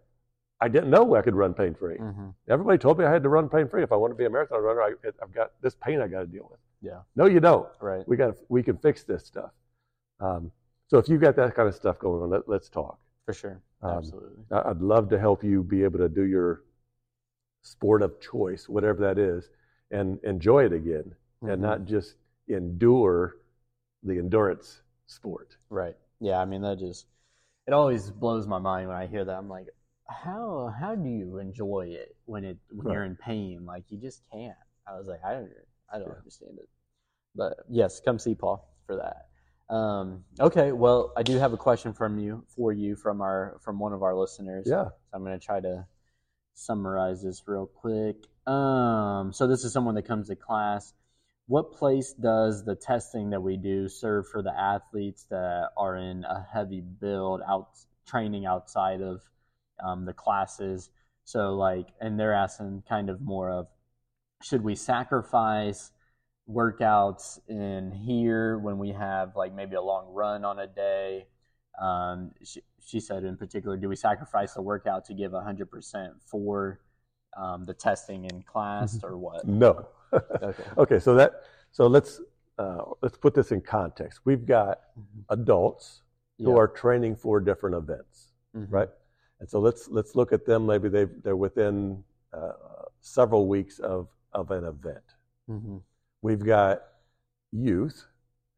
I 0.60 0.67
didn't 0.67 0.89
know 0.89 1.15
I 1.15 1.21
could 1.21 1.36
run 1.43 1.53
pain 1.53 1.73
free. 1.75 1.97
hmm 1.97 2.29
Everybody 2.49 2.77
told 2.77 2.99
me 2.99 3.05
I 3.05 3.12
had 3.17 3.23
to 3.23 3.29
run 3.38 3.47
pain 3.47 3.67
free 3.71 3.83
if 3.83 3.91
I 3.93 3.95
want 3.95 4.12
to 4.12 4.19
be 4.23 4.25
a 4.25 4.29
marathon 4.29 4.62
runner. 4.67 4.81
I, 4.89 4.91
I've 5.23 5.33
got 5.33 5.49
this 5.62 5.75
pain 5.86 6.01
I 6.01 6.07
got 6.15 6.21
to 6.27 6.31
deal 6.38 6.47
with. 6.51 6.60
Yeah. 6.81 6.99
No, 7.15 7.25
you 7.25 7.39
don't. 7.39 7.67
Right. 7.81 8.07
We 8.07 8.17
got 8.17 8.35
we 8.49 8.63
can 8.63 8.77
fix 8.77 9.03
this 9.03 9.25
stuff. 9.25 9.51
Um, 10.19 10.51
so 10.87 10.97
if 10.97 11.09
you've 11.09 11.21
got 11.21 11.35
that 11.35 11.55
kind 11.55 11.67
of 11.67 11.75
stuff 11.75 11.99
going 11.99 12.21
on, 12.23 12.29
let, 12.29 12.47
let's 12.47 12.69
talk. 12.69 12.99
For 13.25 13.33
sure. 13.33 13.61
Um, 13.81 13.97
Absolutely. 13.97 14.43
I'd 14.51 14.81
love 14.81 15.09
to 15.09 15.19
help 15.19 15.43
you 15.43 15.63
be 15.63 15.83
able 15.83 15.99
to 15.99 16.09
do 16.09 16.23
your 16.23 16.63
sport 17.63 18.01
of 18.01 18.19
choice, 18.19 18.69
whatever 18.69 19.01
that 19.01 19.17
is, 19.17 19.49
and 19.91 20.19
enjoy 20.23 20.65
it 20.65 20.73
again, 20.73 21.13
and 21.41 21.59
Mhm. 21.59 21.61
not 21.61 21.85
just 21.85 22.15
endure 22.47 23.37
the 24.03 24.17
endurance 24.17 24.81
sport. 25.07 25.57
Right. 25.69 25.97
Yeah. 26.19 26.39
I 26.39 26.45
mean, 26.45 26.61
that 26.61 26.79
just 26.79 27.07
it 27.67 27.73
always 27.73 28.09
blows 28.11 28.47
my 28.47 28.59
mind 28.59 28.87
when 28.87 28.97
I 28.97 29.07
hear 29.07 29.25
that. 29.25 29.37
I'm 29.37 29.49
like, 29.49 29.67
how 30.07 30.73
how 30.79 30.95
do 30.95 31.09
you 31.09 31.37
enjoy 31.39 31.87
it 31.89 32.15
when 32.25 32.45
it 32.45 32.57
when 32.69 32.89
you're 32.89 33.03
in 33.03 33.15
pain? 33.17 33.65
Like 33.65 33.83
you 33.89 33.97
just 33.97 34.23
can't. 34.31 34.57
I 34.87 34.97
was 34.97 35.07
like, 35.07 35.23
I 35.23 35.33
don't 35.33 35.51
I 35.91 36.00
don't 36.00 36.15
understand 36.15 36.58
it. 36.58 36.69
But 37.36 37.58
yes, 37.69 38.02
come 38.04 38.19
see 38.19 38.36
Paul 38.36 38.67
for 38.86 38.95
that. 38.97 39.73
Um, 39.73 40.23
okay. 40.39 40.71
Well, 40.71 41.13
I 41.17 41.23
do 41.23 41.38
have 41.38 41.54
a 41.54 41.58
question 41.58 41.93
from 41.93 42.17
you 42.17 42.45
for 42.56 42.71
you 42.71 42.95
from 42.95 43.21
our 43.21 43.58
from 43.63 43.80
one 43.80 43.93
of 43.93 44.02
our 44.02 44.15
listeners. 44.15 44.65
Yeah, 44.67 44.86
So 44.86 44.91
I'm 45.13 45.23
going 45.23 45.38
to 45.38 45.45
try 45.45 45.60
to 45.60 45.86
summarize 46.54 47.21
this 47.21 47.43
real 47.45 47.67
quick. 47.67 48.15
Um, 48.47 49.32
so 49.34 49.47
this 49.47 49.63
is 49.63 49.73
someone 49.73 49.95
that 49.95 50.08
comes 50.08 50.28
to 50.30 50.36
class. 50.36 50.93
What 51.47 51.71
place 51.71 52.13
does 52.13 52.65
the 52.65 52.76
testing 52.76 53.30
that 53.30 53.41
we 53.41 53.56
do 53.56 53.88
serve 53.88 54.28
for 54.28 54.41
the 54.41 54.58
athletes 54.58 55.28
that 55.30 55.69
are 55.78 55.95
in 55.95 56.26
a 56.26 56.45
heavy 56.52 56.82
build 56.82 57.41
out 57.47 57.69
training 58.06 58.45
outside 58.45 59.02
of 59.02 59.21
um, 59.84 60.06
the 60.06 60.13
classes? 60.13 60.89
So 61.23 61.56
like, 61.56 61.88
and 62.02 62.19
they're 62.19 62.34
asking 62.34 62.84
kind 62.88 63.10
of 63.10 63.21
more 63.21 63.50
of, 63.50 63.67
should 64.41 64.63
we 64.63 64.76
sacrifice 64.76 65.91
workouts 66.50 67.39
in 67.50 67.91
here 67.91 68.58
when 68.58 68.78
we 68.78 68.91
have 68.91 69.36
like 69.36 69.54
maybe 69.54 69.76
a 69.76 69.82
long 69.82 70.13
run 70.13 70.45
on 70.45 70.60
a 70.60 70.67
day? 70.67 71.26
Um, 71.80 72.32
she, 72.43 72.62
she 72.84 73.00
said 73.00 73.23
in 73.23 73.38
particular, 73.38 73.78
do 73.78 73.89
we 73.89 73.95
sacrifice 73.95 74.54
the 74.54 74.62
workout 74.62 75.06
to 75.06 75.13
give 75.13 75.32
100% 75.32 76.10
for 76.26 76.80
um, 77.36 77.65
the 77.65 77.73
testing 77.73 78.26
in 78.26 78.41
class 78.43 79.04
or 79.04 79.17
what? 79.17 79.45
no. 79.45 79.88
Okay. 80.13 80.63
okay, 80.77 81.00
so 81.00 81.15
that 81.15 81.42
so 81.71 81.85
let's 81.88 82.21
uh, 82.58 82.81
let's 83.02 83.17
put 83.17 83.33
this 83.33 83.52
in 83.52 83.60
context. 83.62 84.21
We've 84.23 84.46
got 84.46 84.79
adults 85.29 86.02
who 86.40 86.52
Yeah. 86.52 86.60
are 86.60 86.67
training 86.67 87.17
for 87.17 87.42
different 87.42 87.75
events. 87.75 88.31
Mhm. 88.56 88.67
right? 88.69 88.90
And 89.42 89.50
so 89.50 89.60
let's 89.60 89.90
let's 89.90 90.15
look 90.15 90.31
at 90.31 90.46
them. 90.46 90.65
Maybe 90.65 90.88
they 90.88 91.04
they're 91.04 91.35
within 91.35 92.04
uh, 92.31 92.54
several 93.02 93.48
weeks 93.48 93.79
of 93.79 94.08
of 94.34 94.52
an 94.52 94.63
event. 94.65 95.15
Mhm. 95.50 95.82
We've 96.21 96.44
got 96.44 96.84
youth 97.52 98.06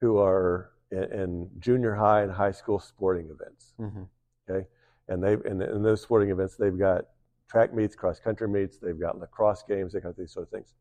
who 0.02 0.18
are 0.18 0.72
in, 0.92 1.04
in 1.04 1.50
junior 1.60 1.94
high 1.96 2.22
and 2.24 2.32
high 2.32 2.52
school 2.52 2.80
sporting 2.80 3.30
events. 3.30 3.74
Mhm. 3.80 4.08
Okay, 4.50 4.68
and 5.08 5.24
they 5.24 5.34
and 5.34 5.62
in 5.62 5.84
those 5.84 6.02
sporting 6.02 6.30
events 6.32 6.56
they've 6.58 6.78
got 6.78 7.06
track 7.48 7.74
meets, 7.74 7.96
cross 7.96 8.20
country 8.20 8.48
meets, 8.48 8.78
they've 8.78 9.00
got 9.00 9.20
lacrosse 9.20 9.64
games, 9.64 9.94
they've 9.94 10.04
got 10.04 10.16
these 10.16 10.32
sort 10.32 10.44
of 10.44 10.50
things. 10.50 10.74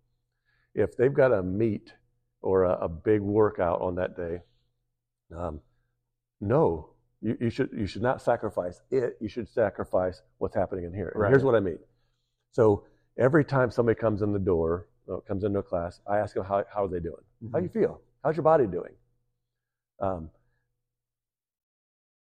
If 0.75 0.97
they've 0.97 1.13
got 1.13 1.33
a 1.33 1.43
meet 1.43 1.95
or 2.41 2.65
a, 2.65 2.73
a 2.73 2.89
big 2.89 3.21
workout 3.21 3.81
on 3.81 3.95
that 3.97 4.17
day, 4.17 4.43
um, 5.35 5.61
no, 6.41 6.91
you, 7.21 7.37
you 7.41 7.51
should 7.51 7.71
you 7.73 7.87
should 7.87 8.03
not 8.03 8.23
sacrifice 8.23 8.81
it. 8.91 9.17
You 9.21 9.29
should 9.29 9.49
sacrifice 9.49 10.23
what's 10.39 10.55
happening 10.55 10.85
in 10.85 10.93
here. 10.95 11.09
And 11.09 11.23
here's 11.31 11.45
what 11.45 11.55
I 11.55 11.61
mean. 11.61 11.79
So 12.53 12.85
every 13.19 13.45
time 13.45 13.71
somebody 13.71 13.99
comes 13.99 14.23
in 14.23 14.33
the 14.33 14.39
door, 14.39 14.87
uh, 15.11 15.17
comes 15.27 15.45
into 15.45 15.59
a 15.59 15.63
class, 15.63 16.01
I 16.07 16.19
ask 16.19 16.35
them 16.35 16.45
how 16.45 16.65
how 16.73 16.85
are 16.85 16.89
they 16.89 17.01
doing? 17.01 17.25
How 17.53 17.59
do 17.59 17.65
you 17.65 17.71
feel? 17.71 18.01
How's 18.25 18.37
your 18.37 18.43
body 18.45 18.67
doing? 18.67 18.93
Um, 20.01 20.31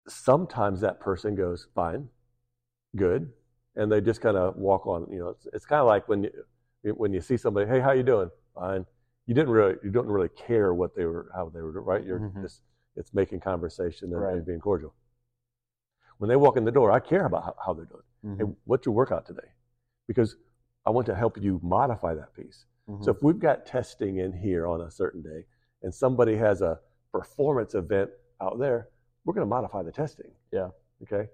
sometimes 0.09 0.81
that 0.81 1.01
person 1.01 1.35
goes 1.35 1.69
fine, 1.75 2.09
good, 2.97 3.33
and 3.75 3.91
they 3.91 4.01
just 4.01 4.21
kind 4.21 4.37
of 4.37 4.57
walk 4.57 4.87
on. 4.87 5.07
You 5.11 5.19
know, 5.19 5.29
it's, 5.31 5.47
it's 5.53 5.67
kind 5.67 5.81
of 5.81 5.87
like 5.87 6.09
when 6.09 6.25
you, 6.25 6.95
when 6.95 7.13
you 7.13 7.21
see 7.21 7.37
somebody, 7.37 7.69
hey, 7.69 7.81
how 7.81 7.93
you 7.93 8.03
doing? 8.03 8.31
Fine. 8.55 8.87
You 9.27 9.35
didn't 9.35 9.51
really, 9.51 9.75
you 9.83 9.91
don't 9.91 10.07
really 10.07 10.29
care 10.31 10.73
what 10.75 10.95
they 10.95 11.05
were, 11.05 11.31
how 11.35 11.51
they 11.53 11.61
were, 11.61 11.73
right? 11.83 12.05
You're 12.05 12.21
Mhm. 12.21 12.43
just, 12.43 12.63
it's 12.95 13.13
making 13.13 13.41
conversation 13.41 14.13
and, 14.15 14.23
and 14.23 14.37
Right. 14.37 14.47
being 14.47 14.61
cordial. 14.61 14.95
When 16.19 16.29
they 16.29 16.37
walk 16.37 16.57
in 16.57 16.65
the 16.65 16.71
door, 16.71 16.93
I 16.93 17.01
care 17.01 17.27
about 17.27 17.45
how, 17.45 17.55
how 17.67 17.75
they're 17.75 17.85
doing. 17.85 18.03
Mhm. 18.25 18.39
Hey, 18.39 18.57
what's 18.65 18.87
your 18.87 18.95
workout 18.95 19.27
today? 19.27 19.49
Because 20.07 20.37
I 20.87 20.91
want 20.91 21.07
to 21.07 21.15
help 21.15 21.37
you 21.37 21.61
modify 21.63 22.15
that 22.15 22.33
piece. 22.33 22.65
Mhm. 22.89 23.05
So 23.05 23.11
if 23.11 23.23
we've 23.23 23.39
got 23.41 23.67
testing 23.67 24.19
in 24.19 24.33
here 24.33 24.67
on 24.67 24.81
a 24.83 24.91
certain 24.91 25.21
day 25.21 25.45
and 25.83 25.93
somebody 25.93 26.37
has 26.37 26.63
a 26.63 26.81
performance 27.13 27.75
event 27.75 28.11
out 28.41 28.59
there, 28.59 28.89
we're 29.25 29.35
going 29.35 29.45
to 29.47 29.49
modify 29.49 29.83
the 29.83 29.91
testing. 29.93 30.31
Yeah. 30.53 30.71
Okay. 31.03 31.29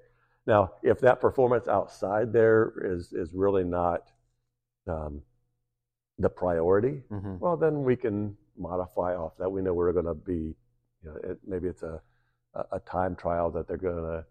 Now, 0.47 0.73
if 0.83 0.99
that 1.01 1.21
performance 1.21 1.69
outside 1.69 2.33
there 2.33 2.73
is 2.83 3.13
is 3.13 3.33
really 3.35 3.63
not 3.65 4.11
um, 4.89 5.23
the 6.19 6.29
priority, 6.29 7.05
Mhm. 7.11 7.39
well, 7.39 7.57
then 7.57 7.85
we 7.85 7.95
can 7.97 8.37
modify 8.57 9.15
off 9.15 9.37
that. 9.37 9.49
We 9.51 9.63
know 9.63 9.75
we're 9.75 9.93
going 9.93 10.07
to 10.07 10.15
be, 10.15 10.57
you 11.03 11.09
know, 11.11 11.17
it, 11.23 11.39
maybe 11.47 11.69
it's 11.69 11.85
a, 11.85 12.03
a 12.73 12.81
time 12.81 13.15
trial 13.15 13.51
that 13.53 13.69
they're 13.69 13.77
going 13.77 13.97
to 13.97 14.27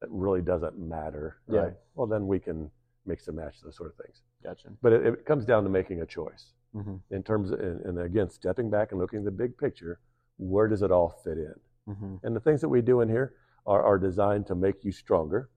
that 0.00 0.10
really 0.10 0.42
doesn't 0.42 0.76
matter. 0.76 1.36
Yeah. 1.46 1.60
Well, 1.94 2.08
then 2.08 2.26
we 2.26 2.40
can 2.40 2.68
mix 3.06 3.28
and 3.28 3.36
match 3.36 3.60
those 3.60 3.76
sort 3.76 3.90
of 3.90 4.04
things. 4.04 4.22
Gotcha. 4.42 4.68
But 4.82 4.92
it, 4.92 5.06
it 5.06 5.26
comes 5.26 5.44
down 5.44 5.64
to 5.64 5.70
making 5.70 6.00
a 6.02 6.06
choice 6.06 6.52
hmm 6.72 6.96
in 7.10 7.22
terms 7.22 7.50
of, 7.50 7.60
and, 7.60 7.80
and 7.84 7.98
again, 8.00 8.30
stepping 8.30 8.70
back 8.70 8.92
and 8.92 9.00
looking 9.00 9.18
at 9.20 9.24
the 9.26 9.30
big 9.30 9.56
picture, 9.58 10.00
where 10.38 10.68
does 10.68 10.82
it 10.82 10.90
all 10.90 11.20
fit 11.22 11.38
in? 11.38 11.54
hmm 11.86 12.16
And 12.22 12.34
the 12.34 12.40
things 12.40 12.60
that 12.62 12.68
we 12.68 12.80
do 12.80 13.00
in 13.02 13.08
here 13.08 13.34
are, 13.66 13.82
are 13.82 13.98
designed 13.98 14.46
to 14.46 14.54
make 14.54 14.82
you 14.84 14.92
stronger, 14.92 15.50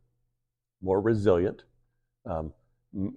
more 0.81 1.01
resilient, 1.01 1.63
um, 2.25 2.53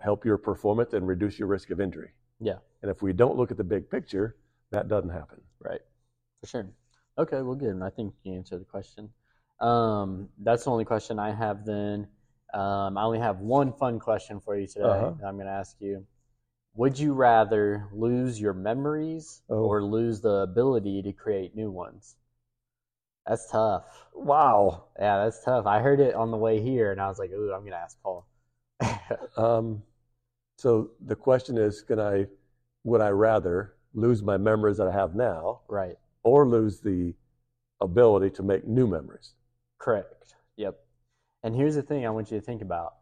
help 0.00 0.24
your 0.24 0.38
performance, 0.38 0.92
and 0.92 1.06
reduce 1.06 1.38
your 1.38 1.48
risk 1.48 1.70
of 1.70 1.80
injury. 1.80 2.10
Yeah. 2.40 2.58
And 2.82 2.90
if 2.90 3.02
we 3.02 3.12
don't 3.12 3.36
look 3.36 3.50
at 3.50 3.56
the 3.56 3.64
big 3.64 3.90
picture, 3.90 4.36
that 4.70 4.88
doesn't 4.88 5.10
happen. 5.10 5.40
Right. 5.60 5.80
For 6.40 6.46
sure. 6.46 6.70
Okay, 7.18 7.42
well, 7.42 7.56
good. 7.56 7.70
And 7.70 7.82
I 7.82 7.90
think 7.90 8.14
you 8.22 8.34
answered 8.34 8.60
the 8.60 8.64
question. 8.64 9.10
Um, 9.60 10.28
that's 10.38 10.64
the 10.64 10.70
only 10.70 10.84
question 10.84 11.18
I 11.18 11.34
have 11.34 11.66
then. 11.66 12.06
Um, 12.54 12.96
I 12.98 13.02
only 13.04 13.18
have 13.20 13.40
one 13.40 13.72
fun 13.72 13.98
question 13.98 14.40
for 14.40 14.56
you 14.56 14.66
today 14.66 14.84
Uh-huh. 14.88 15.12
that 15.20 15.26
I'm 15.26 15.36
going 15.36 15.46
to 15.46 15.52
ask 15.52 15.76
you. 15.80 16.06
Would 16.76 16.98
you 16.98 17.12
rather 17.12 17.88
lose 17.92 18.40
your 18.40 18.54
memories 18.54 19.42
Oh. 19.50 19.64
or 19.66 19.82
lose 19.82 20.22
the 20.22 20.30
ability 20.48 21.02
to 21.02 21.12
create 21.12 21.54
new 21.54 21.70
ones? 21.70 22.16
That's 23.26 23.48
tough. 23.50 24.08
Wow. 24.14 24.86
Yeah, 24.98 25.24
that's 25.24 25.44
tough. 25.44 25.66
I 25.66 25.80
heard 25.80 26.00
it 26.00 26.14
on 26.14 26.30
the 26.32 26.36
way 26.36 26.60
here 26.60 26.90
and 26.92 27.00
I 27.00 27.08
was 27.08 27.18
like, 27.18 27.30
ooh, 27.30 27.52
I'm 27.52 27.60
going 27.60 27.72
to 27.72 27.76
ask 27.78 28.00
Paul. 28.02 28.26
Um, 29.36 29.82
so 30.58 30.92
the 31.06 31.16
question 31.16 31.58
is, 31.58 31.82
can 31.82 32.00
I, 32.00 32.26
would 32.84 33.00
I 33.00 33.10
rather 33.10 33.74
lose 33.94 34.22
my 34.22 34.36
memories 34.38 34.78
that 34.78 34.88
I 34.88 34.92
have 34.92 35.14
now, 35.14 35.60
right. 35.68 35.98
or 36.22 36.48
lose 36.48 36.80
the 36.80 37.14
ability 37.80 38.30
to 38.32 38.42
make 38.42 38.66
new 38.66 38.86
memories? 38.86 39.34
Correct. 39.78 40.34
And 41.48 41.56
here's 41.56 41.76
the 41.76 41.82
thing 41.82 42.04
I 42.04 42.10
want 42.10 42.30
you 42.30 42.38
to 42.38 42.44
think 42.44 42.60
about. 42.60 42.92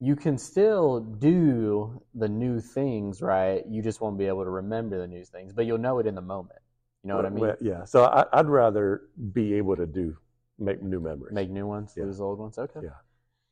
You 0.00 0.14
can 0.14 0.36
still 0.36 1.00
do 1.00 2.02
the 2.14 2.28
new 2.28 2.60
things, 2.60 3.22
right? 3.22 3.64
You 3.66 3.80
just 3.80 4.02
won't 4.02 4.18
be 4.18 4.26
able 4.26 4.44
to 4.44 4.50
remember 4.50 4.98
the 4.98 5.06
new 5.06 5.24
things, 5.24 5.54
but 5.54 5.64
you'll 5.64 5.78
know 5.78 5.98
it 5.98 6.06
in 6.06 6.14
the 6.14 6.20
moment. 6.20 6.58
You 7.02 7.08
know 7.08 7.16
what 7.16 7.24
I 7.24 7.30
mean? 7.30 7.44
Well, 7.44 7.56
yeah. 7.62 7.84
So 7.86 8.04
I, 8.04 8.26
I'd 8.34 8.48
rather 8.48 9.04
be 9.32 9.54
able 9.54 9.76
to 9.76 9.86
do 9.86 10.14
make 10.58 10.82
new 10.82 11.00
memories. 11.00 11.34
Make 11.34 11.48
new 11.48 11.66
ones, 11.66 11.94
Yeah. 11.96 12.04
lose 12.04 12.20
old 12.20 12.38
ones. 12.38 12.58
Okay. 12.58 12.80
Yeah. 12.82 12.90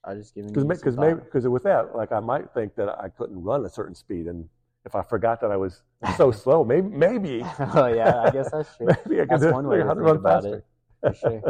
I 0.04 0.14
just 0.14 0.34
giving 0.34 0.50
because 0.50 0.64
you 0.64 0.68
because 0.68 0.98
maybe 0.98 1.20
because 1.20 1.48
with 1.48 1.62
that, 1.62 1.96
like 1.96 2.12
I 2.12 2.20
might 2.20 2.52
think 2.52 2.74
that 2.76 2.90
I 3.00 3.08
couldn't 3.08 3.42
run 3.42 3.64
a 3.64 3.70
certain 3.70 3.94
speed, 3.94 4.26
and 4.26 4.46
if 4.84 4.94
I 4.94 5.00
forgot 5.00 5.40
that 5.40 5.50
I 5.50 5.56
was 5.56 5.84
so 6.18 6.30
slow, 6.42 6.64
maybe 6.64 6.88
maybe 6.94 7.46
oh 7.74 7.86
yeah, 7.86 8.24
I 8.24 8.30
guess 8.30 8.50
that's 8.50 8.76
true. 8.76 8.88
maybe 9.06 9.22
I 9.22 9.24
could 9.24 9.40
That's 9.40 9.52
one 9.54 9.66
way 9.68 9.78
to 9.78 9.84
think 9.84 9.96
run 10.00 10.20
about 10.20 10.44
faster. 10.44 10.56
it. 10.56 10.66
For 11.00 11.14
sure. 11.14 11.44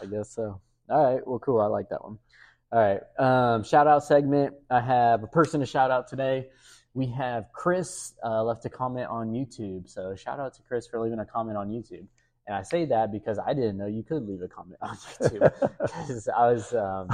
I 0.00 0.06
guess 0.06 0.30
so. 0.30 0.60
All 0.88 1.14
right. 1.14 1.26
Well, 1.26 1.38
cool. 1.38 1.60
I 1.60 1.66
like 1.66 1.88
that 1.90 2.02
one. 2.02 2.18
All 2.72 2.80
right. 2.80 3.00
Um, 3.18 3.64
shout 3.64 3.86
out 3.86 4.04
segment. 4.04 4.54
I 4.70 4.80
have 4.80 5.22
a 5.22 5.26
person 5.26 5.60
to 5.60 5.66
shout 5.66 5.90
out 5.90 6.08
today. 6.08 6.48
We 6.92 7.06
have 7.06 7.46
Chris 7.52 8.14
uh, 8.24 8.42
left 8.44 8.64
a 8.64 8.70
comment 8.70 9.08
on 9.08 9.32
YouTube. 9.32 9.88
So 9.88 10.14
shout 10.14 10.40
out 10.40 10.54
to 10.54 10.62
Chris 10.62 10.86
for 10.86 11.00
leaving 11.00 11.18
a 11.18 11.24
comment 11.24 11.56
on 11.56 11.68
YouTube. 11.68 12.06
And 12.46 12.54
I 12.54 12.62
say 12.62 12.84
that 12.86 13.10
because 13.10 13.38
I 13.38 13.54
didn't 13.54 13.78
know 13.78 13.86
you 13.86 14.02
could 14.02 14.26
leave 14.26 14.42
a 14.42 14.48
comment 14.48 14.78
on 14.82 14.96
YouTube. 14.96 15.70
Because 15.80 16.28
I 16.28 16.52
was 16.52 16.74
um, 16.74 17.08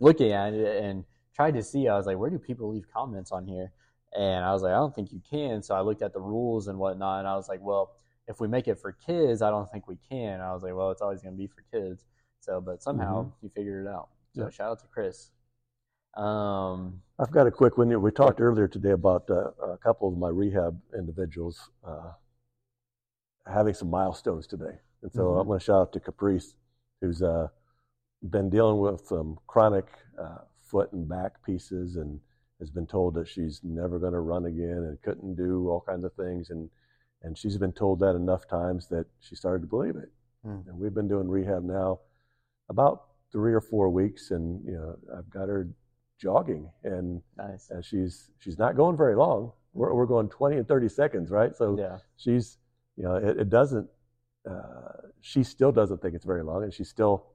looking 0.00 0.32
at 0.32 0.54
it 0.54 0.82
and 0.82 1.04
tried 1.34 1.54
to 1.54 1.62
see. 1.62 1.88
I 1.88 1.96
was 1.96 2.06
like, 2.06 2.18
where 2.18 2.30
do 2.30 2.38
people 2.38 2.70
leave 2.70 2.84
comments 2.92 3.30
on 3.30 3.46
here? 3.46 3.70
And 4.16 4.44
I 4.44 4.52
was 4.52 4.62
like, 4.62 4.72
I 4.72 4.76
don't 4.76 4.94
think 4.94 5.12
you 5.12 5.20
can. 5.28 5.62
So 5.62 5.74
I 5.74 5.82
looked 5.82 6.02
at 6.02 6.12
the 6.12 6.20
rules 6.20 6.68
and 6.68 6.78
whatnot, 6.78 7.20
and 7.20 7.28
I 7.28 7.36
was 7.36 7.48
like, 7.48 7.60
well, 7.62 7.92
if 8.26 8.40
we 8.40 8.48
make 8.48 8.68
it 8.68 8.78
for 8.78 8.92
kids, 8.92 9.42
I 9.42 9.50
don't 9.50 9.70
think 9.70 9.86
we 9.86 9.98
can. 10.08 10.40
I 10.40 10.52
was 10.52 10.62
like, 10.62 10.74
well, 10.74 10.90
it's 10.90 11.02
always 11.02 11.20
going 11.22 11.34
to 11.34 11.38
be 11.38 11.46
for 11.46 11.62
kids. 11.72 12.04
So, 12.40 12.60
but 12.60 12.82
somehow 12.82 13.30
you 13.42 13.50
figured 13.54 13.86
it 13.86 13.88
out. 13.88 14.08
So 14.34 14.44
Yeah. 14.44 14.50
shout 14.50 14.70
out 14.72 14.80
to 14.80 14.86
Chris. 14.86 15.30
Um, 16.14 17.02
I've 17.18 17.30
got 17.30 17.46
a 17.46 17.50
quick 17.50 17.76
one. 17.78 18.00
We 18.00 18.10
talked 18.10 18.40
earlier 18.40 18.68
today 18.68 18.92
about 18.92 19.28
uh, 19.30 19.50
a 19.62 19.78
couple 19.78 20.08
of 20.08 20.16
my 20.16 20.28
rehab 20.28 20.80
individuals 20.96 21.70
uh, 21.84 22.12
having 23.46 23.74
some 23.74 23.90
milestones 23.90 24.46
today, 24.46 24.78
and 25.02 25.12
so 25.12 25.22
Mhm. 25.24 25.40
I'm 25.40 25.46
going 25.46 25.58
to 25.58 25.64
shout 25.64 25.80
out 25.80 25.92
to 25.92 26.00
Caprice, 26.00 26.54
who's 27.00 27.22
uh, 27.22 27.48
been 28.30 28.50
dealing 28.50 28.78
with 28.78 29.06
some 29.06 29.38
chronic 29.46 29.86
uh, 30.18 30.38
foot 30.56 30.92
and 30.92 31.08
back 31.08 31.42
pieces, 31.42 31.96
and 31.96 32.20
has 32.60 32.70
been 32.70 32.86
told 32.86 33.14
that 33.14 33.26
she's 33.28 33.62
never 33.64 33.98
going 33.98 34.12
to 34.12 34.20
run 34.20 34.46
again 34.46 34.84
and 34.84 35.00
couldn't 35.02 35.34
do 35.34 35.68
all 35.68 35.80
kinds 35.80 36.04
of 36.04 36.12
things, 36.14 36.50
and 36.50 36.70
and 37.22 37.36
she's 37.36 37.58
been 37.58 37.72
told 37.72 37.98
that 37.98 38.14
enough 38.14 38.46
times 38.46 38.86
that 38.88 39.06
she 39.18 39.34
started 39.34 39.60
to 39.62 39.66
believe 39.66 39.96
it. 39.96 40.12
Hmm. 40.42 40.60
And 40.68 40.78
we've 40.78 40.94
been 40.94 41.08
doing 41.08 41.28
rehab 41.28 41.64
now 41.64 41.98
about 42.68 43.04
three 43.32 43.52
or 43.52 43.60
four 43.60 43.88
weeks, 43.90 44.30
and 44.30 44.64
you 44.64 44.72
know 44.72 44.96
I've 45.16 45.30
got 45.30 45.48
her 45.48 45.68
jogging 46.20 46.68
and 46.82 47.22
nice. 47.36 47.70
and 47.70 47.84
she's 47.84 48.30
she's 48.38 48.58
not 48.58 48.76
going 48.76 48.96
very 48.96 49.14
long. 49.16 49.52
We're 49.72 49.94
we're 49.94 50.06
going 50.06 50.28
20 50.28 50.56
and 50.56 50.66
30 50.68 50.88
seconds, 50.88 51.30
right? 51.30 51.54
So 51.54 51.78
Yeah. 51.78 51.98
she's 52.16 52.58
you 52.96 53.04
know 53.04 53.16
it, 53.16 53.38
it 53.40 53.50
doesn't 53.50 53.88
uh, 54.48 55.08
she 55.20 55.42
still 55.42 55.72
doesn't 55.72 56.00
think 56.02 56.14
it's 56.14 56.24
very 56.24 56.42
long, 56.42 56.62
and 56.64 56.72
she's 56.72 56.88
still 56.88 57.26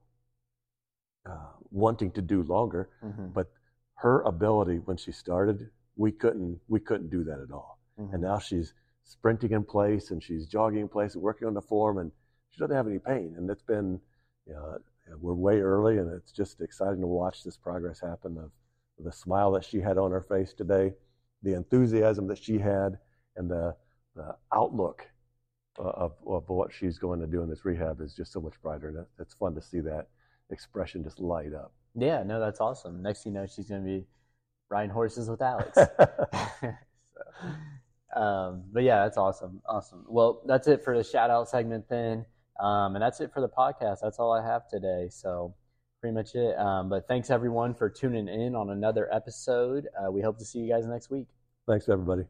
uh, 1.29 1.51
wanting 1.71 2.11
to 2.11 2.21
do 2.21 2.43
longer. 2.43 2.89
hmm 3.01 3.27
But 3.34 3.51
her 3.95 4.21
ability 4.21 4.77
when 4.79 4.97
she 4.97 5.11
started, 5.11 5.69
we 5.95 6.11
couldn't 6.11 6.59
we 6.67 6.79
couldn't 6.79 7.09
do 7.09 7.23
that 7.23 7.39
at 7.39 7.51
all. 7.51 7.79
hmm 7.97 8.13
And 8.13 8.21
now 8.21 8.39
she's 8.39 8.73
sprinting 9.05 9.51
in 9.51 9.63
place 9.63 10.11
and 10.11 10.23
she's 10.23 10.47
jogging 10.47 10.79
in 10.81 10.88
place 10.88 11.13
and 11.13 11.23
working 11.23 11.47
on 11.47 11.53
the 11.53 11.61
form, 11.61 11.97
and 11.97 12.11
she 12.49 12.59
doesn't 12.59 12.75
have 12.75 12.88
any 12.88 12.99
pain. 12.99 13.36
And 13.38 13.49
it's 13.49 13.63
been 13.63 13.99
you 14.47 14.53
know 14.53 14.77
we're 15.19 15.33
way 15.33 15.59
early, 15.59 15.97
and 15.97 16.11
it's 16.11 16.31
just 16.31 16.61
exciting 16.61 17.01
to 17.01 17.07
watch 17.07 17.43
this 17.43 17.57
progress 17.57 17.99
happen 17.99 18.37
of 18.37 18.51
the 18.99 19.11
smile 19.11 19.51
that 19.51 19.65
she 19.65 19.79
had 19.79 19.97
on 19.97 20.11
her 20.11 20.21
face 20.21 20.53
today, 20.53 20.93
the 21.41 21.55
enthusiasm 21.55 22.27
that 22.27 22.41
she 22.41 22.57
had, 22.57 22.97
and 23.35 23.49
the, 23.49 23.75
the 24.15 24.35
outlook 24.53 25.07
uh, 25.79 25.83
of, 25.83 26.13
of 26.27 26.47
what 26.47 26.71
she's 26.71 26.97
going 26.97 27.19
to 27.19 27.27
do 27.27 27.41
in 27.41 27.49
this 27.49 27.65
rehab 27.65 27.99
is 28.01 28.13
just 28.13 28.31
so 28.31 28.39
much 28.39 28.53
brighter. 28.61 28.89
And 28.89 29.05
it's 29.19 29.33
fun 29.33 29.55
to 29.55 29.61
see 29.61 29.79
that 29.81 30.07
expression 30.51 31.03
just 31.03 31.19
light 31.19 31.53
up. 31.53 31.73
Yeah. 31.95 32.23
No, 32.23 32.39
that's 32.39 32.61
awesome. 32.61 33.01
Next, 33.01 33.23
thing 33.23 33.33
you 33.33 33.39
know, 33.39 33.47
she's 33.47 33.67
going 33.67 33.81
to 33.81 33.87
be 33.87 34.05
riding 34.69 34.91
horses 34.91 35.29
with 35.29 35.41
Alex. 35.41 35.77
so, 36.61 38.21
um, 38.21 38.63
but 38.71 38.83
yeah, 38.83 39.03
that's 39.03 39.17
awesome. 39.17 39.61
Awesome. 39.65 40.05
Well, 40.07 40.41
that's 40.45 40.67
it 40.67 40.83
for 40.83 40.95
the 40.95 41.03
shout 41.03 41.29
out 41.29 41.49
segment 41.49 41.89
then. 41.89 42.25
Um, 42.59 42.95
and 42.95 43.01
that's 43.01 43.19
it 43.19 43.31
for 43.33 43.41
the 43.41 43.49
podcast. 43.49 43.99
That's 44.01 44.19
all 44.19 44.31
I 44.31 44.45
have 44.45 44.67
today. 44.69 45.07
So 45.09 45.53
pretty 46.01 46.13
much 46.13 46.35
it. 46.35 46.57
Um, 46.57 46.89
but 46.89 47.07
thanks 47.07 47.29
everyone 47.29 47.73
for 47.73 47.89
tuning 47.89 48.27
in 48.27 48.55
on 48.55 48.69
another 48.69 49.13
episode. 49.13 49.87
Uh, 49.97 50.11
we 50.11 50.21
hope 50.21 50.37
to 50.39 50.45
see 50.45 50.59
you 50.59 50.69
guys 50.71 50.85
next 50.85 51.09
week. 51.09 51.27
Thanks, 51.67 51.87
everybody. 51.89 52.25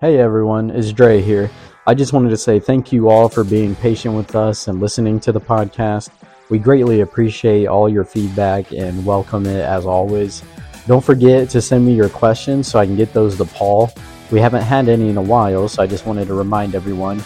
Hey 0.00 0.18
everyone, 0.18 0.70
it's 0.70 0.92
Dre 0.92 1.22
here. 1.22 1.48
I 1.86 1.94
just 1.94 2.12
wanted 2.12 2.30
to 2.30 2.36
say 2.36 2.60
thank 2.60 2.92
you 2.92 3.08
all 3.08 3.28
for 3.28 3.42
being 3.42 3.74
patient 3.76 4.14
with 4.14 4.34
us 4.34 4.68
and 4.68 4.80
listening 4.80 5.18
to 5.20 5.32
the 5.32 5.40
podcast. 5.40 6.10
We 6.50 6.58
greatly 6.58 7.00
appreciate 7.00 7.68
all 7.68 7.88
your 7.88 8.04
feedback 8.04 8.72
and 8.72 9.06
welcome 9.06 9.46
it 9.46 9.62
as 9.62 9.86
always. 9.86 10.42
Don't 10.86 11.02
forget 11.02 11.48
to 11.50 11.62
send 11.62 11.86
me 11.86 11.94
your 11.94 12.10
questions 12.10 12.68
so 12.68 12.78
I 12.78 12.86
can 12.86 12.96
get 12.96 13.14
those 13.14 13.38
to 13.38 13.44
Paul. 13.46 13.90
We 14.30 14.40
haven't 14.40 14.62
had 14.62 14.88
any 14.88 15.08
in 15.08 15.16
a 15.16 15.22
while, 15.22 15.68
so 15.68 15.82
I 15.82 15.86
just 15.86 16.06
wanted 16.06 16.26
to 16.26 16.34
remind 16.34 16.74
everyone. 16.74 17.22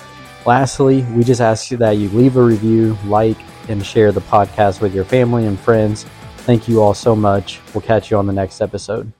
Lastly, 0.48 1.02
we 1.14 1.24
just 1.24 1.42
ask 1.42 1.68
that 1.68 1.98
you 1.98 2.08
leave 2.08 2.38
a 2.38 2.42
review, 2.42 2.96
like, 3.04 3.36
and 3.68 3.84
share 3.84 4.12
the 4.12 4.22
podcast 4.22 4.80
with 4.80 4.94
your 4.94 5.04
family 5.04 5.44
and 5.44 5.60
friends. 5.60 6.04
Thank 6.38 6.66
you 6.66 6.80
all 6.80 6.94
so 6.94 7.14
much. 7.14 7.60
We'll 7.74 7.82
catch 7.82 8.10
you 8.10 8.16
on 8.16 8.26
the 8.26 8.32
next 8.32 8.62
episode. 8.62 9.12